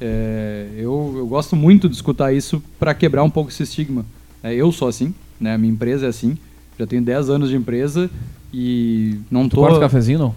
É, 0.00 0.66
eu, 0.76 1.14
eu 1.16 1.26
gosto 1.26 1.56
muito 1.56 1.88
de 1.88 1.94
escutar 1.94 2.32
isso 2.32 2.62
para 2.78 2.94
quebrar 2.94 3.22
um 3.22 3.30
pouco 3.30 3.50
esse 3.50 3.62
estigma. 3.62 4.04
É, 4.42 4.54
eu 4.54 4.70
sou 4.70 4.88
assim, 4.88 5.14
né? 5.40 5.54
A 5.54 5.58
minha 5.58 5.72
empresa 5.72 6.06
é 6.06 6.08
assim. 6.08 6.36
Já 6.78 6.86
tenho 6.86 7.02
10 7.02 7.30
anos 7.30 7.48
de 7.48 7.56
empresa 7.56 8.10
e 8.52 9.18
não 9.30 9.48
Tu 9.48 9.54
tô... 9.56 9.62
corta 9.62 9.78
o 9.78 9.80
cafezinho, 9.80 10.18
não? 10.18 10.34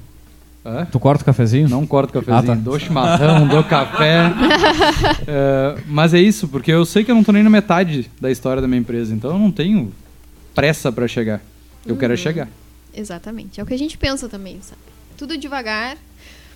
Hã? 0.66 0.86
Tu 0.86 1.00
corta 1.00 1.22
o 1.22 1.26
cafezinho? 1.26 1.68
Não 1.70 1.86
corto 1.86 2.14
cafezinho, 2.14 2.38
Ah, 2.38 2.44
tá. 2.44 2.56
dou 2.56 2.80
chimarrão, 2.80 3.48
dou 3.48 3.64
café. 3.64 4.32
É, 5.28 5.78
mas 5.88 6.14
é 6.14 6.20
isso, 6.20 6.48
porque 6.48 6.72
eu 6.72 6.86
sei 6.86 7.04
que 7.04 7.12
eu 7.12 7.16
não 7.16 7.24
tô 7.24 7.32
nem 7.32 7.44
na 7.44 7.50
metade 7.50 8.10
da 8.20 8.32
história 8.32 8.62
da 8.62 8.68
minha 8.68 8.80
empresa, 8.80 9.14
então 9.14 9.32
eu 9.32 9.40
não 9.40 9.52
tenho 9.52 9.92
pressa 10.56 10.92
para 10.92 11.08
chegar. 11.08 11.42
Eu 11.86 11.96
quero 11.96 12.14
é 12.14 12.18
chegar. 12.18 12.48
Exatamente. 12.94 13.60
É 13.60 13.64
o 13.64 13.66
que 13.66 13.74
a 13.74 13.78
gente 13.78 13.98
pensa 13.98 14.28
também, 14.28 14.60
sabe? 14.62 14.82
Tudo 15.18 15.38
devagar, 15.38 15.98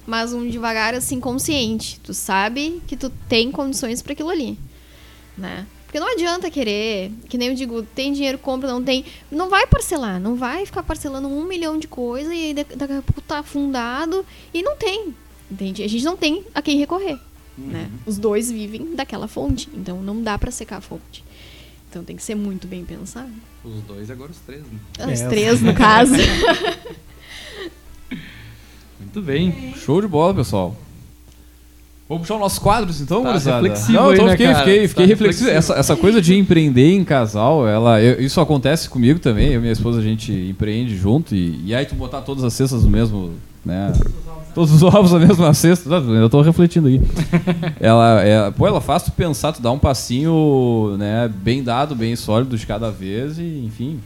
mas 0.06 0.34
um 0.34 0.48
devagar 0.50 0.94
assim 0.94 1.20
consciente. 1.20 2.00
Tu 2.02 2.14
sabe 2.14 2.82
que 2.88 2.96
tu 2.98 3.10
tem 3.30 3.52
condições 3.52 4.02
para 4.02 4.14
aquilo 4.14 4.30
ali, 4.30 4.58
né? 5.38 5.66
Porque 5.86 6.00
não 6.00 6.12
adianta 6.12 6.50
querer, 6.50 7.12
que 7.30 7.38
nem 7.38 7.50
eu 7.50 7.56
digo, 7.56 7.84
tem 7.84 8.12
dinheiro, 8.14 8.40
compra, 8.40 8.68
não 8.68 8.84
tem. 8.84 9.06
Não 9.32 9.48
vai 9.48 9.68
parcelar, 9.68 10.20
não 10.20 10.36
vai 10.36 10.66
ficar 10.66 10.82
parcelando 10.82 11.28
um 11.28 11.46
milhão 11.46 11.78
de 11.78 11.88
coisas 11.88 12.34
e 12.34 12.36
aí 12.36 12.54
daqui 12.54 12.94
a 12.94 13.02
pouco 13.04 13.22
tá 13.22 13.40
afundado 13.40 14.26
e 14.52 14.64
não 14.64 14.76
tem. 14.76 15.14
Entende? 15.52 15.84
A 15.84 15.88
gente 15.88 16.04
não 16.04 16.18
tem 16.18 16.44
a 16.56 16.62
quem 16.64 16.80
recorrer. 16.80 17.20
Né? 17.56 17.92
Os 18.08 18.18
dois 18.18 18.50
vivem 18.50 18.96
daquela 18.96 19.28
fonte, 19.28 19.70
então 19.72 20.02
não 20.02 20.20
dá 20.24 20.36
para 20.40 20.50
secar 20.50 20.78
a 20.78 20.82
fonte. 20.82 21.24
Então 21.88 22.04
tem 22.04 22.16
que 22.16 22.24
ser 22.24 22.34
muito 22.34 22.66
bem 22.66 22.84
pensado. 22.84 23.30
Os 23.64 23.80
dois, 23.84 24.10
agora 24.10 24.32
os 24.32 24.40
três, 24.40 24.64
né? 24.64 25.14
Os 25.14 25.22
É, 25.22 25.30
três, 25.30 25.62
no 25.62 25.74
caso. 25.78 26.16
Muito 29.04 29.22
bem. 29.22 29.74
Show 29.78 30.02
de 30.02 30.08
bola, 30.08 30.34
pessoal. 30.34 30.76
Vamos 32.08 32.24
puxar 32.24 32.36
os 32.36 32.42
nossos 32.42 32.60
quadros, 32.60 33.00
então, 33.02 33.24
Tá 33.24 33.30
gurizada? 33.30 33.62
reflexivo 33.68 33.94
Não, 33.94 34.08
aí, 34.10 34.14
então 34.14 34.26
né, 34.26 34.32
fiquei, 34.32 34.46
cara? 34.48 34.60
fiquei, 34.60 34.88
fiquei 34.88 35.06
Tá 35.06 35.10
reflexivo. 35.10 35.46
reflexivo. 35.50 35.74
Essa, 35.74 35.74
essa 35.80 35.96
coisa 35.96 36.22
de 36.22 36.36
empreender 36.36 36.94
em 36.94 37.04
casal, 37.04 37.68
ela, 37.68 38.02
eu- 38.02 38.22
isso 38.22 38.40
acontece 38.42 38.90
comigo 38.90 39.20
também. 39.20 39.48
Eu 39.48 39.60
e 39.60 39.62
minha 39.62 39.72
esposa, 39.72 40.00
a 40.00 40.04
gente 40.04 40.32
empreende 40.32 40.96
junto. 40.98 41.34
E, 41.34 41.62
e 41.66 41.74
aí 41.74 41.86
tu 41.86 41.96
botar 41.96 42.22
todas 42.22 42.44
as 42.44 42.54
cestas 42.54 42.84
no 42.84 42.90
mesmo, 42.90 43.32
né? 43.66 43.94
Todos 44.54 44.72
os 44.74 44.84
ovos 44.84 45.14
na 45.14 45.20
mesma 45.20 45.52
cesta. 45.54 45.90
Eu 45.90 46.30
tô 46.30 46.42
refletindo 46.42 46.88
aqui. 46.90 47.02
ela, 47.80 48.22
é, 48.22 48.52
pô, 48.52 48.68
ela 48.68 48.82
faz 48.82 49.02
tu 49.04 49.12
pensar, 49.12 49.54
tu 49.54 49.62
dá 49.62 49.72
um 49.72 49.80
passinho, 49.80 50.96
né, 51.00 51.28
bem 51.34 51.64
dado, 51.64 51.96
bem 51.96 52.16
sólido 52.16 52.56
de 52.58 52.68
cada 52.68 52.92
vez 52.92 53.40
e, 53.40 53.64
enfim. 53.66 54.00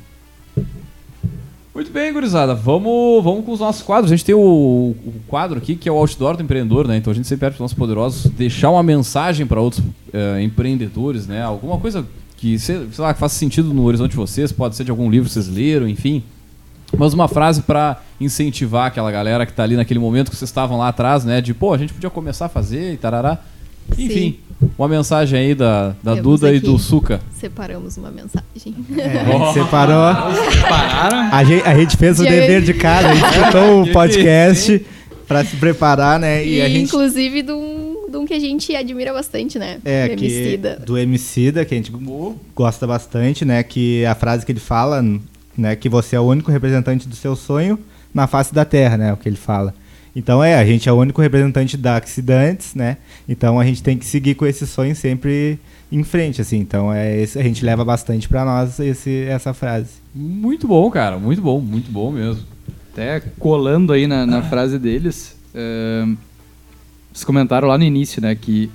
Muito 1.78 1.92
bem, 1.92 2.12
gurizada. 2.12 2.56
Vamos, 2.56 3.24
vamos 3.24 3.46
com 3.46 3.52
os 3.52 3.60
nossos 3.60 3.84
quadros. 3.84 4.12
A 4.12 4.16
gente 4.16 4.26
tem 4.26 4.34
o, 4.34 4.40
o 4.40 5.14
quadro 5.28 5.60
aqui 5.60 5.76
que 5.76 5.88
é 5.88 5.92
o 5.92 5.96
outdoor 5.96 6.36
do 6.36 6.42
empreendedor, 6.42 6.88
né? 6.88 6.98
Então 6.98 7.12
a 7.12 7.14
gente 7.14 7.28
sempre 7.28 7.42
pede 7.42 7.52
para 7.52 7.58
os 7.58 7.60
nossos 7.60 7.78
poderosos 7.78 8.32
deixar 8.32 8.72
uma 8.72 8.82
mensagem 8.82 9.46
para 9.46 9.62
outros 9.62 9.84
eh, 10.12 10.42
empreendedores, 10.42 11.28
né? 11.28 11.44
Alguma 11.44 11.78
coisa 11.78 12.04
que, 12.36 12.58
sei 12.58 12.88
lá, 12.98 13.14
que 13.14 13.20
faça 13.20 13.36
sentido 13.36 13.76
no 13.76 13.84
horizonte 13.84 14.10
de 14.10 14.18
vocês, 14.18 14.52
pode 14.52 14.76
ser 14.76 14.86
de 14.86 14.90
algum 14.90 15.08
livro 15.08 15.28
que 15.28 15.34
vocês 15.36 15.48
leram, 15.48 15.88
enfim. 15.88 16.24
Mas 16.98 17.14
uma 17.14 17.28
frase 17.28 17.62
para 17.62 18.02
incentivar 18.20 18.88
aquela 18.88 19.12
galera 19.12 19.46
que 19.46 19.52
está 19.52 19.62
ali 19.62 19.76
naquele 19.76 20.00
momento 20.00 20.32
que 20.32 20.36
vocês 20.36 20.50
estavam 20.50 20.80
lá 20.80 20.88
atrás, 20.88 21.26
né? 21.26 21.42
De, 21.42 21.54
pô, 21.54 21.76
a 21.76 21.78
gente 21.78 21.94
podia 21.94 22.10
começar 22.10 22.48
a 22.48 22.50
fazer 22.50 22.94
e 22.94 22.98
tarará. 22.98 23.38
Enfim, 23.98 24.38
uma 24.78 24.88
mensagem 24.88 25.40
aí 25.40 25.56
da, 25.56 25.90
da 26.04 26.16
Temos 26.16 26.22
Duda 26.24 26.54
e 26.54 26.60
do 26.60 26.78
Suca. 26.80 27.22
Separamos 27.40 27.98
uma 27.98 28.10
mensagem. 28.10 28.76
É, 28.98 29.26
gente 29.32 29.54
separou. 29.54 30.14
Pararam? 30.68 31.30
A 31.32 31.44
gente, 31.44 31.64
a 31.68 31.76
gente 31.76 31.98
fez 31.98 32.20
o 32.20 32.24
Já- 32.24 32.30
dever 32.30 32.62
de 32.64 32.74
casa, 32.74 33.10
a 33.10 33.16
gente 33.16 33.26
escutou 33.38 33.82
o 33.84 33.88
podcast 33.94 34.86
para 35.28 35.44
se 35.44 35.56
preparar, 35.58 36.20
né? 36.20 36.46
E, 36.46 36.56
E, 36.58 36.62
a 36.62 36.70
gente. 36.70 36.84
inclusive 36.86 37.42
de 37.44 37.52
um, 37.52 38.08
de 38.10 38.18
um 38.18 38.26
que 38.26 38.34
a 38.34 38.40
gente 38.40 38.76
admira 38.76 39.14
bastante, 39.14 39.60
né? 39.60 39.78
É, 39.84 40.08
Do 40.10 40.16
que 40.16 40.26
Emicida. 40.26 40.76
do 40.86 40.98
Emicida, 40.98 41.66
que 41.66 41.74
a 41.74 41.78
gente 41.78 41.92
gosta 42.56 42.88
bastante, 42.88 43.44
né? 43.46 43.62
Que 43.64 44.06
a 44.06 44.16
frase 44.16 44.46
que 44.46 44.52
ele 44.52 44.60
fala, 44.60 45.04
né? 45.58 45.76
Que 45.76 45.90
você 45.90 46.16
é 46.16 46.20
o 46.20 46.24
único 46.24 46.52
representante 46.52 47.08
do 47.08 47.16
seu 47.16 47.36
sonho 47.36 47.78
na 48.14 48.26
face 48.26 48.54
da 48.54 48.64
Terra, 48.66 48.98
né? 48.98 49.14
O 49.14 49.18
que 49.18 49.28
ele 49.28 49.36
fala. 49.38 49.74
Então 50.18 50.44
é, 50.44 50.56
a 50.56 50.66
gente 50.66 50.90
é 50.90 50.92
o 50.92 50.96
único 50.96 51.22
representante 51.22 51.78
da 51.78 51.96
Oxidantes, 51.96 52.74
né? 52.74 52.98
Então 53.30 53.60
a 53.60 53.64
gente 53.64 53.84
tem 53.84 53.96
que 53.96 54.04
seguir 54.06 54.34
com 54.34 54.48
esse 54.48 54.66
sonho 54.66 54.96
sempre 54.96 55.60
em 55.92 56.04
frente, 56.04 56.42
assim. 56.42 56.58
Então 56.58 56.92
é 56.92 57.22
esse, 57.22 57.38
a 57.38 57.44
gente 57.44 57.64
leva 57.64 57.86
bastante 57.86 58.28
para 58.28 58.44
nós 58.44 58.80
esse, 58.80 59.26
essa 59.30 59.54
frase. 59.54 59.92
Muito 60.16 60.68
bom, 60.68 60.90
cara. 60.90 61.20
Muito 61.20 61.40
bom, 61.40 61.62
muito 61.62 61.92
bom 61.92 62.12
mesmo. 62.12 62.44
Até 62.92 63.20
colando 63.38 63.94
aí 63.94 64.08
na, 64.08 64.26
na 64.26 64.42
frase 64.42 64.80
deles, 64.80 65.38
eh, 65.54 66.08
eles 67.12 67.24
comentaram 67.24 67.68
lá 67.68 67.78
no 67.78 67.84
início, 67.84 68.20
né, 68.20 68.34
que 68.34 68.72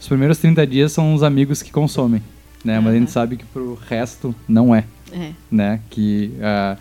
os 0.00 0.08
primeiros 0.08 0.38
30 0.38 0.66
dias 0.66 0.90
são 0.90 1.14
os 1.14 1.22
amigos 1.22 1.62
que 1.62 1.70
consomem, 1.70 2.20
né, 2.64 2.80
mas 2.80 2.92
a 2.92 2.98
gente 2.98 3.12
sabe 3.12 3.36
que 3.36 3.44
pro 3.44 3.78
resto 3.88 4.34
não 4.48 4.74
é, 4.74 4.82
É. 5.12 5.30
né, 5.48 5.78
que 5.90 6.32
a, 6.42 6.76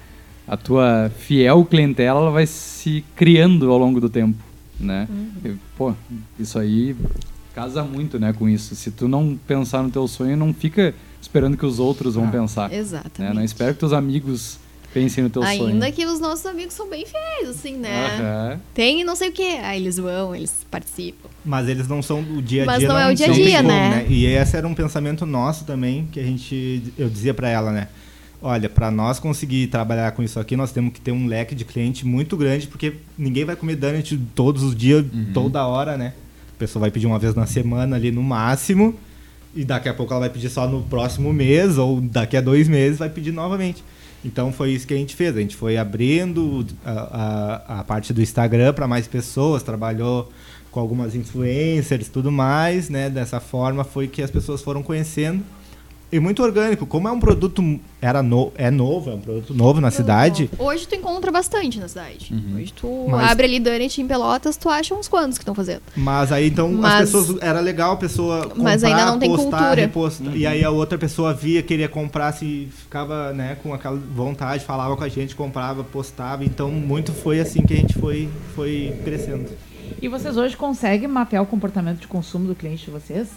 a 0.52 0.58
tua 0.58 1.10
fiel 1.18 1.64
clientela 1.64 2.20
ela 2.20 2.30
vai 2.30 2.45
se 2.45 3.06
criando 3.16 3.72
ao 3.72 3.78
longo 3.78 4.02
do 4.02 4.10
tempo, 4.10 4.38
né. 4.78 5.08
E, 5.45 5.54
pô, 5.78 5.93
isso 6.38 6.60
aí 6.60 6.93
casa 7.56 7.84
muito, 7.86 8.20
né, 8.20 8.34
com 8.34 8.49
isso. 8.49 8.76
Se 8.76 8.91
tu 8.91 9.08
não 9.08 9.39
pensar 9.47 9.82
no 9.82 9.89
teu 9.89 10.06
sonho, 10.10 10.36
não 10.36 10.54
fica 10.54 10.93
esperando 11.22 11.56
que 11.56 11.66
os 11.66 11.80
outros 11.80 12.16
vão 12.16 12.30
pensar, 12.30 12.70
né, 12.70 12.78
Exatamente. 12.78 13.34
não 13.34 13.41
espera 13.41 13.72
que 13.72 13.80
teus 13.80 13.93
amigos 13.93 14.60
pensem 14.93 15.24
no 15.24 15.30
teu 15.30 15.41
sonho. 15.41 15.68
Ainda 15.68 15.89
que 15.89 16.06
os 16.06 16.20
nossos 16.20 16.45
amigos 16.45 16.74
são 16.74 16.89
bem 16.89 17.06
fiéis, 17.06 17.47
assim, 17.47 17.78
né? 17.78 18.18
Aham. 18.20 18.60
Tem 18.74 19.06
não 19.06 19.16
sei 19.16 19.30
o 19.30 19.32
que. 19.32 19.41
Aí 19.41 19.82
eles 19.82 19.95
vão, 19.95 20.36
eles 20.36 20.66
participam. 20.70 21.30
Mas 21.45 21.70
eles 21.70 21.88
não 21.88 22.02
são 22.02 22.22
do 22.22 22.41
dia 22.41 22.64
a 22.64 22.66
Mas 22.66 22.80
dia. 22.80 22.89
não 22.89 22.99
é 22.99 23.10
o 23.10 23.16
dia 23.16 23.28
a 23.28 23.30
não 23.30 23.36
dia, 23.36 23.58
como, 23.58 23.70
né? 23.70 24.06
E 24.10 24.26
esse 24.26 24.58
era 24.58 24.68
um 24.68 24.74
pensamento 24.74 25.26
nosso 25.26 25.64
também, 25.64 26.10
que 26.12 26.20
a 26.20 26.24
gente. 26.24 26.91
Eu 26.97 27.10
dizia 27.10 27.34
pra 27.34 27.47
ela, 27.47 27.72
né? 27.72 27.88
Olha, 28.42 28.68
para 28.68 28.89
nós 28.89 29.20
conseguir 29.20 29.68
trabalhar 29.68 30.12
com 30.14 30.24
isso 30.24 30.39
aqui, 30.39 30.56
nós 30.56 30.72
temos 30.72 30.94
que 30.94 31.00
ter 31.00 31.12
um 31.12 31.28
leque 31.28 31.54
de 31.54 31.64
cliente 31.64 32.06
muito 32.06 32.36
grande, 32.36 32.66
porque 32.66 32.96
ninguém 33.18 33.46
vai 33.46 33.56
comer 33.56 33.76
donut 33.76 34.18
todos 34.34 34.64
os 34.64 34.76
dias, 34.76 35.06
toda 35.34 35.66
hora, 35.66 35.96
né? 35.96 36.14
A 36.56 36.60
pessoa 36.60 36.82
vai 36.82 36.92
pedir 36.92 37.06
uma 37.06 37.20
vez 37.20 37.36
na 37.36 37.46
semana 37.46 37.96
ali 37.96 38.12
no 38.12 38.24
máximo, 38.24 38.96
e 39.56 39.64
daqui 39.64 39.89
a 39.89 39.94
pouco 39.94 40.12
ela 40.12 40.22
vai 40.22 40.30
pedir 40.30 40.50
só 40.50 40.68
no 40.68 40.82
próximo 40.82 41.32
mês, 41.32 41.78
ou 41.78 42.02
daqui 42.02 42.36
a 42.36 42.42
dois 42.42 42.68
meses 42.68 42.98
vai 42.98 43.10
pedir 43.10 43.32
novamente. 43.32 43.84
Então 44.24 44.52
foi 44.52 44.72
isso 44.72 44.88
que 44.88 44.94
a 44.94 44.98
gente 44.98 45.16
fez. 45.16 45.36
A 45.36 45.39
gente 45.39 45.56
foi 45.56 45.78
abrindo 45.78 46.66
a, 46.86 46.92
a, 46.92 47.80
a 47.80 47.84
parte 47.84 48.12
do 48.14 48.22
Instagram 48.22 48.74
para 48.74 48.88
mais 48.88 49.08
pessoas, 49.08 49.62
trabalhou 49.62 50.32
com 50.72 50.80
algumas 50.80 51.14
influencers 51.16 52.08
tudo 52.08 52.32
mais, 52.32 52.89
né? 52.89 53.10
Dessa 53.10 53.39
forma 53.39 53.84
foi 53.84 54.08
que 54.08 54.22
as 54.22 54.32
pessoas 54.32 54.62
foram 54.62 54.82
conhecendo. 54.82 55.44
E 56.12 56.20
muito 56.20 56.43
orgânico. 56.43 56.86
Como 56.86 57.07
é 57.07 57.12
um 57.12 57.20
produto 57.20 57.80
era 58.01 58.22
no, 58.22 58.51
é 58.55 58.70
novo, 58.70 59.12
é 59.12 59.14
um 59.14 59.20
produto 59.22 59.53
novo 59.53 59.80
na 59.80 59.89
cidade. 59.89 60.49
Hoje 60.59 60.86
tu 60.86 60.93
encontra 60.95 61.32
bastante 61.32 61.80
na 61.80 61.88
cidade. 61.88 62.34
Hoje 62.53 62.74
tu 62.74 63.05
Mas- 63.09 63.32
abre 63.32 63.45
ali 63.45 63.59
Donut 63.62 64.01
em 64.01 64.07
Pelotas, 64.07 64.57
tu 64.57 64.68
acha 64.68 64.93
uns 64.93 65.07
quantos 65.07 65.38
que 65.38 65.43
estão 65.43 65.55
fazendo. 65.55 65.82
Mas 65.95 66.32
aí 66.34 66.47
então 66.49 66.70
Mas- 66.70 66.93
as 66.93 66.99
pessoas 67.12 67.41
era 67.41 67.62
legal 67.62 67.93
a 67.93 67.95
pessoa 67.95 68.41
comprar, 68.47 68.64
Mas 68.64 68.84
ainda 68.84 69.05
não 69.05 69.20
tem 69.20 69.30
postar, 69.30 69.57
cultura. 69.57 69.76
repostar. 69.82 70.36
E 70.36 70.45
aí 70.45 70.64
a 70.64 70.70
outra 70.70 70.97
pessoa 70.97 71.34
via, 71.34 71.64
queria 71.64 71.88
comprar, 71.88 72.34
se 72.34 72.68
ficava, 72.76 73.32
né, 73.32 73.55
com 73.64 73.74
aquela 73.74 73.95
vontade, 73.95 74.66
falava 74.66 74.97
com 74.97 75.03
a 75.05 75.09
gente, 75.09 75.34
comprava, 75.34 75.82
postava. 75.84 76.43
Então 76.43 76.70
muito 76.72 77.14
foi 77.14 77.39
assim 77.39 77.62
que 77.62 77.74
a 77.74 77.78
gente 77.78 77.93
foi 77.97 78.28
foi 78.53 78.93
crescendo. 79.05 79.49
E 80.01 80.07
vocês 80.09 80.36
hoje 80.36 80.57
conseguem 80.57 81.07
mapear 81.07 81.41
o 81.43 81.45
comportamento 81.45 81.99
de 81.99 82.07
consumo 82.07 82.47
do 82.47 82.55
cliente 82.55 82.86
de 82.86 82.91
vocês? 82.91 83.28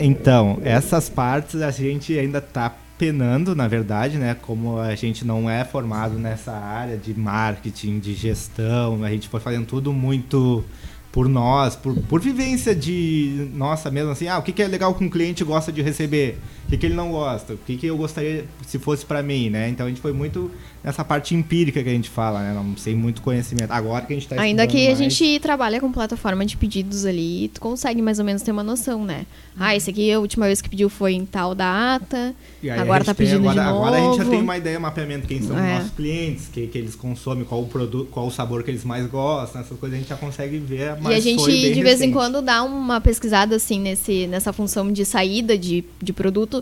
Então, 0.00 0.58
essas 0.62 1.08
partes 1.08 1.60
a 1.62 1.70
gente 1.70 2.18
ainda 2.18 2.38
está 2.38 2.74
penando, 2.98 3.54
na 3.54 3.68
verdade, 3.68 4.16
né? 4.16 4.34
Como 4.40 4.78
a 4.78 4.94
gente 4.94 5.24
não 5.24 5.48
é 5.48 5.64
formado 5.64 6.18
nessa 6.18 6.52
área 6.52 6.96
de 6.96 7.18
marketing, 7.18 7.98
de 7.98 8.14
gestão, 8.14 9.04
a 9.04 9.10
gente 9.10 9.28
foi 9.28 9.40
fazendo 9.40 9.66
tudo 9.66 9.92
muito 9.92 10.64
por 11.12 11.28
nós, 11.28 11.74
por, 11.74 11.94
por 12.02 12.20
vivência 12.20 12.74
de 12.74 13.48
nossa 13.54 13.90
mesmo 13.90 14.10
assim, 14.10 14.28
ah, 14.28 14.36
o 14.36 14.42
que, 14.42 14.52
que 14.52 14.62
é 14.62 14.68
legal 14.68 14.94
que 14.94 15.02
um 15.02 15.08
cliente 15.08 15.42
gosta 15.42 15.72
de 15.72 15.80
receber, 15.80 16.38
o 16.66 16.68
que, 16.68 16.76
que 16.76 16.86
ele 16.86 16.94
não 16.94 17.12
gosta, 17.12 17.54
o 17.54 17.58
que, 17.58 17.76
que 17.76 17.86
eu 17.86 17.96
gostaria 17.96 18.44
se 18.66 18.78
fosse 18.78 19.06
para 19.06 19.22
mim, 19.22 19.48
né? 19.48 19.68
Então 19.68 19.86
a 19.86 19.88
gente 19.88 20.00
foi 20.00 20.12
muito 20.12 20.50
nessa 20.82 21.04
parte 21.04 21.34
empírica 21.34 21.82
que 21.82 21.88
a 21.88 21.92
gente 21.92 22.10
fala, 22.10 22.40
né? 22.40 22.52
Não 22.52 22.76
sei 22.76 22.94
muito 22.94 23.22
conhecimento. 23.22 23.70
Agora 23.70 24.04
que 24.04 24.12
a 24.12 24.16
gente 24.16 24.24
está 24.30 24.40
Ainda 24.40 24.66
que 24.66 24.88
a 24.88 24.94
gente 24.94 25.38
trabalha 25.40 25.80
com 25.80 25.90
plataforma 25.92 26.44
de 26.44 26.56
pedidos 26.56 27.04
ali, 27.04 27.50
tu 27.54 27.60
consegue 27.60 28.02
mais 28.02 28.18
ou 28.18 28.24
menos 28.24 28.42
ter 28.42 28.50
uma 28.50 28.64
noção, 28.64 29.04
né? 29.04 29.26
Ah, 29.58 29.74
esse 29.74 29.90
aqui 29.90 30.12
a 30.12 30.18
última 30.20 30.46
vez 30.46 30.60
que 30.60 30.68
pediu 30.68 30.90
foi 30.90 31.14
em 31.14 31.24
tal 31.24 31.54
data. 31.54 32.34
E 32.62 32.68
agora 32.68 33.04
tá 33.04 33.14
pedindo 33.14 33.48
agora, 33.48 33.60
de 33.60 33.66
novo. 33.66 33.84
Agora 33.84 33.96
a 33.96 34.00
gente 34.00 34.16
já 34.18 34.24
tem 34.30 34.42
uma 34.42 34.56
ideia, 34.56 34.78
mapeamento, 34.78 35.26
quem 35.26 35.40
são 35.40 35.58
É. 35.58 35.62
os 35.62 35.78
nossos 35.78 35.90
clientes, 35.92 36.48
que, 36.52 36.66
que 36.66 36.76
eles 36.76 36.94
consomem, 36.94 37.44
qual 37.44 37.62
o 37.62 37.66
produto, 37.66 38.08
qual 38.10 38.26
o 38.26 38.30
sabor 38.30 38.62
que 38.62 38.70
eles 38.70 38.84
mais 38.84 39.06
gostam, 39.06 39.60
essas 39.60 39.78
coisas 39.78 39.96
a 39.96 40.00
gente 40.00 40.08
já 40.08 40.16
consegue 40.16 40.58
ver. 40.58 40.96
Mas 41.00 41.14
e 41.14 41.16
a 41.16 41.20
gente, 41.20 41.44
de 41.44 41.82
vez 41.82 42.00
em 42.00 42.06
recente. 42.08 42.12
quando, 42.12 42.42
dá 42.42 42.62
uma 42.62 43.00
pesquisada, 43.00 43.56
assim, 43.56 43.80
nesse, 43.80 44.26
nessa 44.26 44.52
função 44.52 44.92
de 44.92 45.04
saída 45.04 45.56
de, 45.56 45.84
de 46.02 46.12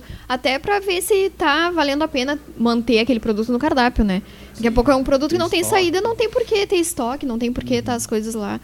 produto, 0.01 0.24
até 0.28 0.59
pra 0.59 0.80
ver 0.80 1.01
se 1.03 1.30
tá 1.30 1.70
valendo 1.70 2.03
a 2.03 2.09
pena 2.09 2.38
manter 2.59 2.99
aquele 3.01 3.20
produto 3.20 3.51
no 3.53 3.59
cardápio, 3.59 4.05
né? 4.05 4.22
Daqui 4.55 4.68
a 4.68 4.72
pouco 4.72 4.90
é 4.90 4.97
um 4.97 5.05
produto 5.05 5.32
que 5.32 5.38
não 5.38 5.49
tem 5.49 5.62
saída, 5.64 6.01
não 6.01 6.14
tem 6.16 6.28
por 6.30 6.42
que 6.45 6.66
ter 6.66 6.76
estoque, 6.76 7.24
não 7.26 7.38
tem 7.38 7.53
por 7.53 7.64
que 7.64 7.80
tá 7.82 7.95
as 7.95 8.07
coisas 8.07 8.34
lá. 8.34 8.61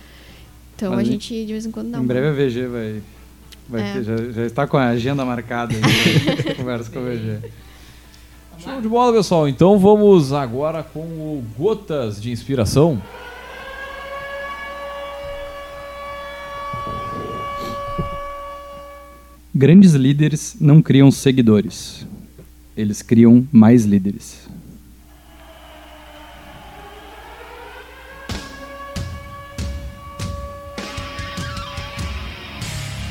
Então 0.76 0.90
Mas 0.94 1.00
a 1.08 1.10
gente, 1.10 1.44
de 1.44 1.52
vez 1.52 1.66
em 1.66 1.70
quando, 1.70 1.90
dá 1.90 1.98
Em 1.98 2.06
breve 2.06 2.28
a 2.28 2.32
VG 2.32 2.66
vai. 2.66 3.02
vai 3.68 3.82
É. 3.82 3.92
ter- 3.94 4.04
já, 4.04 4.16
já 4.32 4.46
está 4.46 4.66
com 4.66 4.76
a 4.76 4.88
agenda 4.88 5.24
marcada. 5.24 5.74
aí, 5.74 6.54
Conversa 6.56 6.90
com 6.90 6.98
a 6.98 7.02
VG. 7.02 7.38
Show 8.58 8.80
de 8.80 8.88
bola, 8.88 9.12
pessoal. 9.12 9.48
Então 9.48 9.78
vamos 9.78 10.32
agora 10.32 10.82
com 10.82 11.00
o 11.00 11.44
Gotas 11.58 12.20
de 12.20 12.30
Inspiração. 12.30 13.00
Grandes 19.52 19.94
líderes 19.94 20.56
não 20.60 20.80
criam 20.80 21.10
seguidores. 21.10 22.06
Eles 22.76 23.02
criam 23.02 23.46
mais 23.50 23.84
líderes. 23.84 24.48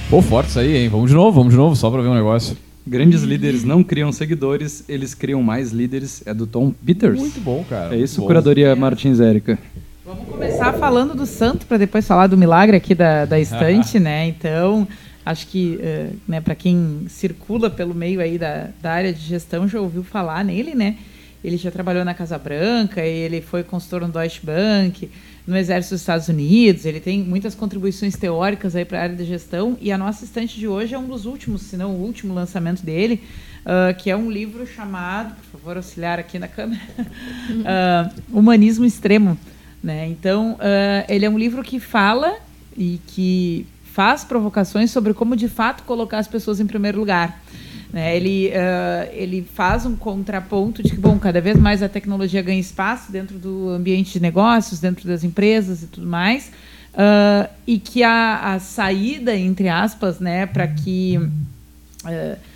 Pô, 0.09 0.21
forte 0.21 0.49
isso 0.49 0.59
aí, 0.59 0.77
hein? 0.77 0.89
Vamos 0.89 1.09
de 1.09 1.15
novo, 1.15 1.31
vamos 1.33 1.51
de 1.51 1.57
novo, 1.57 1.75
só 1.75 1.91
pra 1.91 2.01
ver 2.01 2.07
um 2.07 2.15
negócio. 2.15 2.57
Grandes 2.87 3.21
líderes 3.21 3.65
não 3.65 3.83
criam 3.83 4.11
seguidores, 4.11 4.85
eles 4.87 5.13
criam 5.13 5.43
mais 5.43 5.71
líderes. 5.71 6.23
É 6.25 6.33
do 6.33 6.47
Tom 6.47 6.71
Peters. 6.71 7.19
Muito 7.19 7.41
bom, 7.41 7.65
cara. 7.69 7.93
É 7.93 7.99
isso, 7.99 8.21
bom. 8.21 8.27
curadoria 8.27 8.73
Martins 8.77 9.19
Érica. 9.19 9.59
Vamos 10.05 10.25
começar 10.25 10.71
falando 10.73 11.13
do 11.13 11.25
santo 11.25 11.67
para 11.67 11.77
depois 11.77 12.07
falar 12.07 12.27
do 12.27 12.37
milagre 12.37 12.77
aqui 12.77 12.95
da, 12.95 13.25
da 13.25 13.39
estante, 13.39 13.99
né? 14.01 14.25
Então, 14.25 14.87
acho 15.25 15.47
que 15.47 15.77
eh, 15.81 16.09
né, 16.27 16.41
para 16.41 16.55
quem 16.55 17.05
circula 17.07 17.69
pelo 17.69 17.93
meio 17.93 18.21
aí 18.21 18.37
da, 18.37 18.69
da 18.81 18.91
área 18.91 19.13
de 19.13 19.19
gestão 19.19 19.67
já 19.67 19.79
ouviu 19.79 20.03
falar 20.03 20.43
nele, 20.43 20.73
né? 20.73 20.97
Ele 21.43 21.55
já 21.55 21.71
trabalhou 21.71 22.03
na 22.03 22.13
Casa 22.13 22.37
Branca, 22.37 23.01
ele 23.01 23.41
foi 23.41 23.63
consultor 23.63 24.01
no 24.01 24.09
Deutsche 24.09 24.45
Bank, 24.45 25.09
no 25.47 25.55
Exército 25.55 25.95
dos 25.95 26.01
Estados 26.01 26.27
Unidos, 26.27 26.85
ele 26.85 26.99
tem 26.99 27.23
muitas 27.23 27.55
contribuições 27.55 28.15
teóricas 28.17 28.75
aí 28.75 28.83
para 28.83 28.99
a 28.99 29.03
área 29.03 29.15
de 29.15 29.23
gestão 29.23 29.77
e 29.79 29.91
a 29.91 29.97
nossa 29.97 30.25
estante 30.25 30.59
de 30.59 30.67
hoje 30.67 30.93
é 30.93 30.99
um 30.99 31.07
dos 31.07 31.25
últimos, 31.25 31.61
se 31.61 31.77
não 31.77 31.95
o 31.95 32.01
último 32.01 32.33
lançamento 32.33 32.83
dele, 32.83 33.23
ah, 33.65 33.93
que 33.93 34.09
é 34.09 34.15
um 34.15 34.31
livro 34.31 34.65
chamado, 34.65 35.35
por 35.35 35.59
favor, 35.59 35.77
auxiliar 35.77 36.19
aqui 36.19 36.39
na 36.39 36.47
câmera, 36.47 36.81
ah, 37.65 38.09
Humanismo 38.31 38.85
Extremo. 38.85 39.37
Né? 39.81 40.07
Então, 40.07 40.55
uh, 40.55 41.05
ele 41.07 41.25
é 41.25 41.29
um 41.29 41.37
livro 41.37 41.63
que 41.63 41.79
fala 41.79 42.35
e 42.75 42.99
que 43.07 43.65
faz 43.99 44.23
provocações 44.23 44.91
sobre 44.91 45.13
como 45.13 45.35
de 45.35 45.49
fato 45.49 45.83
colocar 45.83 46.19
as 46.19 46.27
pessoas 46.29 46.61
em 46.61 46.65
primeiro 46.65 46.97
lugar. 46.97 47.43
Né? 47.91 48.15
Ele, 48.15 48.47
uh, 48.47 49.09
ele 49.11 49.45
faz 49.53 49.85
um 49.85 49.93
contraponto 49.93 50.81
de 50.81 50.91
que, 50.91 50.95
bom, 50.95 51.19
cada 51.19 51.41
vez 51.41 51.57
mais 51.57 51.83
a 51.83 51.89
tecnologia 51.89 52.41
ganha 52.41 52.61
espaço 52.61 53.11
dentro 53.11 53.37
do 53.37 53.67
ambiente 53.67 54.13
de 54.13 54.21
negócios, 54.21 54.79
dentro 54.79 55.05
das 55.05 55.25
empresas 55.25 55.83
e 55.83 55.87
tudo 55.87 56.07
mais, 56.07 56.49
uh, 56.93 57.49
e 57.67 57.77
que 57.77 58.01
a, 58.01 58.53
a, 58.53 58.59
saída, 58.61 59.35
entre 59.35 59.67
aspas, 59.67 60.17
né, 60.21 60.45
para 60.45 60.65
que. 60.65 61.17
Uh, 61.17 62.48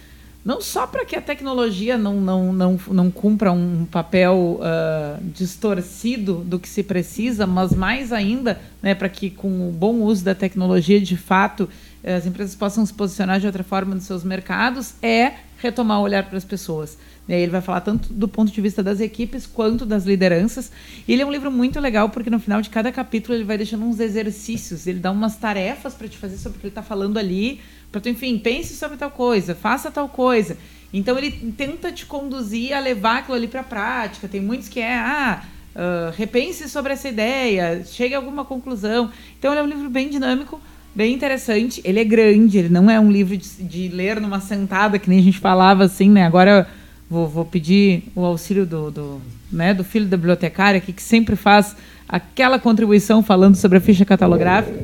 não 0.44 0.60
só 0.60 0.86
para 0.86 1.06
que 1.06 1.16
a 1.16 1.22
tecnologia 1.22 1.98
não, 1.98 2.20
não, 2.20 2.52
não, 2.52 2.80
não 2.90 3.12
cumpra 3.12 3.52
um 3.52 3.86
papel 3.86 4.60
uh, 4.60 5.24
distorcido 5.24 6.44
do 6.46 6.60
que 6.60 6.68
se 6.68 6.84
precisa, 6.84 7.48
mas 7.48 7.74
mais 7.74 8.12
ainda 8.12 8.60
né, 8.82 8.94
para 8.94 9.08
que, 9.08 9.30
com 9.30 9.70
o 9.70 9.72
bom 9.72 10.02
uso 10.02 10.24
da 10.26 10.36
tecnologia, 10.36 11.00
de 11.00 11.16
fato, 11.16 11.70
as 12.04 12.26
empresas 12.26 12.56
possam 12.56 12.86
se 12.86 12.94
posicionar 12.94 13.40
de 13.40 13.46
outra 13.46 13.64
forma 13.64 13.96
nos 13.96 14.04
seus 14.04 14.24
mercados, 14.24 14.96
é 15.02 15.34
retomar 15.58 16.00
o 16.00 16.04
olhar 16.04 16.28
para 16.28 16.38
as 16.38 16.44
pessoas. 16.44 16.98
Aí 17.28 17.42
ele 17.42 17.52
vai 17.52 17.62
falar 17.62 17.80
tanto 17.80 18.12
do 18.12 18.28
ponto 18.28 18.52
de 18.52 18.60
vista 18.60 18.84
das 18.84 19.00
equipes 19.00 19.48
quanto 19.48 19.86
das 19.86 20.04
lideranças. 20.04 20.70
Ele 21.08 21.22
é 21.22 21.26
um 21.26 21.32
livro 21.32 21.50
muito 21.50 21.80
legal 21.80 22.10
porque 22.10 22.30
no 22.30 22.38
final 22.38 22.62
de 22.62 22.70
cada 22.70 22.92
capítulo 22.92 23.34
ele 23.34 23.46
vai 23.46 23.58
deixando 23.58 23.86
uns 23.86 24.00
exercícios, 24.02 24.88
ele 24.88 25.00
dá 25.00 25.10
umas 25.10 25.38
tarefas 25.38 25.94
para 25.94 26.10
te 26.10 26.18
fazer 26.18 26.38
sobre 26.38 26.58
o 26.58 26.60
que 26.60 26.68
ele 26.68 26.72
está 26.72 26.84
falando 26.84 27.18
ali, 27.18 27.62
para 28.00 28.10
enfim, 28.10 28.40
pense 28.40 28.76
sobre 28.76 28.98
tal 28.98 29.12
coisa, 29.12 29.54
faça 29.54 29.92
tal 29.92 30.10
coisa. 30.10 30.58
Então 30.92 31.18
ele 31.18 31.32
tenta 31.56 31.92
te 31.92 32.06
conduzir 32.06 32.74
a 32.74 32.80
levar 32.80 33.20
aquilo 33.20 33.36
ali 33.36 33.48
para 33.48 33.62
a 33.62 33.64
prática. 33.64 34.28
Tem 34.28 34.42
muitos 34.42 34.68
que 34.68 34.80
é, 34.80 34.96
ah, 34.96 35.44
uh, 35.76 36.12
repense 36.16 36.68
sobre 36.68 36.94
essa 36.94 37.08
ideia, 37.08 37.84
chegue 37.86 38.16
a 38.16 38.18
alguma 38.18 38.44
conclusão. 38.44 39.12
Então 39.38 39.52
ele 39.52 39.60
é 39.60 39.64
um 39.64 39.68
livro 39.68 39.90
bem 39.90 40.10
dinâmico, 40.10 40.60
bem 40.94 41.14
interessante. 41.14 41.82
Ele 41.84 42.00
é 42.00 42.04
grande, 42.04 42.58
ele 42.58 42.70
não 42.70 42.90
é 42.90 43.00
um 43.00 43.12
livro 43.12 43.38
de, 43.38 43.64
de 43.64 43.88
ler 43.90 44.20
numa 44.20 44.40
sentada, 44.40 44.98
que 44.98 45.10
nem 45.10 45.20
a 45.20 45.24
gente 45.24 45.40
falava 45.40 45.84
assim, 45.84 46.10
né? 46.10 46.26
Agora 46.26 46.68
vou, 47.10 47.28
vou 47.28 47.46
pedir 47.46 48.06
o 48.16 48.26
auxílio 48.26 48.66
do, 48.66 48.90
do, 48.90 49.22
né, 49.52 49.74
do 49.74 49.84
filho 49.84 50.08
da 50.08 50.18
bibliotecária, 50.18 50.82
que 50.82 51.00
sempre 51.02 51.36
faz 51.36 51.76
aquela 52.10 52.60
contribuição 52.60 53.22
falando 53.22 53.56
sobre 53.56 53.78
a 53.78 53.82
ficha 53.82 54.04
catalográfica. 54.04 54.80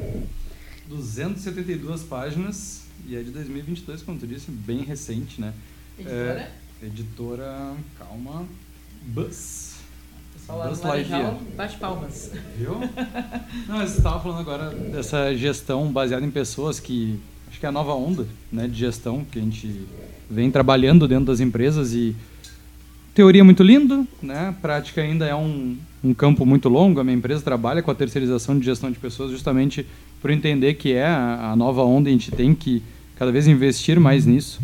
272 0.87 2.03
páginas 2.03 2.78
e 3.09 3.15
é 3.15 3.23
de 3.23 3.31
2022, 3.31 4.03
como 4.03 4.19
tu 4.19 4.27
disse, 4.27 4.51
bem 4.51 4.83
recente, 4.83 5.41
né? 5.41 5.51
Editora? 5.97 6.51
É, 6.83 6.85
editora, 6.85 7.73
calma, 7.97 8.45
Buzz. 9.01 9.79
Pessoal 10.31 10.69
Buzz 10.69 10.81
Lightyear. 10.83 11.35
Bate 11.57 11.77
palmas. 11.77 12.31
Viu? 12.55 12.75
Não, 13.67 13.77
mas 13.77 13.89
você 13.89 13.97
estava 13.97 14.19
falando 14.19 14.41
agora 14.41 14.69
dessa 14.69 15.33
gestão 15.33 15.91
baseada 15.91 16.23
em 16.23 16.29
pessoas 16.29 16.79
que 16.79 17.19
acho 17.49 17.59
que 17.59 17.65
é 17.65 17.69
a 17.69 17.71
nova 17.71 17.95
onda 17.95 18.27
né, 18.51 18.67
de 18.67 18.77
gestão 18.77 19.25
que 19.25 19.39
a 19.39 19.41
gente 19.41 19.87
vem 20.29 20.51
trabalhando 20.51 21.07
dentro 21.07 21.25
das 21.25 21.39
empresas 21.39 21.95
e 21.95 22.15
teoria 23.15 23.43
muito 23.43 23.63
lindo, 23.63 24.07
né? 24.21 24.55
Prática 24.61 25.01
ainda 25.01 25.25
é 25.25 25.33
um, 25.33 25.75
um 26.03 26.13
campo 26.13 26.45
muito 26.45 26.69
longo. 26.69 26.99
A 26.99 27.03
minha 27.03 27.17
empresa 27.17 27.41
trabalha 27.41 27.81
com 27.81 27.89
a 27.89 27.95
terceirização 27.95 28.59
de 28.59 28.65
gestão 28.65 28.91
de 28.91 28.99
pessoas 28.99 29.31
justamente 29.31 29.83
por 30.21 30.29
entender 30.29 30.75
que 30.75 30.93
é 30.93 31.07
a, 31.07 31.53
a 31.53 31.55
nova 31.55 31.83
onda 31.83 32.07
e 32.07 32.13
a 32.13 32.15
gente 32.15 32.29
tem 32.29 32.53
que 32.53 32.83
cada 33.19 33.31
vez 33.31 33.47
investir 33.47 33.99
mais 33.99 34.25
nisso. 34.25 34.61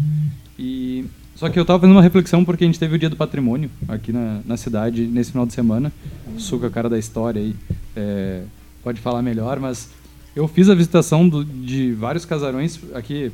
E 0.58 1.06
só 1.36 1.50
que 1.50 1.60
eu 1.60 1.64
estava 1.64 1.82
fazendo 1.82 1.96
uma 1.96 2.02
reflexão 2.02 2.46
porque 2.46 2.64
a 2.64 2.68
gente 2.68 2.80
teve 2.80 2.96
o 2.96 2.98
Dia 2.98 3.10
do 3.10 3.18
Patrimônio 3.18 3.70
aqui 3.88 4.14
na, 4.14 4.40
na 4.46 4.56
cidade 4.56 5.06
nesse 5.06 5.32
final 5.32 5.46
de 5.46 5.54
semana. 5.54 5.92
O 6.34 6.40
Suca, 6.40 6.70
cara 6.70 6.90
da 6.90 6.98
história 6.98 7.42
aí, 7.42 7.54
é, 7.96 8.44
pode 8.82 9.02
falar 9.02 9.22
melhor, 9.22 9.60
mas 9.60 9.90
eu 10.34 10.48
fiz 10.48 10.70
a 10.70 10.74
visitação 10.74 11.28
do, 11.28 11.44
de 11.44 11.92
vários 11.92 12.24
casarões 12.24 12.80
aqui 12.94 13.32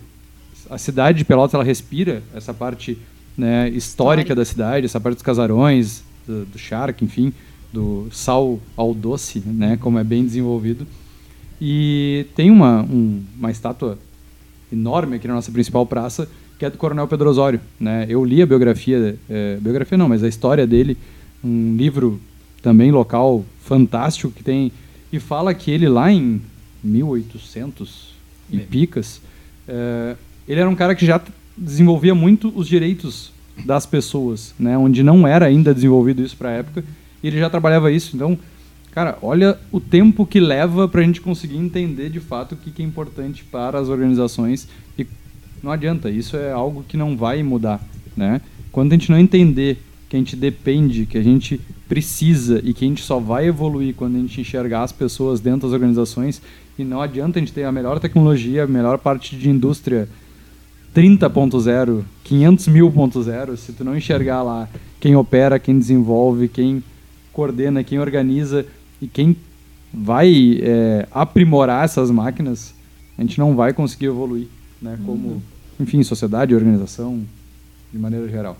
a 0.69 0.77
cidade 0.77 1.19
de 1.19 1.25
Pelotas 1.25 1.53
ela 1.53 1.63
respira 1.63 2.23
essa 2.33 2.53
parte 2.53 2.97
né, 3.37 3.69
histórica 3.69 4.33
da 4.33 4.45
cidade, 4.45 4.85
essa 4.85 4.99
parte 4.99 5.15
dos 5.15 5.23
casarões, 5.23 6.03
do, 6.25 6.45
do 6.45 6.57
charque, 6.57 7.03
enfim, 7.03 7.33
do 7.71 8.07
sal 8.11 8.59
ao 8.75 8.93
doce, 8.93 9.39
né, 9.45 9.77
como 9.77 9.99
é 9.99 10.03
bem 10.03 10.23
desenvolvido. 10.23 10.87
E 11.59 12.25
tem 12.35 12.49
uma, 12.49 12.81
um, 12.83 13.23
uma 13.37 13.51
estátua 13.51 13.97
enorme 14.71 15.15
aqui 15.15 15.27
na 15.27 15.35
nossa 15.35 15.51
principal 15.51 15.85
praça, 15.85 16.27
que 16.57 16.65
é 16.65 16.69
do 16.69 16.77
Coronel 16.77 17.07
Pedro 17.07 17.29
Osório. 17.29 17.59
Né? 17.79 18.05
Eu 18.07 18.23
li 18.23 18.41
a 18.41 18.45
biografia, 18.45 19.17
é, 19.29 19.57
biografia 19.59 19.97
não, 19.97 20.09
mas 20.09 20.23
a 20.23 20.27
história 20.27 20.65
dele, 20.65 20.97
um 21.43 21.75
livro 21.75 22.19
também 22.61 22.91
local 22.91 23.43
fantástico 23.63 24.31
que 24.31 24.43
tem 24.43 24.71
e 25.11 25.19
fala 25.19 25.53
que 25.53 25.71
ele 25.71 25.89
lá 25.89 26.11
em 26.11 26.41
1800 26.83 28.11
e 28.51 28.59
picas 28.59 29.21
é, 29.67 30.15
ele 30.47 30.59
era 30.59 30.69
um 30.69 30.75
cara 30.75 30.95
que 30.95 31.05
já 31.05 31.21
desenvolvia 31.57 32.13
muito 32.13 32.51
os 32.55 32.67
direitos 32.67 33.31
das 33.65 33.85
pessoas, 33.85 34.53
né? 34.59 34.77
Onde 34.77 35.03
não 35.03 35.27
era 35.27 35.45
ainda 35.45 35.73
desenvolvido 35.73 36.21
isso 36.21 36.35
para 36.35 36.49
a 36.49 36.53
época, 36.53 36.83
e 37.21 37.27
ele 37.27 37.37
já 37.37 37.49
trabalhava 37.49 37.91
isso. 37.91 38.15
Então, 38.15 38.37
cara, 38.91 39.17
olha 39.21 39.57
o 39.71 39.79
tempo 39.79 40.25
que 40.25 40.39
leva 40.39 40.87
para 40.87 41.01
a 41.01 41.03
gente 41.03 41.21
conseguir 41.21 41.57
entender 41.57 42.09
de 42.09 42.19
fato 42.19 42.53
o 42.53 42.57
que, 42.57 42.81
é 42.81 42.85
importante 42.85 43.43
para 43.43 43.79
as 43.79 43.87
organizações 43.87 44.67
e 44.97 45.07
não 45.63 45.71
adianta, 45.71 46.09
isso 46.09 46.35
é 46.35 46.51
algo 46.51 46.83
que 46.87 46.97
não 46.97 47.15
vai 47.15 47.41
mudar, 47.43 47.81
né? 48.15 48.41
Quando 48.71 48.91
a 48.93 48.95
gente 48.95 49.11
não 49.11 49.19
entender 49.19 49.81
que 50.09 50.15
a 50.15 50.19
gente 50.19 50.35
depende, 50.35 51.05
que 51.05 51.17
a 51.17 51.23
gente 51.23 51.59
precisa 51.87 52.59
e 52.63 52.73
que 52.73 52.83
a 52.83 52.87
gente 52.87 53.01
só 53.01 53.19
vai 53.19 53.47
evoluir 53.47 53.93
quando 53.95 54.15
a 54.15 54.19
gente 54.19 54.41
enxergar 54.41 54.83
as 54.83 54.91
pessoas 54.91 55.39
dentro 55.39 55.61
das 55.61 55.73
organizações 55.73 56.41
e 56.77 56.83
não 56.83 57.01
adianta 57.01 57.37
a 57.37 57.41
gente 57.41 57.53
ter 57.53 57.63
a 57.63 57.71
melhor 57.71 57.99
tecnologia, 57.99 58.63
a 58.63 58.67
melhor 58.67 58.97
parte 58.97 59.35
de 59.35 59.49
indústria 59.49 60.09
30.0, 60.95 62.03
500 62.23 62.67
mil.0, 62.67 63.55
se 63.55 63.71
tu 63.71 63.83
não 63.83 63.95
enxergar 63.95 64.43
lá 64.43 64.67
quem 64.99 65.15
opera, 65.15 65.59
quem 65.59 65.77
desenvolve, 65.79 66.47
quem 66.49 66.83
coordena, 67.31 67.83
quem 67.83 67.99
organiza 67.99 68.65
e 69.01 69.07
quem 69.07 69.35
vai 69.93 70.59
é, 70.61 71.07
aprimorar 71.11 71.85
essas 71.85 72.09
máquinas, 72.11 72.73
a 73.17 73.21
gente 73.21 73.39
não 73.39 73.55
vai 73.55 73.73
conseguir 73.73 74.05
evoluir, 74.05 74.47
né? 74.81 74.97
Como, 75.05 75.27
uhum. 75.27 75.41
enfim, 75.79 76.01
sociedade, 76.03 76.55
organização, 76.55 77.21
de 77.91 77.99
maneira 77.99 78.27
geral. 78.29 78.57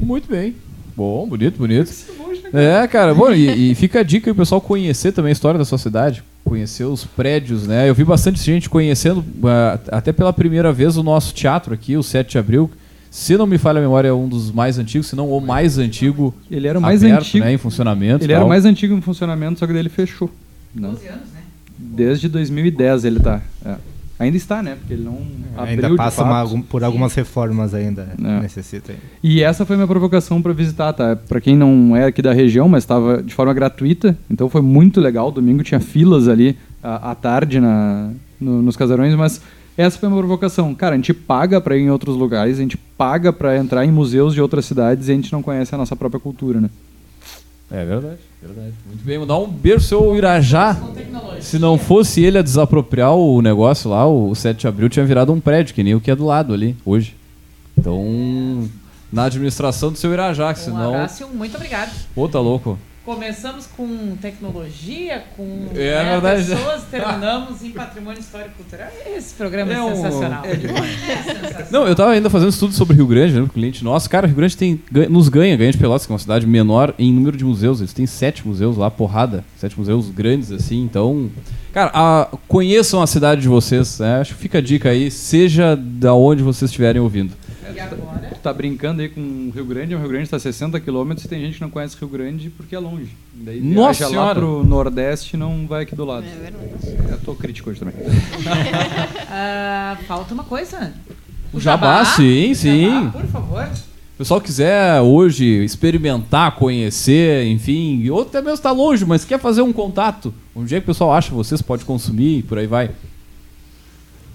Muito 0.00 0.28
bem. 0.28 0.54
Bom, 0.96 1.28
bonito, 1.28 1.58
bonito. 1.58 1.92
É, 2.52 2.86
cara, 2.88 3.14
bom, 3.14 3.30
e, 3.30 3.72
e 3.72 3.74
fica 3.74 4.00
a 4.00 4.02
dica 4.02 4.30
o 4.30 4.34
pessoal 4.34 4.60
conhecer 4.60 5.12
também 5.12 5.30
a 5.30 5.32
história 5.32 5.58
da 5.58 5.64
sua 5.64 5.78
cidade 5.78 6.24
conhecer 6.48 6.84
os 6.84 7.04
prédios, 7.04 7.66
né? 7.66 7.88
Eu 7.88 7.94
vi 7.94 8.04
bastante 8.04 8.42
gente 8.42 8.70
conhecendo, 8.70 9.20
uh, 9.20 9.78
até 9.92 10.12
pela 10.12 10.32
primeira 10.32 10.72
vez, 10.72 10.96
o 10.96 11.02
nosso 11.02 11.34
teatro 11.34 11.74
aqui, 11.74 11.96
o 11.96 12.02
7 12.02 12.32
de 12.32 12.38
abril. 12.38 12.70
Se 13.10 13.36
não 13.36 13.46
me 13.46 13.58
falha 13.58 13.78
a 13.78 13.82
memória, 13.82 14.08
é 14.08 14.12
um 14.12 14.28
dos 14.28 14.50
mais 14.50 14.78
antigos, 14.78 15.06
se 15.06 15.16
não 15.16 15.30
o 15.30 15.40
mais 15.40 15.78
antigo. 15.78 16.34
Ele 16.50 16.66
era 16.66 16.78
o 16.78 16.82
mais 16.82 17.02
aberto, 17.02 17.22
antigo. 17.22 17.44
Né, 17.44 17.52
em 17.52 17.58
funcionamento. 17.58 18.24
Ele 18.24 18.32
era 18.32 18.44
o 18.44 18.48
mais 18.48 18.64
antigo 18.64 18.94
em 18.94 19.00
funcionamento, 19.00 19.58
só 19.58 19.66
que 19.66 19.72
ele 19.72 19.88
fechou. 19.88 20.30
12 20.74 21.04
né? 21.04 21.10
anos, 21.10 21.28
né? 21.32 21.40
Desde 21.78 22.28
2010 22.28 23.04
ele 23.04 23.18
está. 23.18 23.40
É. 23.64 23.76
Ainda 24.18 24.36
está, 24.36 24.62
né? 24.62 24.76
Porque 24.78 24.94
ele 24.94 25.04
não 25.04 25.18
é, 25.64 25.70
Ainda 25.70 25.94
passa 25.94 26.24
uma, 26.24 26.62
por 26.64 26.82
algumas 26.82 27.14
reformas 27.14 27.72
ainda, 27.72 28.08
é. 28.18 28.40
necessita. 28.40 28.92
E 29.22 29.42
essa 29.42 29.64
foi 29.64 29.76
minha 29.76 29.86
provocação 29.86 30.42
para 30.42 30.52
visitar, 30.52 30.92
tá? 30.92 31.14
Para 31.14 31.40
quem 31.40 31.56
não 31.56 31.96
é 31.96 32.06
aqui 32.06 32.20
da 32.20 32.32
região, 32.32 32.68
mas 32.68 32.82
estava 32.82 33.22
de 33.22 33.32
forma 33.32 33.54
gratuita, 33.54 34.18
então 34.28 34.48
foi 34.48 34.60
muito 34.60 35.00
legal. 35.00 35.30
Domingo 35.30 35.62
tinha 35.62 35.78
filas 35.78 36.26
ali 36.26 36.56
à, 36.82 37.12
à 37.12 37.14
tarde 37.14 37.60
na, 37.60 38.10
no, 38.40 38.60
nos 38.60 38.76
casarões, 38.76 39.14
mas 39.14 39.40
essa 39.78 39.96
foi 39.96 40.08
uma 40.08 40.18
provocação. 40.18 40.74
Cara, 40.74 40.94
a 40.94 40.98
gente 40.98 41.14
paga 41.14 41.60
para 41.60 41.76
ir 41.76 41.82
em 41.82 41.90
outros 41.90 42.16
lugares, 42.16 42.58
a 42.58 42.62
gente 42.62 42.76
paga 42.76 43.32
para 43.32 43.56
entrar 43.56 43.84
em 43.84 43.92
museus 43.92 44.34
de 44.34 44.42
outras 44.42 44.64
cidades 44.64 45.06
e 45.06 45.12
a 45.12 45.14
gente 45.14 45.32
não 45.32 45.40
conhece 45.40 45.72
a 45.72 45.78
nossa 45.78 45.94
própria 45.94 46.18
cultura, 46.18 46.60
né? 46.60 46.68
É 47.70 47.84
verdade, 47.84 48.18
verdade. 48.42 48.72
Muito 48.86 49.04
bem, 49.04 49.18
mandar 49.18 49.38
um 49.38 49.46
beijo 49.46 49.84
seu 49.84 50.16
Irajá. 50.16 50.76
Se 51.40 51.60
não 51.60 51.78
fosse 51.78 52.24
ele 52.24 52.38
a 52.38 52.42
desapropriar 52.42 53.14
o 53.14 53.40
negócio 53.40 53.88
lá, 53.88 54.04
o 54.04 54.34
7 54.34 54.58
de 54.58 54.66
abril 54.66 54.88
tinha 54.88 55.04
virado 55.06 55.32
um 55.32 55.38
prédio, 55.38 55.74
que 55.74 55.84
nem 55.84 55.94
o 55.94 56.00
que 56.00 56.10
é 56.10 56.16
do 56.16 56.24
lado 56.24 56.52
ali, 56.52 56.74
hoje. 56.84 57.14
Então, 57.76 58.68
na 59.12 59.24
administração 59.24 59.92
do 59.92 59.98
seu 59.98 60.12
Irajá, 60.12 60.52
que 60.54 60.60
um 60.60 60.64
senão. 60.64 60.90
Um 60.90 60.94
abraço 60.94 61.22
e 61.22 61.26
um 61.26 61.28
muito 61.28 61.54
obrigado. 61.54 61.92
Pô, 62.16 62.28
tá 62.28 62.40
louco. 62.40 62.76
Começamos 63.08 63.66
com 63.66 64.16
tecnologia, 64.20 65.24
com 65.34 65.70
é, 65.74 66.04
né, 66.04 66.20
verdade. 66.20 66.44
pessoas, 66.44 66.82
terminamos 66.90 67.64
em 67.64 67.70
patrimônio 67.70 68.20
histórico 68.20 68.56
cultural. 68.56 68.88
Esse 69.16 69.32
programa 69.32 69.72
é, 69.72 69.76
é 69.76 69.94
sensacional. 69.94 70.44
É. 70.44 70.50
É 70.50 71.22
sensacional. 71.22 71.68
Não, 71.70 71.86
eu 71.86 71.92
estava 71.92 72.10
ainda 72.10 72.28
fazendo 72.28 72.50
estudo 72.50 72.74
sobre 72.74 72.94
Rio 72.96 73.06
Grande, 73.06 73.32
né, 73.32 73.40
o 73.40 73.48
cliente 73.48 73.82
nosso. 73.82 74.10
Cara, 74.10 74.26
Rio 74.26 74.36
Grande 74.36 74.54
tem, 74.58 74.78
nos 75.08 75.30
ganha, 75.30 75.56
ganha 75.56 75.72
de 75.72 75.78
Pelotas, 75.78 76.04
que 76.04 76.12
é 76.12 76.14
uma 76.14 76.18
cidade 76.18 76.46
menor 76.46 76.94
em 76.98 77.10
número 77.10 77.34
de 77.34 77.46
museus. 77.46 77.80
Eles 77.80 77.94
têm 77.94 78.04
sete 78.04 78.46
museus 78.46 78.76
lá, 78.76 78.90
porrada. 78.90 79.42
Sete 79.56 79.78
museus 79.78 80.10
grandes, 80.10 80.52
assim. 80.52 80.82
Então, 80.82 81.30
cara, 81.72 81.90
a, 81.94 82.28
conheçam 82.46 83.00
a 83.00 83.06
cidade 83.06 83.40
de 83.40 83.48
vocês. 83.48 84.00
Né? 84.00 84.20
Acho 84.20 84.34
que 84.34 84.40
fica 84.42 84.58
a 84.58 84.60
dica 84.60 84.90
aí, 84.90 85.10
seja 85.10 85.74
da 85.74 86.12
onde 86.12 86.42
vocês 86.42 86.70
estiverem 86.70 87.00
ouvindo. 87.00 87.32
E 87.74 87.80
agora? 87.80 88.30
tu 88.34 88.40
tá 88.40 88.52
brincando 88.52 89.02
aí 89.02 89.08
com 89.08 89.20
o 89.20 89.50
Rio 89.54 89.64
Grande, 89.64 89.94
o 89.94 89.98
Rio 89.98 90.08
Grande 90.08 90.28
tá 90.28 90.38
60 90.38 90.78
quilômetros 90.80 91.24
e 91.24 91.28
tem 91.28 91.40
gente 91.40 91.56
que 91.56 91.60
não 91.60 91.70
conhece 91.70 91.96
Rio 91.98 92.08
Grande 92.08 92.50
porque 92.50 92.74
é 92.74 92.78
longe. 92.78 93.10
Daí 93.34 93.60
Nossa 93.60 94.00
viaja 94.00 94.04
lá 94.06 94.10
Senhora! 94.10 94.40
pro 94.40 94.64
Nordeste 94.64 95.36
e 95.36 95.38
não 95.38 95.66
vai 95.66 95.82
aqui 95.82 95.94
do 95.94 96.04
lado. 96.04 96.26
É 96.26 96.34
verdade. 96.50 97.10
Eu 97.10 97.18
tô 97.20 97.34
crítico 97.34 97.70
hoje 97.70 97.80
também. 97.80 97.94
Ah, 99.30 99.96
falta 100.06 100.34
uma 100.34 100.44
coisa. 100.44 100.92
O 101.52 101.60
jabá, 101.60 102.04
sim, 102.04 102.50
O 102.52 102.54
sim. 102.54 102.90
jabá, 102.90 103.10
por 103.10 103.26
favor. 103.26 103.64
O 103.64 104.18
pessoal 104.18 104.40
quiser 104.40 105.00
hoje 105.00 105.44
experimentar, 105.64 106.56
conhecer, 106.56 107.46
enfim, 107.46 108.08
ou 108.10 108.22
até 108.22 108.40
mesmo 108.40 108.54
está 108.54 108.72
longe, 108.72 109.04
mas 109.04 109.24
quer 109.24 109.38
fazer 109.38 109.62
um 109.62 109.72
contato, 109.72 110.34
onde 110.56 110.74
é 110.74 110.80
que 110.80 110.84
o 110.84 110.86
pessoal 110.88 111.12
acha 111.12 111.32
vocês, 111.32 111.62
pode 111.62 111.84
consumir 111.84 112.38
e 112.38 112.42
por 112.42 112.58
aí 112.58 112.66
vai. 112.66 112.90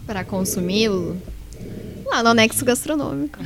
Para 0.08 0.24
consumi-lo, 0.24 1.18
lá 2.14 2.24
no 2.24 2.30
Anexo 2.30 2.64
Gastronômico. 2.64 3.40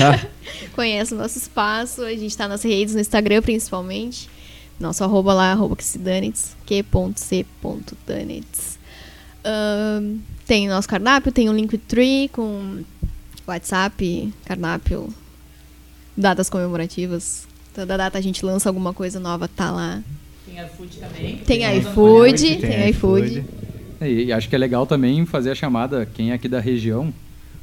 Conhece 0.76 1.14
o 1.14 1.16
nosso 1.16 1.38
espaço, 1.38 2.02
a 2.02 2.10
gente 2.10 2.26
está 2.26 2.46
nas 2.46 2.62
redes, 2.62 2.94
no 2.94 3.00
Instagram 3.00 3.40
principalmente. 3.40 4.28
Nosso 4.78 5.02
arroba 5.04 5.32
lá, 5.32 5.52
arroba 5.52 5.74
que 5.76 5.84
se 5.84 5.98
danets, 5.98 6.54
q.c.danets. 6.66 7.64
Ahn, 9.44 10.18
tem 10.46 10.68
nosso 10.68 10.88
cardápio, 10.88 11.32
tem 11.32 11.48
um 11.48 11.54
Linktree 11.54 12.28
com 12.28 12.82
WhatsApp, 13.46 14.32
cardápio, 14.44 15.08
datas 16.16 16.50
comemorativas. 16.50 17.46
Toda 17.74 17.96
data 17.96 18.18
a 18.18 18.20
gente 18.20 18.44
lança 18.44 18.68
alguma 18.68 18.92
coisa 18.92 19.18
nova, 19.18 19.48
tá 19.48 19.70
lá. 19.70 20.02
Tem 20.46 20.62
iFood 20.64 20.96
também. 20.98 21.36
Tem 21.38 21.78
iFood, 21.78 22.56
tem 22.56 22.90
iFood. 22.90 23.44
É, 24.00 24.10
E 24.10 24.32
acho 24.32 24.48
que 24.48 24.54
é 24.54 24.58
legal 24.58 24.86
também 24.86 25.24
fazer 25.24 25.50
a 25.50 25.54
chamada, 25.54 26.06
quem 26.14 26.30
é 26.30 26.34
aqui 26.34 26.48
da 26.48 26.60
região, 26.60 27.12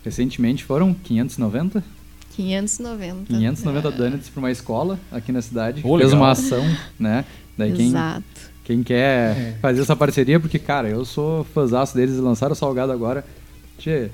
recentemente 0.04 0.64
foram 0.64 0.94
590? 0.94 1.84
590. 2.36 3.26
590 3.28 3.92
donuts 3.92 4.30
para 4.30 4.40
uma 4.40 4.52
escola 4.52 5.00
aqui 5.12 5.32
na 5.32 5.42
cidade. 5.42 5.82
Ô, 5.84 5.98
Fez 5.98 6.14
uma 6.14 6.32
ação, 6.32 6.64
né? 7.00 7.26
Daí 7.58 7.74
quem, 7.74 7.88
Exato. 7.88 8.24
quem 8.64 8.84
quer 8.84 9.58
fazer 9.62 9.82
essa 9.82 9.96
parceria, 9.96 10.40
porque, 10.40 10.58
cara, 10.58 10.88
eu 10.90 11.04
sou 11.04 11.44
fãzaço 11.44 11.96
deles 11.96 12.16
e 12.16 12.20
lançaram 12.20 12.54
o 12.54 12.56
salgado 12.56 12.92
agora. 12.92 13.26
Tchê, 13.78 14.10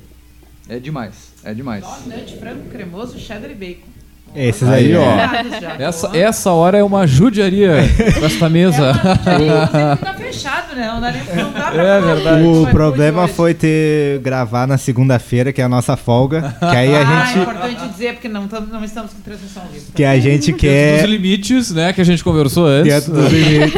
é 0.68 0.80
demais, 0.80 1.34
é 1.44 1.54
demais. 1.54 1.84
Donut, 2.04 2.38
frango 2.38 2.70
cremoso, 2.70 3.18
cheddar 3.20 3.52
e 3.52 3.56
bacon. 3.56 3.97
Esses 4.40 4.68
Aí, 4.68 4.96
aí, 4.96 4.96
ó. 4.96 5.82
Essa, 5.84 6.16
essa 6.16 6.52
hora 6.52 6.78
é 6.78 6.84
uma 6.84 7.08
judiaria 7.08 7.78
desta 8.22 8.48
mesa. 8.48 8.92
Inclusive, 9.20 9.98
tá 10.00 10.14
fechado, 10.16 10.76
né? 10.76 10.88
Não 10.88 11.02
dá 11.02 11.12
nem 11.12 11.24
não 11.44 11.52
dá 11.52 11.72
pra 11.72 11.84
É 11.84 12.02
verdade. 12.02 12.44
O 12.44 12.68
problema 12.68 13.28
foi 13.28 13.56
ter 13.56 14.20
gravar 14.20 14.68
na 14.68 14.78
segunda-feira, 14.78 15.52
que 15.52 15.60
é 15.60 15.64
a 15.64 15.70
nossa 15.70 15.98
folga, 15.98 16.56
que 16.60 16.66
aí 16.66 16.94
a 16.96 17.00
Ah, 17.00 17.02
é 17.02 17.26
gente 17.28 17.40
importante 17.40 17.88
dizer, 17.90 18.14
porque 18.14 18.28
não, 18.30 18.44
não 18.72 18.84
estamos 18.84 19.12
com 19.14 19.22
transmissão 19.22 19.64
ao 19.64 19.70
vivo. 19.70 19.86
que 19.96 20.04
a 20.04 20.20
gente 20.20 20.52
Dentro 20.52 20.52
dos 20.52 20.62
quer 20.62 21.10
limites, 21.10 21.72
né, 21.72 21.92
que 21.94 22.02
a 22.02 22.04
gente 22.06 22.24
conversou 22.24 22.68
antes. 22.68 22.94
dentro 22.94 23.14
dos 23.14 23.32
limites. 23.34 23.74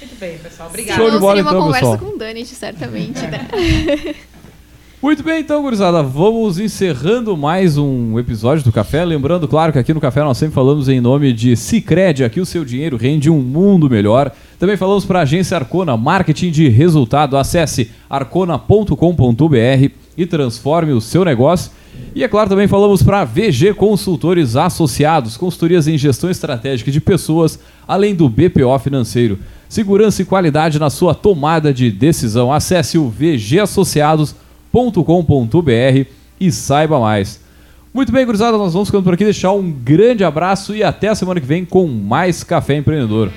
Muito 0.00 0.16
bem, 0.18 0.38
pessoal. 0.38 0.68
Obrigada. 0.68 1.00
Show 1.00 1.10
de 1.12 1.18
bola, 1.18 1.36
seria 1.36 1.42
uma 1.44 1.50
então, 1.52 1.66
conversa 1.66 1.90
pessoal. 1.92 1.98
com 2.10 2.16
o 2.16 2.18
Dani, 2.18 2.44
certamente, 2.44 3.20
né? 3.26 3.46
Muito 5.04 5.22
bem, 5.22 5.40
então, 5.40 5.60
gurizada, 5.60 6.02
vamos 6.02 6.58
encerrando 6.58 7.36
mais 7.36 7.76
um 7.76 8.18
episódio 8.18 8.64
do 8.64 8.72
Café. 8.72 9.04
Lembrando, 9.04 9.46
claro, 9.46 9.70
que 9.70 9.78
aqui 9.78 9.92
no 9.92 10.00
Café 10.00 10.22
nós 10.22 10.38
sempre 10.38 10.54
falamos 10.54 10.88
em 10.88 10.98
nome 10.98 11.30
de 11.34 11.54
Cicred, 11.56 12.24
aqui 12.24 12.40
o 12.40 12.46
seu 12.46 12.64
dinheiro 12.64 12.96
rende 12.96 13.28
um 13.28 13.38
mundo 13.38 13.90
melhor. 13.90 14.32
Também 14.58 14.78
falamos 14.78 15.04
para 15.04 15.18
a 15.18 15.22
agência 15.22 15.58
Arcona, 15.58 15.94
marketing 15.94 16.50
de 16.50 16.70
resultado. 16.70 17.36
Acesse 17.36 17.90
arcona.com.br 18.08 19.90
e 20.16 20.24
transforme 20.24 20.92
o 20.92 21.02
seu 21.02 21.22
negócio. 21.22 21.70
E 22.14 22.24
é 22.24 22.28
claro, 22.28 22.48
também 22.48 22.66
falamos 22.66 23.02
para 23.02 23.26
VG 23.26 23.74
Consultores 23.74 24.56
Associados, 24.56 25.36
consultorias 25.36 25.86
em 25.86 25.98
gestão 25.98 26.30
estratégica 26.30 26.90
de 26.90 27.02
pessoas, 27.02 27.58
além 27.86 28.14
do 28.14 28.26
BPO 28.26 28.78
financeiro. 28.78 29.38
Segurança 29.68 30.22
e 30.22 30.24
qualidade 30.24 30.78
na 30.78 30.88
sua 30.88 31.14
tomada 31.14 31.74
de 31.74 31.90
decisão. 31.90 32.50
Acesse 32.50 32.96
o 32.96 33.12
vgassociados.com.br 34.74 36.10
e 36.40 36.50
saiba 36.50 36.98
mais. 36.98 37.40
Muito 37.92 38.10
bem, 38.10 38.26
gurizada, 38.26 38.58
nós 38.58 38.72
vamos 38.72 38.88
ficando 38.88 39.04
por 39.04 39.14
aqui. 39.14 39.22
Deixar 39.22 39.52
um 39.52 39.70
grande 39.70 40.24
abraço 40.24 40.74
e 40.74 40.82
até 40.82 41.08
a 41.08 41.14
semana 41.14 41.40
que 41.40 41.46
vem 41.46 41.64
com 41.64 41.86
mais 41.86 42.42
Café 42.42 42.76
Empreendedor. 42.76 43.30